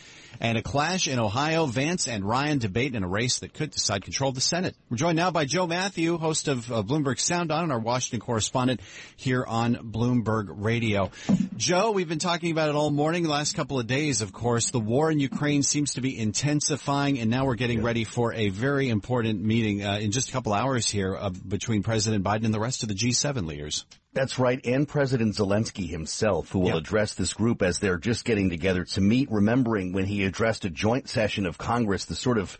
And 0.41 0.57
a 0.57 0.63
clash 0.63 1.09
in 1.09 1.19
Ohio, 1.19 1.67
Vance 1.67 2.09
and 2.09 2.25
Ryan 2.25 2.59
debate 2.59 2.95
in 2.95 3.03
a 3.03 3.09
race 3.09 3.41
that 3.41 3.53
could 3.53 3.73
decide 3.73 4.03
control 4.03 4.31
of 4.31 4.35
the 4.35 4.41
Senate. 4.41 4.75
We're 4.89 4.97
joined 4.97 5.17
now 5.17 5.31
by 5.31 5.45
Joe 5.45 5.67
Mathieu, 5.67 6.17
host 6.17 6.49
of 6.49 6.73
uh, 6.73 6.83
Bloomberg 6.83 7.21
Sound 7.21 7.53
On 7.53 7.65
and 7.65 7.73
our 7.73 7.79
Washington 7.79 8.21
correspondent 8.21 8.81
here 9.17 9.45
on 9.47 9.75
Bloomberg 9.75 10.47
Radio. 10.49 11.11
Joe, 11.59 11.91
we've 11.91 12.09
been 12.09 12.19
talking 12.19 12.53
about 12.53 12.71
it 12.71 12.75
all 12.75 12.91
morning, 12.91 13.25
the 13.25 13.29
last 13.29 13.55
couple 13.55 13.79
of 13.79 13.87
days, 13.87 14.23
of 14.23 14.33
course. 14.33 14.71
The 14.71 14.81
war 14.81 15.11
in 15.11 15.21
Ukraine 15.21 15.63
seems 15.63 15.95
to 15.95 16.01
be 16.01 16.19
intensifying, 16.19 17.19
and 17.19 17.29
now 17.29 17.45
we're 17.45 17.57
getting 17.57 17.83
ready 17.83 18.05
for 18.05 18.33
a 18.33 18.49
very 18.49 18.89
important 18.89 19.43
meeting 19.43 19.85
uh, 19.85 19.99
in 19.99 20.11
just 20.11 20.31
a 20.31 20.33
couple 20.33 20.55
hours 20.55 20.89
here 20.89 21.15
of, 21.15 21.47
between 21.47 21.83
President 21.83 22.25
Biden 22.25 22.47
and 22.47 22.55
the 22.55 22.61
rest 22.61 22.83
of 22.83 22.89
the 22.89 22.95
G7 22.95 23.47
leaders. 23.47 23.85
That's 24.13 24.41
right, 24.41 24.61
and 24.65 24.89
President 24.89 25.37
Zelensky 25.37 25.89
himself, 25.89 26.51
who 26.51 26.59
will 26.59 26.77
address 26.77 27.15
this 27.15 27.33
group 27.33 27.63
as 27.63 27.79
they're 27.79 27.97
just 27.97 28.25
getting 28.25 28.51
together 28.51 28.85
to 28.85 29.01
meet, 29.01 29.31
remembering 29.31 29.93
when 29.93 30.05
he 30.05 30.25
addressed 30.25 30.65
a 30.65 30.71
joint 30.71 31.09
session 31.09 31.47
of 31.47 31.59
Congress, 31.59 32.07
the 32.07 32.17
sort 32.17 32.37
of 32.37 32.59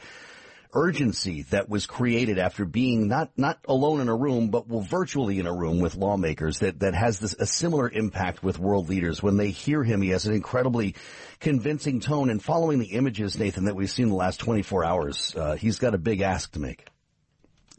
urgency 0.73 1.43
that 1.51 1.69
was 1.69 1.87
created 1.87 2.39
after 2.39 2.65
being 2.65 3.09
not, 3.09 3.31
not 3.37 3.59
alone 3.67 4.01
in 4.01 4.09
a 4.09 4.15
room, 4.15 4.51
but 4.51 4.69
well, 4.69 4.81
virtually 4.81 5.41
in 5.41 5.47
a 5.47 5.53
room 5.53 5.81
with 5.81 5.97
lawmakers 5.97 6.61
that, 6.61 6.79
that 6.79 6.95
has 6.95 7.19
this, 7.19 7.35
a 7.35 7.47
similar 7.47 7.91
impact 7.91 8.45
with 8.45 8.59
world 8.59 8.89
leaders. 8.89 9.21
When 9.21 9.37
they 9.37 9.51
hear 9.51 9.83
him, 9.83 10.03
he 10.03 10.11
has 10.11 10.27
an 10.27 10.35
incredibly 10.35 10.95
convincing 11.41 11.99
tone 11.99 12.31
and 12.31 12.41
following 12.41 12.79
the 12.79 12.93
images, 12.93 13.39
Nathan, 13.39 13.65
that 13.65 13.75
we've 13.75 13.91
seen 13.91 14.09
the 14.09 14.15
last 14.15 14.39
24 14.39 14.85
hours, 14.85 15.35
uh, 15.35 15.57
he's 15.57 15.81
got 15.81 15.95
a 15.95 15.99
big 15.99 16.21
ask 16.21 16.53
to 16.53 16.61
make. 16.61 16.87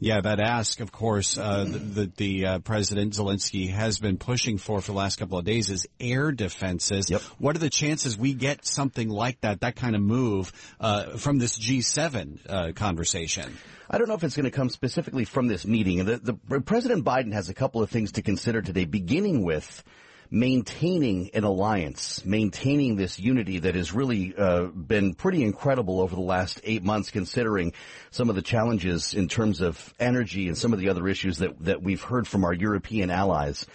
Yeah, 0.02 0.20
that 0.20 0.40
ask, 0.40 0.80
of 0.80 0.90
course, 0.90 1.38
uh, 1.38 1.64
the, 1.64 2.10
the 2.16 2.46
uh, 2.46 2.58
President 2.58 3.12
Zelensky 3.12 3.70
has 3.70 4.00
been 4.00 4.18
pushing 4.18 4.58
for 4.58 4.80
for 4.80 4.90
the 4.90 4.98
last 4.98 5.20
couple 5.20 5.38
of 5.38 5.44
days 5.44 5.70
is 5.70 5.86
air 6.00 6.32
defenses. 6.32 7.08
Yep. 7.08 7.20
What 7.38 7.54
are 7.54 7.60
the 7.60 7.70
chances 7.70 8.18
we 8.18 8.34
get 8.34 8.66
something 8.66 9.08
like 9.08 9.40
that, 9.42 9.60
that 9.60 9.76
kind 9.76 9.94
of 9.94 10.02
move, 10.02 10.52
uh, 10.80 11.18
from 11.18 11.38
this 11.38 11.56
G7 11.56 12.40
uh, 12.48 12.72
conversation? 12.72 13.56
I 13.88 13.96
don't 13.96 14.08
know 14.08 14.14
if 14.14 14.24
it's 14.24 14.34
going 14.34 14.42
to 14.42 14.50
come 14.50 14.70
specifically 14.70 15.24
from 15.24 15.46
this 15.46 15.64
meeting. 15.64 16.04
The, 16.04 16.16
the 16.16 16.60
President 16.60 17.04
Biden 17.04 17.32
has 17.32 17.48
a 17.48 17.54
couple 17.54 17.80
of 17.80 17.88
things 17.88 18.10
to 18.12 18.22
consider 18.22 18.60
today, 18.60 18.86
beginning 18.86 19.44
with 19.44 19.84
maintaining 20.32 21.30
an 21.34 21.44
alliance, 21.44 22.24
maintaining 22.24 22.96
this 22.96 23.18
unity 23.18 23.58
that 23.58 23.74
has 23.74 23.92
really 23.92 24.34
uh, 24.34 24.64
been 24.64 25.12
pretty 25.14 25.42
incredible 25.44 26.00
over 26.00 26.14
the 26.14 26.22
last 26.22 26.58
eight 26.64 26.82
months, 26.82 27.10
considering 27.10 27.74
some 28.10 28.30
of 28.30 28.34
the 28.34 28.40
challenges 28.40 29.12
in 29.12 29.28
terms 29.28 29.60
of 29.60 29.92
energy 30.00 30.48
and 30.48 30.56
some 30.56 30.72
of 30.72 30.78
the 30.78 30.88
other 30.88 31.06
issues 31.06 31.38
that 31.38 31.62
that 31.62 31.82
we've 31.82 32.02
heard 32.02 32.26
from 32.26 32.44
our 32.44 32.54
European 32.54 33.10
allies. 33.10 33.66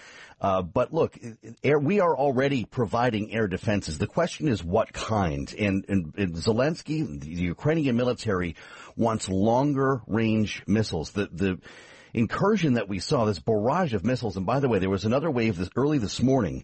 Uh, 0.41 0.64
but 0.64 0.91
look, 0.91 1.18
air, 1.64 1.80
we 1.80 1.99
are 1.99 2.16
already 2.16 2.66
providing 2.66 3.34
air 3.34 3.47
defenses. 3.47 3.99
The 3.99 4.08
question 4.08 4.47
is 4.47 4.64
what 4.64 4.93
kind? 4.93 5.53
And, 5.58 5.86
and, 5.89 6.14
and 6.16 6.36
Zelensky, 6.36 7.20
the 7.20 7.30
Ukrainian 7.30 7.97
military, 7.97 8.55
wants 8.95 9.30
longer 9.30 10.01
range 10.08 10.64
missiles. 10.68 11.12
The 11.12 11.30
the 11.32 11.60
incursion 12.14 12.74
that 12.74 12.89
we 12.89 12.99
saw, 12.99 13.26
this 13.26 13.39
barrage 13.39 13.93
of 13.93 14.05
missiles, 14.05 14.38
and 14.38 14.45
by 14.45 14.60
the 14.60 14.70
way, 14.70 14.80
there 14.80 14.89
was 14.89 15.05
another 15.05 15.32
wave 15.32 15.58
this, 15.58 15.70
early 15.76 15.97
this 15.97 16.22
morning 16.22 16.64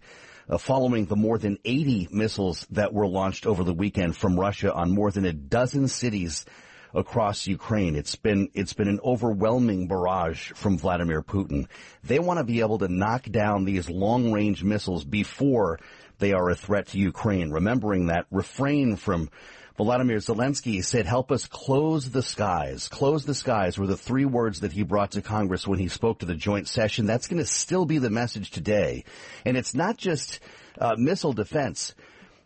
uh, 0.50 0.58
following 0.58 1.06
the 1.06 1.16
more 1.16 1.38
than 1.38 1.58
80 1.64 2.10
missiles 2.12 2.66
that 2.72 2.94
were 2.94 3.08
launched 3.08 3.46
over 3.46 3.64
the 3.64 3.74
weekend 3.74 4.16
from 4.16 4.40
Russia 4.40 4.74
on 4.74 4.92
more 4.92 5.12
than 5.12 5.26
a 5.26 5.34
dozen 5.34 5.88
cities 5.88 6.46
across 6.94 7.48
Ukraine. 7.48 7.96
It's 7.96 8.16
been, 8.16 8.50
it's 8.54 8.74
been 8.74 8.88
an 8.88 9.00
overwhelming 9.04 9.88
barrage 9.88 10.52
from 10.52 10.78
Vladimir 10.78 11.24
Putin. 11.24 11.68
They 12.04 12.20
want 12.20 12.38
to 12.38 12.44
be 12.44 12.60
able 12.60 12.80
to 12.80 12.88
knock 12.88 13.24
down 13.24 13.66
these 13.66 13.90
long 13.90 14.32
range 14.32 14.64
missiles 14.64 15.04
before 15.04 15.80
they 16.20 16.34
are 16.34 16.50
a 16.50 16.56
threat 16.56 16.88
to 16.88 17.00
Ukraine. 17.00 17.52
Remembering 17.52 18.08
that 18.08 18.28
refrain 18.30 18.96
from 18.96 19.30
Volodymyr 19.78 20.18
Zelensky 20.18 20.84
said, 20.84 21.08
help 21.08 21.32
us 21.32 21.48
close 21.48 22.12
the 22.12 22.22
skies. 22.22 22.88
Close 22.88 23.26
the 23.26 23.34
skies 23.34 23.78
were 23.78 23.88
the 23.88 23.98
three 23.98 24.26
words 24.26 24.60
that 24.60 24.72
he 24.72 24.84
brought 24.84 25.12
to 25.12 25.22
Congress 25.24 25.68
when 25.68 25.80
he 25.80 25.88
spoke 25.88 26.20
to 26.20 26.28
the 26.28 26.36
joint 26.36 26.68
session. 26.68 27.08
That's 27.08 27.26
going 27.26 27.42
to 27.42 27.46
still 27.46 27.86
be 27.86 27.98
the 27.98 28.12
message 28.12 28.52
today. 28.52 29.04
And 29.46 29.58
it's 29.58 29.74
not 29.74 29.98
just 29.98 30.40
uh, 30.78 30.96
missile 30.98 31.34
defense. 31.34 31.96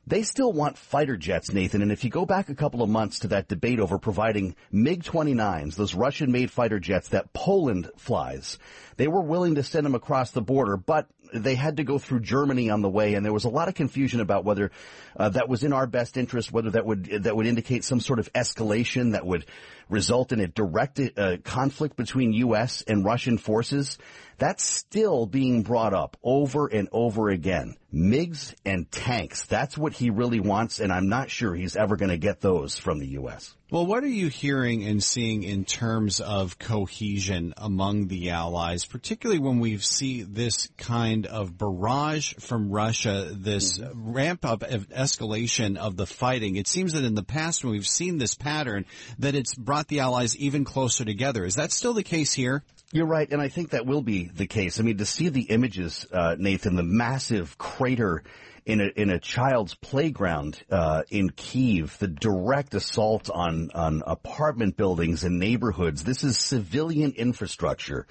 They 0.08 0.24
still 0.24 0.54
want 0.54 0.78
fighter 0.78 1.18
jets, 1.18 1.52
Nathan. 1.52 1.82
And 1.82 1.92
if 1.92 2.06
you 2.06 2.10
go 2.10 2.26
back 2.26 2.48
a 2.48 2.56
couple 2.56 2.82
of 2.82 2.90
months 2.90 3.20
to 3.20 3.28
that 3.30 3.50
debate 3.50 3.82
over 3.82 4.00
providing 4.00 4.56
MiG-29s, 4.72 5.76
those 5.76 5.94
Russian-made 5.94 6.50
fighter 6.50 6.80
jets 6.80 7.10
that 7.10 7.34
Poland 7.34 7.92
flies, 7.98 8.58
they 8.96 9.10
were 9.10 9.22
willing 9.22 9.56
to 9.56 9.64
send 9.64 9.86
them 9.86 9.96
across 9.96 10.32
the 10.32 10.42
border, 10.42 10.78
but 10.78 11.08
they 11.34 11.56
had 11.56 11.78
to 11.78 11.84
go 11.84 11.98
through 11.98 12.22
Germany 12.22 12.70
on 12.70 12.82
the 12.82 12.90
way, 12.90 13.14
and 13.14 13.26
there 13.26 13.34
was 13.34 13.46
a 13.46 13.50
lot 13.50 13.68
of 13.68 13.76
confusion 13.76 14.20
about 14.20 14.46
whether 14.46 14.72
uh, 15.16 15.30
that 15.30 15.50
was 15.50 15.64
in 15.64 15.74
our 15.74 15.88
best 15.88 16.18
interest, 16.18 16.52
whether 16.52 16.72
that 16.72 16.86
would 16.86 17.24
that 17.24 17.36
would 17.36 17.48
indicate 17.48 17.84
some 17.84 18.00
sort 18.00 18.20
of 18.20 18.32
escalation 18.34 19.12
that 19.12 19.26
would 19.26 19.46
result 19.90 20.32
in 20.32 20.40
a 20.40 20.48
direct 20.48 21.00
uh, 21.00 21.38
conflict 21.44 21.96
between 21.96 22.34
U.S. 22.34 22.84
and 22.88 23.04
Russian 23.04 23.38
forces. 23.38 23.98
That's 24.38 24.64
still 24.64 25.26
being 25.26 25.64
brought 25.64 25.94
up 25.94 26.16
over 26.24 26.68
and 26.68 26.88
over 26.92 27.30
again. 27.30 27.76
MiGs 27.94 28.54
and 28.66 28.90
tanks. 28.92 29.46
That's 29.48 29.78
what 29.78 29.94
he 29.94 30.12
really 30.12 30.40
wants, 30.40 30.80
and 30.80 30.92
I'm 30.92 31.10
not 31.10 31.32
sure 31.32 31.56
he's 31.56 31.76
ever 31.76 31.98
going 31.98 32.12
to 32.12 32.18
get 32.18 32.40
those 32.40 32.78
from 32.78 33.00
the 33.00 33.08
U.S. 33.10 33.57
Well, 33.70 33.86
what 33.86 34.06
are 34.06 34.08
you 34.08 34.30
hearing 34.30 34.86
and 34.86 35.04
seeing 35.04 35.44
in 35.44 35.66
terms 35.66 36.22
of 36.22 36.58
cohesion 36.58 37.54
among 37.58 38.08
the 38.08 38.30
allies, 38.30 38.86
particularly 38.86 39.42
when 39.42 39.60
we 39.60 39.78
see 39.80 40.24
this 40.24 40.70
kind 40.78 41.26
of 41.26 41.58
barrage 41.58 42.34
from 42.36 42.70
Russia, 42.70 43.30
this 43.30 43.78
mm-hmm. 43.78 44.14
ramp 44.14 44.46
up 44.46 44.64
of 44.64 44.88
escalation 44.88 45.76
of 45.76 45.98
the 45.98 46.06
fighting? 46.06 46.56
It 46.56 46.70
seems 46.70 46.94
that 46.94 47.04
in 47.04 47.14
the 47.14 47.24
past, 47.24 47.66
when 47.66 47.74
we've 47.74 47.86
seen 47.86 48.20
this 48.20 48.36
pattern, 48.36 48.86
that 49.20 49.36
it's 49.36 49.54
brought 49.54 49.90
the 49.90 50.00
allies 50.00 50.38
even 50.38 50.64
closer 50.64 51.04
together. 51.04 51.44
Is 51.44 51.56
that 51.56 51.74
still 51.74 51.94
the 51.94 52.04
case 52.04 52.32
here? 52.32 52.64
You're 52.94 53.06
right, 53.06 53.30
and 53.30 53.42
I 53.42 53.50
think 53.50 53.72
that 53.72 53.86
will 53.86 54.02
be 54.02 54.30
the 54.34 54.48
case. 54.48 54.80
I 54.80 54.84
mean, 54.84 55.00
to 55.00 55.06
see 55.06 55.28
the 55.28 55.42
images, 55.42 56.08
uh, 56.14 56.38
Nathan, 56.40 56.78
the 56.78 56.84
massive 56.84 57.58
crater 57.58 58.24
in 58.68 58.82
a 58.82 58.92
in 58.98 59.10
a 59.10 59.18
child's 59.18 59.76
playground 59.76 60.62
uh, 60.70 61.04
in 61.10 61.30
Kiev, 61.30 61.98
the 62.00 62.08
direct 62.10 62.76
assault 62.76 63.30
on 63.30 63.72
on 63.74 64.04
apartment 64.06 64.76
buildings 64.76 65.24
and 65.24 65.40
neighborhoods. 65.40 66.04
This 66.04 66.26
is 66.26 66.38
civilian 66.38 67.14
infrastructure, 67.14 68.08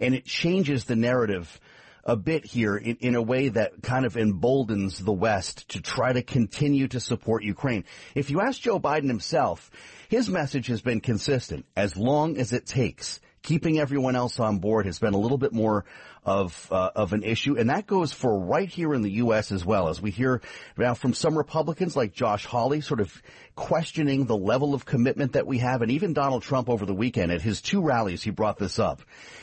and 0.00 0.14
it 0.14 0.24
changes 0.24 0.86
the 0.86 0.96
narrative 0.96 1.60
a 2.04 2.16
bit 2.16 2.46
here 2.46 2.74
in, 2.74 2.96
in 3.00 3.14
a 3.16 3.22
way 3.22 3.50
that 3.50 3.82
kind 3.82 4.06
of 4.06 4.16
emboldens 4.16 4.98
the 4.98 5.12
West 5.12 5.68
to 5.68 5.82
try 5.82 6.10
to 6.10 6.22
continue 6.22 6.88
to 6.88 7.00
support 7.00 7.44
Ukraine. 7.44 7.84
If 8.14 8.30
you 8.30 8.40
ask 8.40 8.62
Joe 8.62 8.80
Biden 8.80 9.08
himself, 9.08 9.70
his 10.08 10.30
message 10.30 10.68
has 10.68 10.80
been 10.80 11.00
consistent. 11.00 11.66
As 11.76 11.98
long 11.98 12.38
as 12.38 12.54
it 12.54 12.64
takes 12.64 13.20
keeping 13.42 13.78
everyone 13.78 14.16
else 14.16 14.40
on 14.40 14.58
board 14.58 14.86
has 14.86 14.98
been 14.98 15.14
a 15.14 15.18
little 15.18 15.38
bit 15.38 15.52
more 15.52 15.84
of 16.28 16.68
uh, 16.70 16.90
of 16.94 17.14
an 17.14 17.22
issue, 17.22 17.58
and 17.58 17.70
that 17.70 17.86
goes 17.86 18.12
for 18.12 18.38
right 18.38 18.68
here 18.68 18.92
in 18.92 19.00
the 19.00 19.12
U.S. 19.12 19.50
as 19.50 19.64
well. 19.64 19.88
As 19.88 20.00
we 20.00 20.10
hear 20.10 20.42
now 20.76 20.92
from 20.92 21.14
some 21.14 21.36
Republicans 21.36 21.96
like 21.96 22.12
Josh 22.12 22.44
Hawley, 22.44 22.82
sort 22.82 23.00
of 23.00 23.22
questioning 23.54 24.26
the 24.26 24.36
level 24.36 24.74
of 24.74 24.84
commitment 24.84 25.32
that 25.32 25.46
we 25.46 25.58
have, 25.58 25.80
and 25.80 25.90
even 25.90 26.12
Donald 26.12 26.42
Trump 26.42 26.68
over 26.68 26.84
the 26.84 26.94
weekend 26.94 27.32
at 27.32 27.40
his 27.40 27.62
two 27.62 27.80
rallies, 27.80 28.22
he 28.22 28.30
brought 28.30 28.58
this 28.58 28.78
up 28.78 29.00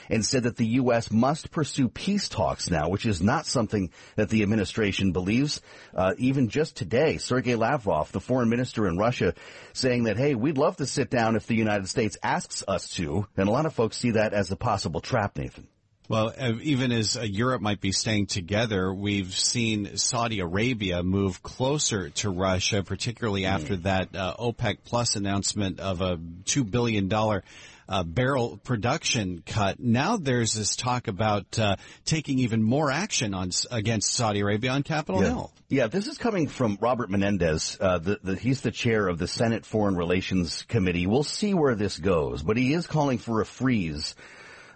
and 0.10 0.24
said 0.24 0.44
that 0.44 0.58
the 0.58 0.68
U.S. 0.68 1.12
must 1.12 1.50
pursue 1.50 1.90
peace 1.90 2.30
talks 2.30 2.70
now, 2.70 2.90
which 2.90 3.08
is 3.08 3.20
not 3.20 3.48
something 3.48 3.90
that 4.16 4.30
the 4.30 4.44
administration 4.44 5.12
believes. 5.12 5.62
Uh, 5.96 6.14
even 6.20 6.50
just 6.50 6.76
today, 6.76 7.18
Sergei 7.18 7.56
Lavrov, 7.56 8.12
the 8.12 8.20
foreign 8.20 8.50
minister 8.50 8.88
in 8.88 8.98
Russia, 8.98 9.34
saying 9.74 10.04
that 10.04 10.18
hey, 10.18 10.36
we'd 10.36 10.60
love 10.60 10.78
to 10.78 10.86
sit 10.86 11.10
down 11.10 11.36
if 11.36 11.48
the 11.48 11.56
United 11.56 11.90
States 11.90 12.16
asks 12.22 12.64
us 12.68 12.90
to, 12.92 13.26
and 13.36 13.50
a 13.50 13.52
lot 13.52 13.66
of 13.66 13.74
folks 13.74 13.98
see 13.98 14.12
that 14.12 14.34
as 14.34 14.52
a 14.52 14.56
possible 14.56 15.02
trap, 15.02 15.36
Nathan. 15.36 15.68
Well, 16.08 16.34
uh, 16.38 16.54
even 16.62 16.92
as 16.92 17.18
uh, 17.18 17.22
Europe 17.22 17.62
might 17.62 17.82
be 17.82 17.92
staying 17.92 18.28
together, 18.28 18.94
we've 18.94 19.34
seen 19.34 19.98
Saudi 19.98 20.40
Arabia 20.40 21.02
move 21.02 21.42
closer 21.42 22.10
to 22.10 22.30
Russia, 22.30 22.84
particularly 22.84 23.42
mm. 23.42 23.50
after 23.50 23.76
that 23.78 24.16
uh, 24.16 24.36
OPEC 24.38 24.78
Plus 24.86 25.16
announcement 25.16 25.80
of 25.80 26.02
a 26.02 26.20
two 26.46 26.64
billion 26.64 27.08
dollar 27.08 27.44
uh, 27.90 28.04
barrel 28.04 28.58
production 28.64 29.44
cut. 29.46 29.80
Now 29.80 30.18
there's 30.18 30.54
this 30.54 30.76
talk 30.76 31.08
about 31.08 31.58
uh, 31.58 31.78
taking 32.04 32.40
even 32.40 32.62
more 32.62 32.92
action 32.92 33.34
on 33.34 33.52
against 33.72 34.14
Saudi 34.14 34.42
Arabia 34.42 34.72
on 34.72 34.84
Capitol 34.84 35.22
yeah. 35.22 35.30
Hill. 35.30 35.52
Yeah, 35.70 35.88
this 35.88 36.08
is 36.08 36.20
coming 36.20 36.48
from 36.48 36.78
Robert 36.80 37.10
Menendez. 37.10 37.78
Uh, 37.82 37.98
the, 37.98 38.20
the, 38.24 38.36
he's 38.36 38.62
the 38.62 38.72
chair 38.72 39.08
of 39.08 39.18
the 39.18 39.28
Senate 39.28 39.66
Foreign 39.66 39.96
Relations 39.96 40.64
Committee. 40.64 41.08
We'll 41.08 41.24
see 41.24 41.56
where 41.56 41.76
this 41.76 41.98
goes, 41.98 42.44
but 42.44 42.58
he 42.58 42.74
is 42.74 42.86
calling 42.86 43.18
for 43.18 43.42
a 43.42 43.46
freeze 43.46 44.16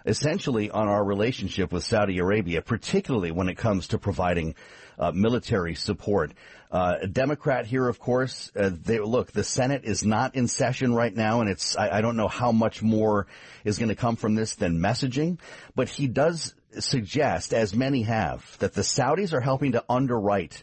essentially 0.04 0.70
on 0.70 0.88
our 0.88 1.04
relationship 1.04 1.72
with 1.72 1.84
Saudi 1.84 2.18
Arabia, 2.18 2.62
particularly 2.62 3.30
when 3.30 3.48
it 3.48 3.56
comes 3.56 3.88
to 3.88 3.98
providing 3.98 4.54
uh, 4.98 5.12
military 5.12 5.74
support. 5.74 6.32
Uh, 6.70 6.98
a 7.02 7.06
Democrat 7.08 7.66
here, 7.66 7.88
of 7.88 7.98
course, 7.98 8.52
uh, 8.54 8.70
they, 8.72 9.00
look, 9.00 9.32
the 9.32 9.42
Senate 9.42 9.84
is 9.84 10.04
not 10.04 10.36
in 10.36 10.46
session 10.46 10.94
right 10.94 11.14
now, 11.14 11.40
and 11.40 11.50
it's, 11.50 11.76
I, 11.76 11.98
I 11.98 12.00
don't 12.00 12.16
know 12.16 12.28
how 12.28 12.52
much 12.52 12.82
more 12.82 13.26
is 13.64 13.78
going 13.78 13.88
to 13.88 13.96
come 13.96 14.16
from 14.16 14.34
this 14.34 14.54
than 14.54 14.78
messaging, 14.78 15.38
but 15.74 15.88
he 15.88 16.06
does 16.06 16.54
suggest, 16.78 17.52
as 17.52 17.74
many 17.74 18.02
have, 18.02 18.56
that 18.60 18.74
the 18.74 18.82
Saudis 18.82 19.32
are 19.32 19.40
helping 19.40 19.72
to 19.72 19.84
underwrite 19.88 20.62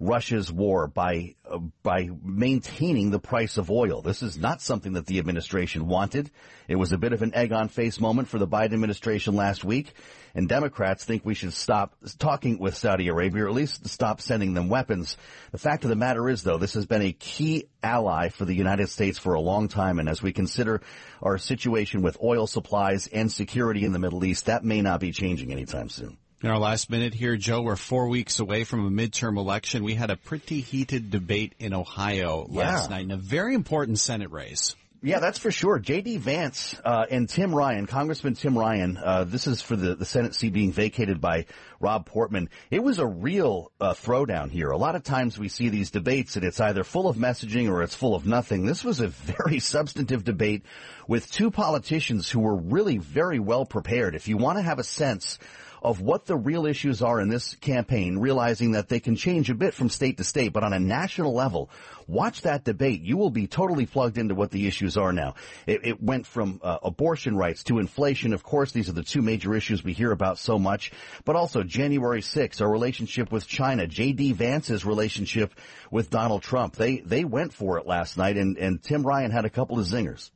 Russia's 0.00 0.52
war 0.52 0.86
by 0.86 1.34
uh, 1.50 1.58
by 1.82 2.08
maintaining 2.22 3.10
the 3.10 3.18
price 3.18 3.58
of 3.58 3.68
oil. 3.68 4.00
This 4.00 4.22
is 4.22 4.38
not 4.38 4.60
something 4.60 4.92
that 4.92 5.06
the 5.06 5.18
administration 5.18 5.88
wanted. 5.88 6.30
It 6.68 6.76
was 6.76 6.92
a 6.92 6.98
bit 6.98 7.12
of 7.12 7.22
an 7.22 7.34
egg 7.34 7.52
on 7.52 7.68
face 7.68 7.98
moment 7.98 8.28
for 8.28 8.38
the 8.38 8.46
Biden 8.46 8.74
administration 8.74 9.34
last 9.34 9.64
week, 9.64 9.92
and 10.36 10.48
Democrats 10.48 11.04
think 11.04 11.24
we 11.24 11.34
should 11.34 11.52
stop 11.52 11.96
talking 12.18 12.60
with 12.60 12.76
Saudi 12.76 13.08
Arabia, 13.08 13.44
or 13.44 13.48
at 13.48 13.54
least 13.54 13.88
stop 13.88 14.20
sending 14.20 14.54
them 14.54 14.68
weapons. 14.68 15.16
The 15.50 15.58
fact 15.58 15.82
of 15.82 15.90
the 15.90 15.96
matter 15.96 16.28
is, 16.28 16.44
though, 16.44 16.58
this 16.58 16.74
has 16.74 16.86
been 16.86 17.02
a 17.02 17.12
key 17.12 17.64
ally 17.82 18.28
for 18.28 18.44
the 18.44 18.54
United 18.54 18.90
States 18.90 19.18
for 19.18 19.34
a 19.34 19.40
long 19.40 19.66
time, 19.66 19.98
and 19.98 20.08
as 20.08 20.22
we 20.22 20.32
consider 20.32 20.80
our 21.20 21.38
situation 21.38 22.02
with 22.02 22.22
oil 22.22 22.46
supplies 22.46 23.08
and 23.08 23.32
security 23.32 23.84
in 23.84 23.92
the 23.92 23.98
Middle 23.98 24.24
East, 24.24 24.46
that 24.46 24.64
may 24.64 24.80
not 24.80 25.00
be 25.00 25.10
changing 25.10 25.50
anytime 25.50 25.88
soon. 25.88 26.18
In 26.40 26.50
our 26.50 26.58
last 26.60 26.88
minute 26.88 27.14
here, 27.14 27.36
Joe, 27.36 27.62
we're 27.62 27.74
four 27.74 28.06
weeks 28.06 28.38
away 28.38 28.62
from 28.62 28.86
a 28.86 28.90
midterm 28.90 29.38
election. 29.38 29.82
We 29.82 29.96
had 29.96 30.10
a 30.10 30.16
pretty 30.16 30.60
heated 30.60 31.10
debate 31.10 31.54
in 31.58 31.74
Ohio 31.74 32.46
last 32.48 32.88
yeah. 32.88 32.96
night 32.96 33.04
in 33.06 33.10
a 33.10 33.16
very 33.16 33.56
important 33.56 33.98
Senate 33.98 34.30
race. 34.30 34.76
Yeah, 35.02 35.18
that's 35.18 35.40
for 35.40 35.50
sure. 35.50 35.80
J.D. 35.80 36.18
Vance 36.18 36.76
uh, 36.84 37.06
and 37.10 37.28
Tim 37.28 37.52
Ryan, 37.52 37.86
Congressman 37.86 38.34
Tim 38.34 38.56
Ryan. 38.56 38.96
Uh, 38.96 39.24
this 39.24 39.48
is 39.48 39.62
for 39.62 39.74
the, 39.74 39.96
the 39.96 40.04
Senate 40.04 40.36
seat 40.36 40.52
being 40.52 40.70
vacated 40.70 41.20
by 41.20 41.46
Rob 41.80 42.06
Portman. 42.06 42.50
It 42.70 42.84
was 42.84 43.00
a 43.00 43.06
real 43.06 43.72
uh, 43.80 43.94
throwdown 43.94 44.48
here. 44.48 44.70
A 44.70 44.76
lot 44.76 44.94
of 44.94 45.02
times 45.02 45.40
we 45.40 45.48
see 45.48 45.70
these 45.70 45.90
debates 45.90 46.36
and 46.36 46.44
it's 46.44 46.60
either 46.60 46.84
full 46.84 47.08
of 47.08 47.16
messaging 47.16 47.68
or 47.68 47.82
it's 47.82 47.96
full 47.96 48.14
of 48.14 48.26
nothing. 48.26 48.64
This 48.64 48.84
was 48.84 49.00
a 49.00 49.08
very 49.08 49.58
substantive 49.58 50.22
debate 50.22 50.62
with 51.08 51.32
two 51.32 51.50
politicians 51.50 52.30
who 52.30 52.38
were 52.38 52.56
really 52.56 52.98
very 52.98 53.40
well 53.40 53.66
prepared. 53.66 54.14
If 54.14 54.28
you 54.28 54.36
want 54.36 54.58
to 54.58 54.62
have 54.62 54.78
a 54.78 54.84
sense 54.84 55.40
of 55.82 56.00
what 56.00 56.26
the 56.26 56.36
real 56.36 56.66
issues 56.66 57.02
are 57.02 57.20
in 57.20 57.28
this 57.28 57.54
campaign, 57.56 58.18
realizing 58.18 58.72
that 58.72 58.88
they 58.88 59.00
can 59.00 59.16
change 59.16 59.50
a 59.50 59.54
bit 59.54 59.74
from 59.74 59.88
state 59.88 60.18
to 60.18 60.24
state, 60.24 60.52
but 60.52 60.64
on 60.64 60.72
a 60.72 60.78
national 60.78 61.34
level, 61.34 61.70
watch 62.06 62.42
that 62.42 62.64
debate. 62.64 63.02
You 63.02 63.16
will 63.16 63.30
be 63.30 63.46
totally 63.46 63.86
plugged 63.86 64.18
into 64.18 64.34
what 64.34 64.50
the 64.50 64.66
issues 64.66 64.96
are 64.96 65.12
now. 65.12 65.34
It, 65.66 65.80
it 65.84 66.02
went 66.02 66.26
from 66.26 66.60
uh, 66.62 66.78
abortion 66.82 67.36
rights 67.36 67.64
to 67.64 67.78
inflation. 67.78 68.32
Of 68.32 68.42
course, 68.42 68.72
these 68.72 68.88
are 68.88 68.92
the 68.92 69.02
two 69.02 69.22
major 69.22 69.54
issues 69.54 69.84
we 69.84 69.92
hear 69.92 70.12
about 70.12 70.38
so 70.38 70.58
much, 70.58 70.92
but 71.24 71.36
also 71.36 71.62
January 71.62 72.22
6th, 72.22 72.60
our 72.60 72.70
relationship 72.70 73.30
with 73.30 73.46
China, 73.46 73.86
J.D. 73.86 74.32
Vance's 74.32 74.84
relationship 74.84 75.54
with 75.90 76.10
Donald 76.10 76.42
Trump. 76.42 76.76
They, 76.76 76.98
they 76.98 77.24
went 77.24 77.52
for 77.52 77.78
it 77.78 77.86
last 77.86 78.16
night 78.16 78.36
and, 78.36 78.56
and 78.56 78.82
Tim 78.82 79.02
Ryan 79.02 79.30
had 79.30 79.44
a 79.44 79.50
couple 79.50 79.78
of 79.78 79.86
zingers 79.86 80.30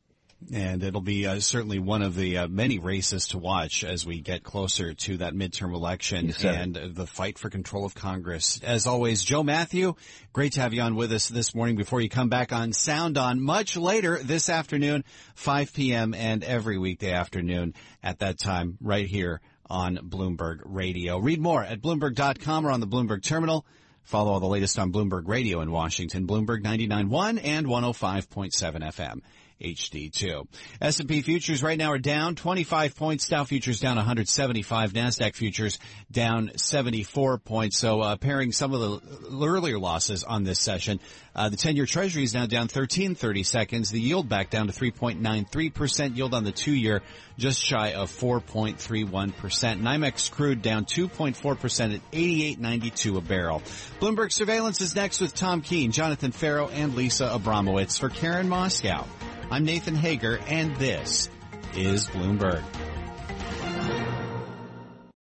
and 0.53 0.83
it'll 0.83 1.01
be 1.01 1.27
uh, 1.27 1.41
certainly 1.41 1.79
one 1.79 2.03
of 2.03 2.15
the 2.15 2.39
uh, 2.39 2.49
many 2.49 2.79
races 2.79 3.29
to 3.29 3.39
watch 3.39 3.85
as 3.85 4.07
we 4.07 4.21
get 4.21 4.43
closer 4.43 4.95
to 4.95 5.19
that 5.19 5.35
midterm 5.35 5.75
election 5.75 6.33
and 6.43 6.75
the 6.95 7.07
fight 7.07 7.39
for 7.39 7.51
control 7.51 7.85
of 7.85 7.95
Congress. 7.95 8.61
As 8.63 8.87
always, 8.87 9.23
Joe 9.23 9.43
Mathieu, 9.43 9.95
great 10.33 10.53
to 10.53 10.61
have 10.61 10.75
you 10.75 10.83
on 10.83 10.95
with 10.95 11.13
us 11.13 11.29
this 11.29 11.55
morning 11.55 11.77
before 11.77 12.01
you 12.01 12.09
come 12.09 12.29
back 12.29 12.53
on 12.53 12.73
Sound 12.73 13.19
On 13.19 13.41
much 13.41 13.77
later 13.77 14.19
this 14.23 14.49
afternoon, 14.49 15.05
5 15.35 15.73
p.m. 15.73 16.15
and 16.15 16.43
every 16.45 16.79
weekday 16.79 17.13
afternoon 17.13 17.75
at 18.03 18.21
that 18.21 18.39
time 18.39 18.79
right 18.81 19.07
here 19.07 19.41
on 19.69 19.97
Bloomberg 19.97 20.61
Radio. 20.65 21.19
Read 21.19 21.41
more 21.41 21.63
at 21.63 21.81
Bloomberg.com 21.81 22.67
or 22.67 22.71
on 22.71 22.81
the 22.81 22.87
Bloomberg 22.87 23.23
Terminal. 23.23 23.65
Follow 24.05 24.33
all 24.33 24.41
the 24.41 24.47
latest 24.47 24.79
on 24.79 24.93
Bloomberg 24.93 25.29
Radio 25.29 25.61
in 25.61 25.71
Washington, 25.71 26.27
Bloomberg 26.27 26.63
99.1 26.63 27.41
and 27.43 27.67
105.7 27.67 28.51
FM. 28.51 29.21
HD2. 29.63 30.47
S&P 30.81 31.23
futures 31.23 31.63
right 31.63 31.79
now 31.79 31.93
are 31.93 31.99
down 31.99 32.35
25 32.35 32.97
points. 32.97 33.29
Dow 33.29 33.45
futures 33.45 33.81
down 33.81 33.97
175. 33.97 34.93
NASDAQ 34.93 35.35
futures 35.35 35.79
down 36.11 36.51
74 36.57 37.39
points. 37.39 37.79
So, 37.79 38.01
uh, 38.01 38.17
paring 38.17 38.53
some 38.53 38.75
of 38.75 38.81
the 38.81 39.47
earlier 39.47 39.79
losses 39.79 40.25
on 40.25 40.45
this 40.45 40.61
session, 40.61 41.01
uh, 41.35 41.49
the 41.49 41.57
10-year 41.57 41.87
treasury 41.87 42.25
is 42.25 42.35
now 42.35 42.47
down 42.47 42.69
13 42.69 43.15
30 43.15 43.43
seconds. 43.43 43.91
The 43.91 44.01
yield 44.01 44.29
back 44.29 44.51
down 44.51 44.67
to 44.67 44.73
3.93%. 44.73 46.17
Yield 46.17 46.35
on 46.35 46.45
the 46.45 46.53
two-year 46.53 47.03
just 47.39 47.63
shy 47.63 47.95
of 47.95 48.11
4.31%. 48.11 49.33
NYMEX 49.33 50.31
crude 50.31 50.61
down 50.61 50.85
2.4% 50.85 51.95
at 51.95 52.11
88.92 52.11 53.17
a 53.17 53.21
barrel. 53.21 53.63
Bloomberg 54.01 54.33
surveillance 54.33 54.81
is 54.81 54.95
next 54.95 55.21
with 55.21 55.35
Tom 55.35 55.63
Keene, 55.63 55.93
Jonathan 55.93 56.33
Ferro, 56.33 56.69
and 56.69 56.95
Lisa 56.95 57.29
Abramowicz 57.29 57.99
for 57.99 58.11
Karen 58.11 58.49
Moskow. 58.49 59.07
I'm 59.51 59.65
Nathan 59.65 59.95
Hager, 59.95 60.39
and 60.49 60.77
this 60.77 61.31
is 61.75 62.09
Bloomberg. 62.09 62.63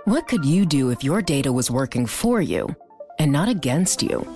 What 0.04 0.28
could 0.28 0.44
you 0.44 0.66
do 0.66 0.90
if 0.90 1.02
your 1.02 1.20
data 1.20 1.52
was 1.52 1.68
working 1.68 2.06
for 2.06 2.40
you 2.40 2.68
and 3.18 3.32
not 3.32 3.48
against 3.48 4.04
you? 4.04 4.35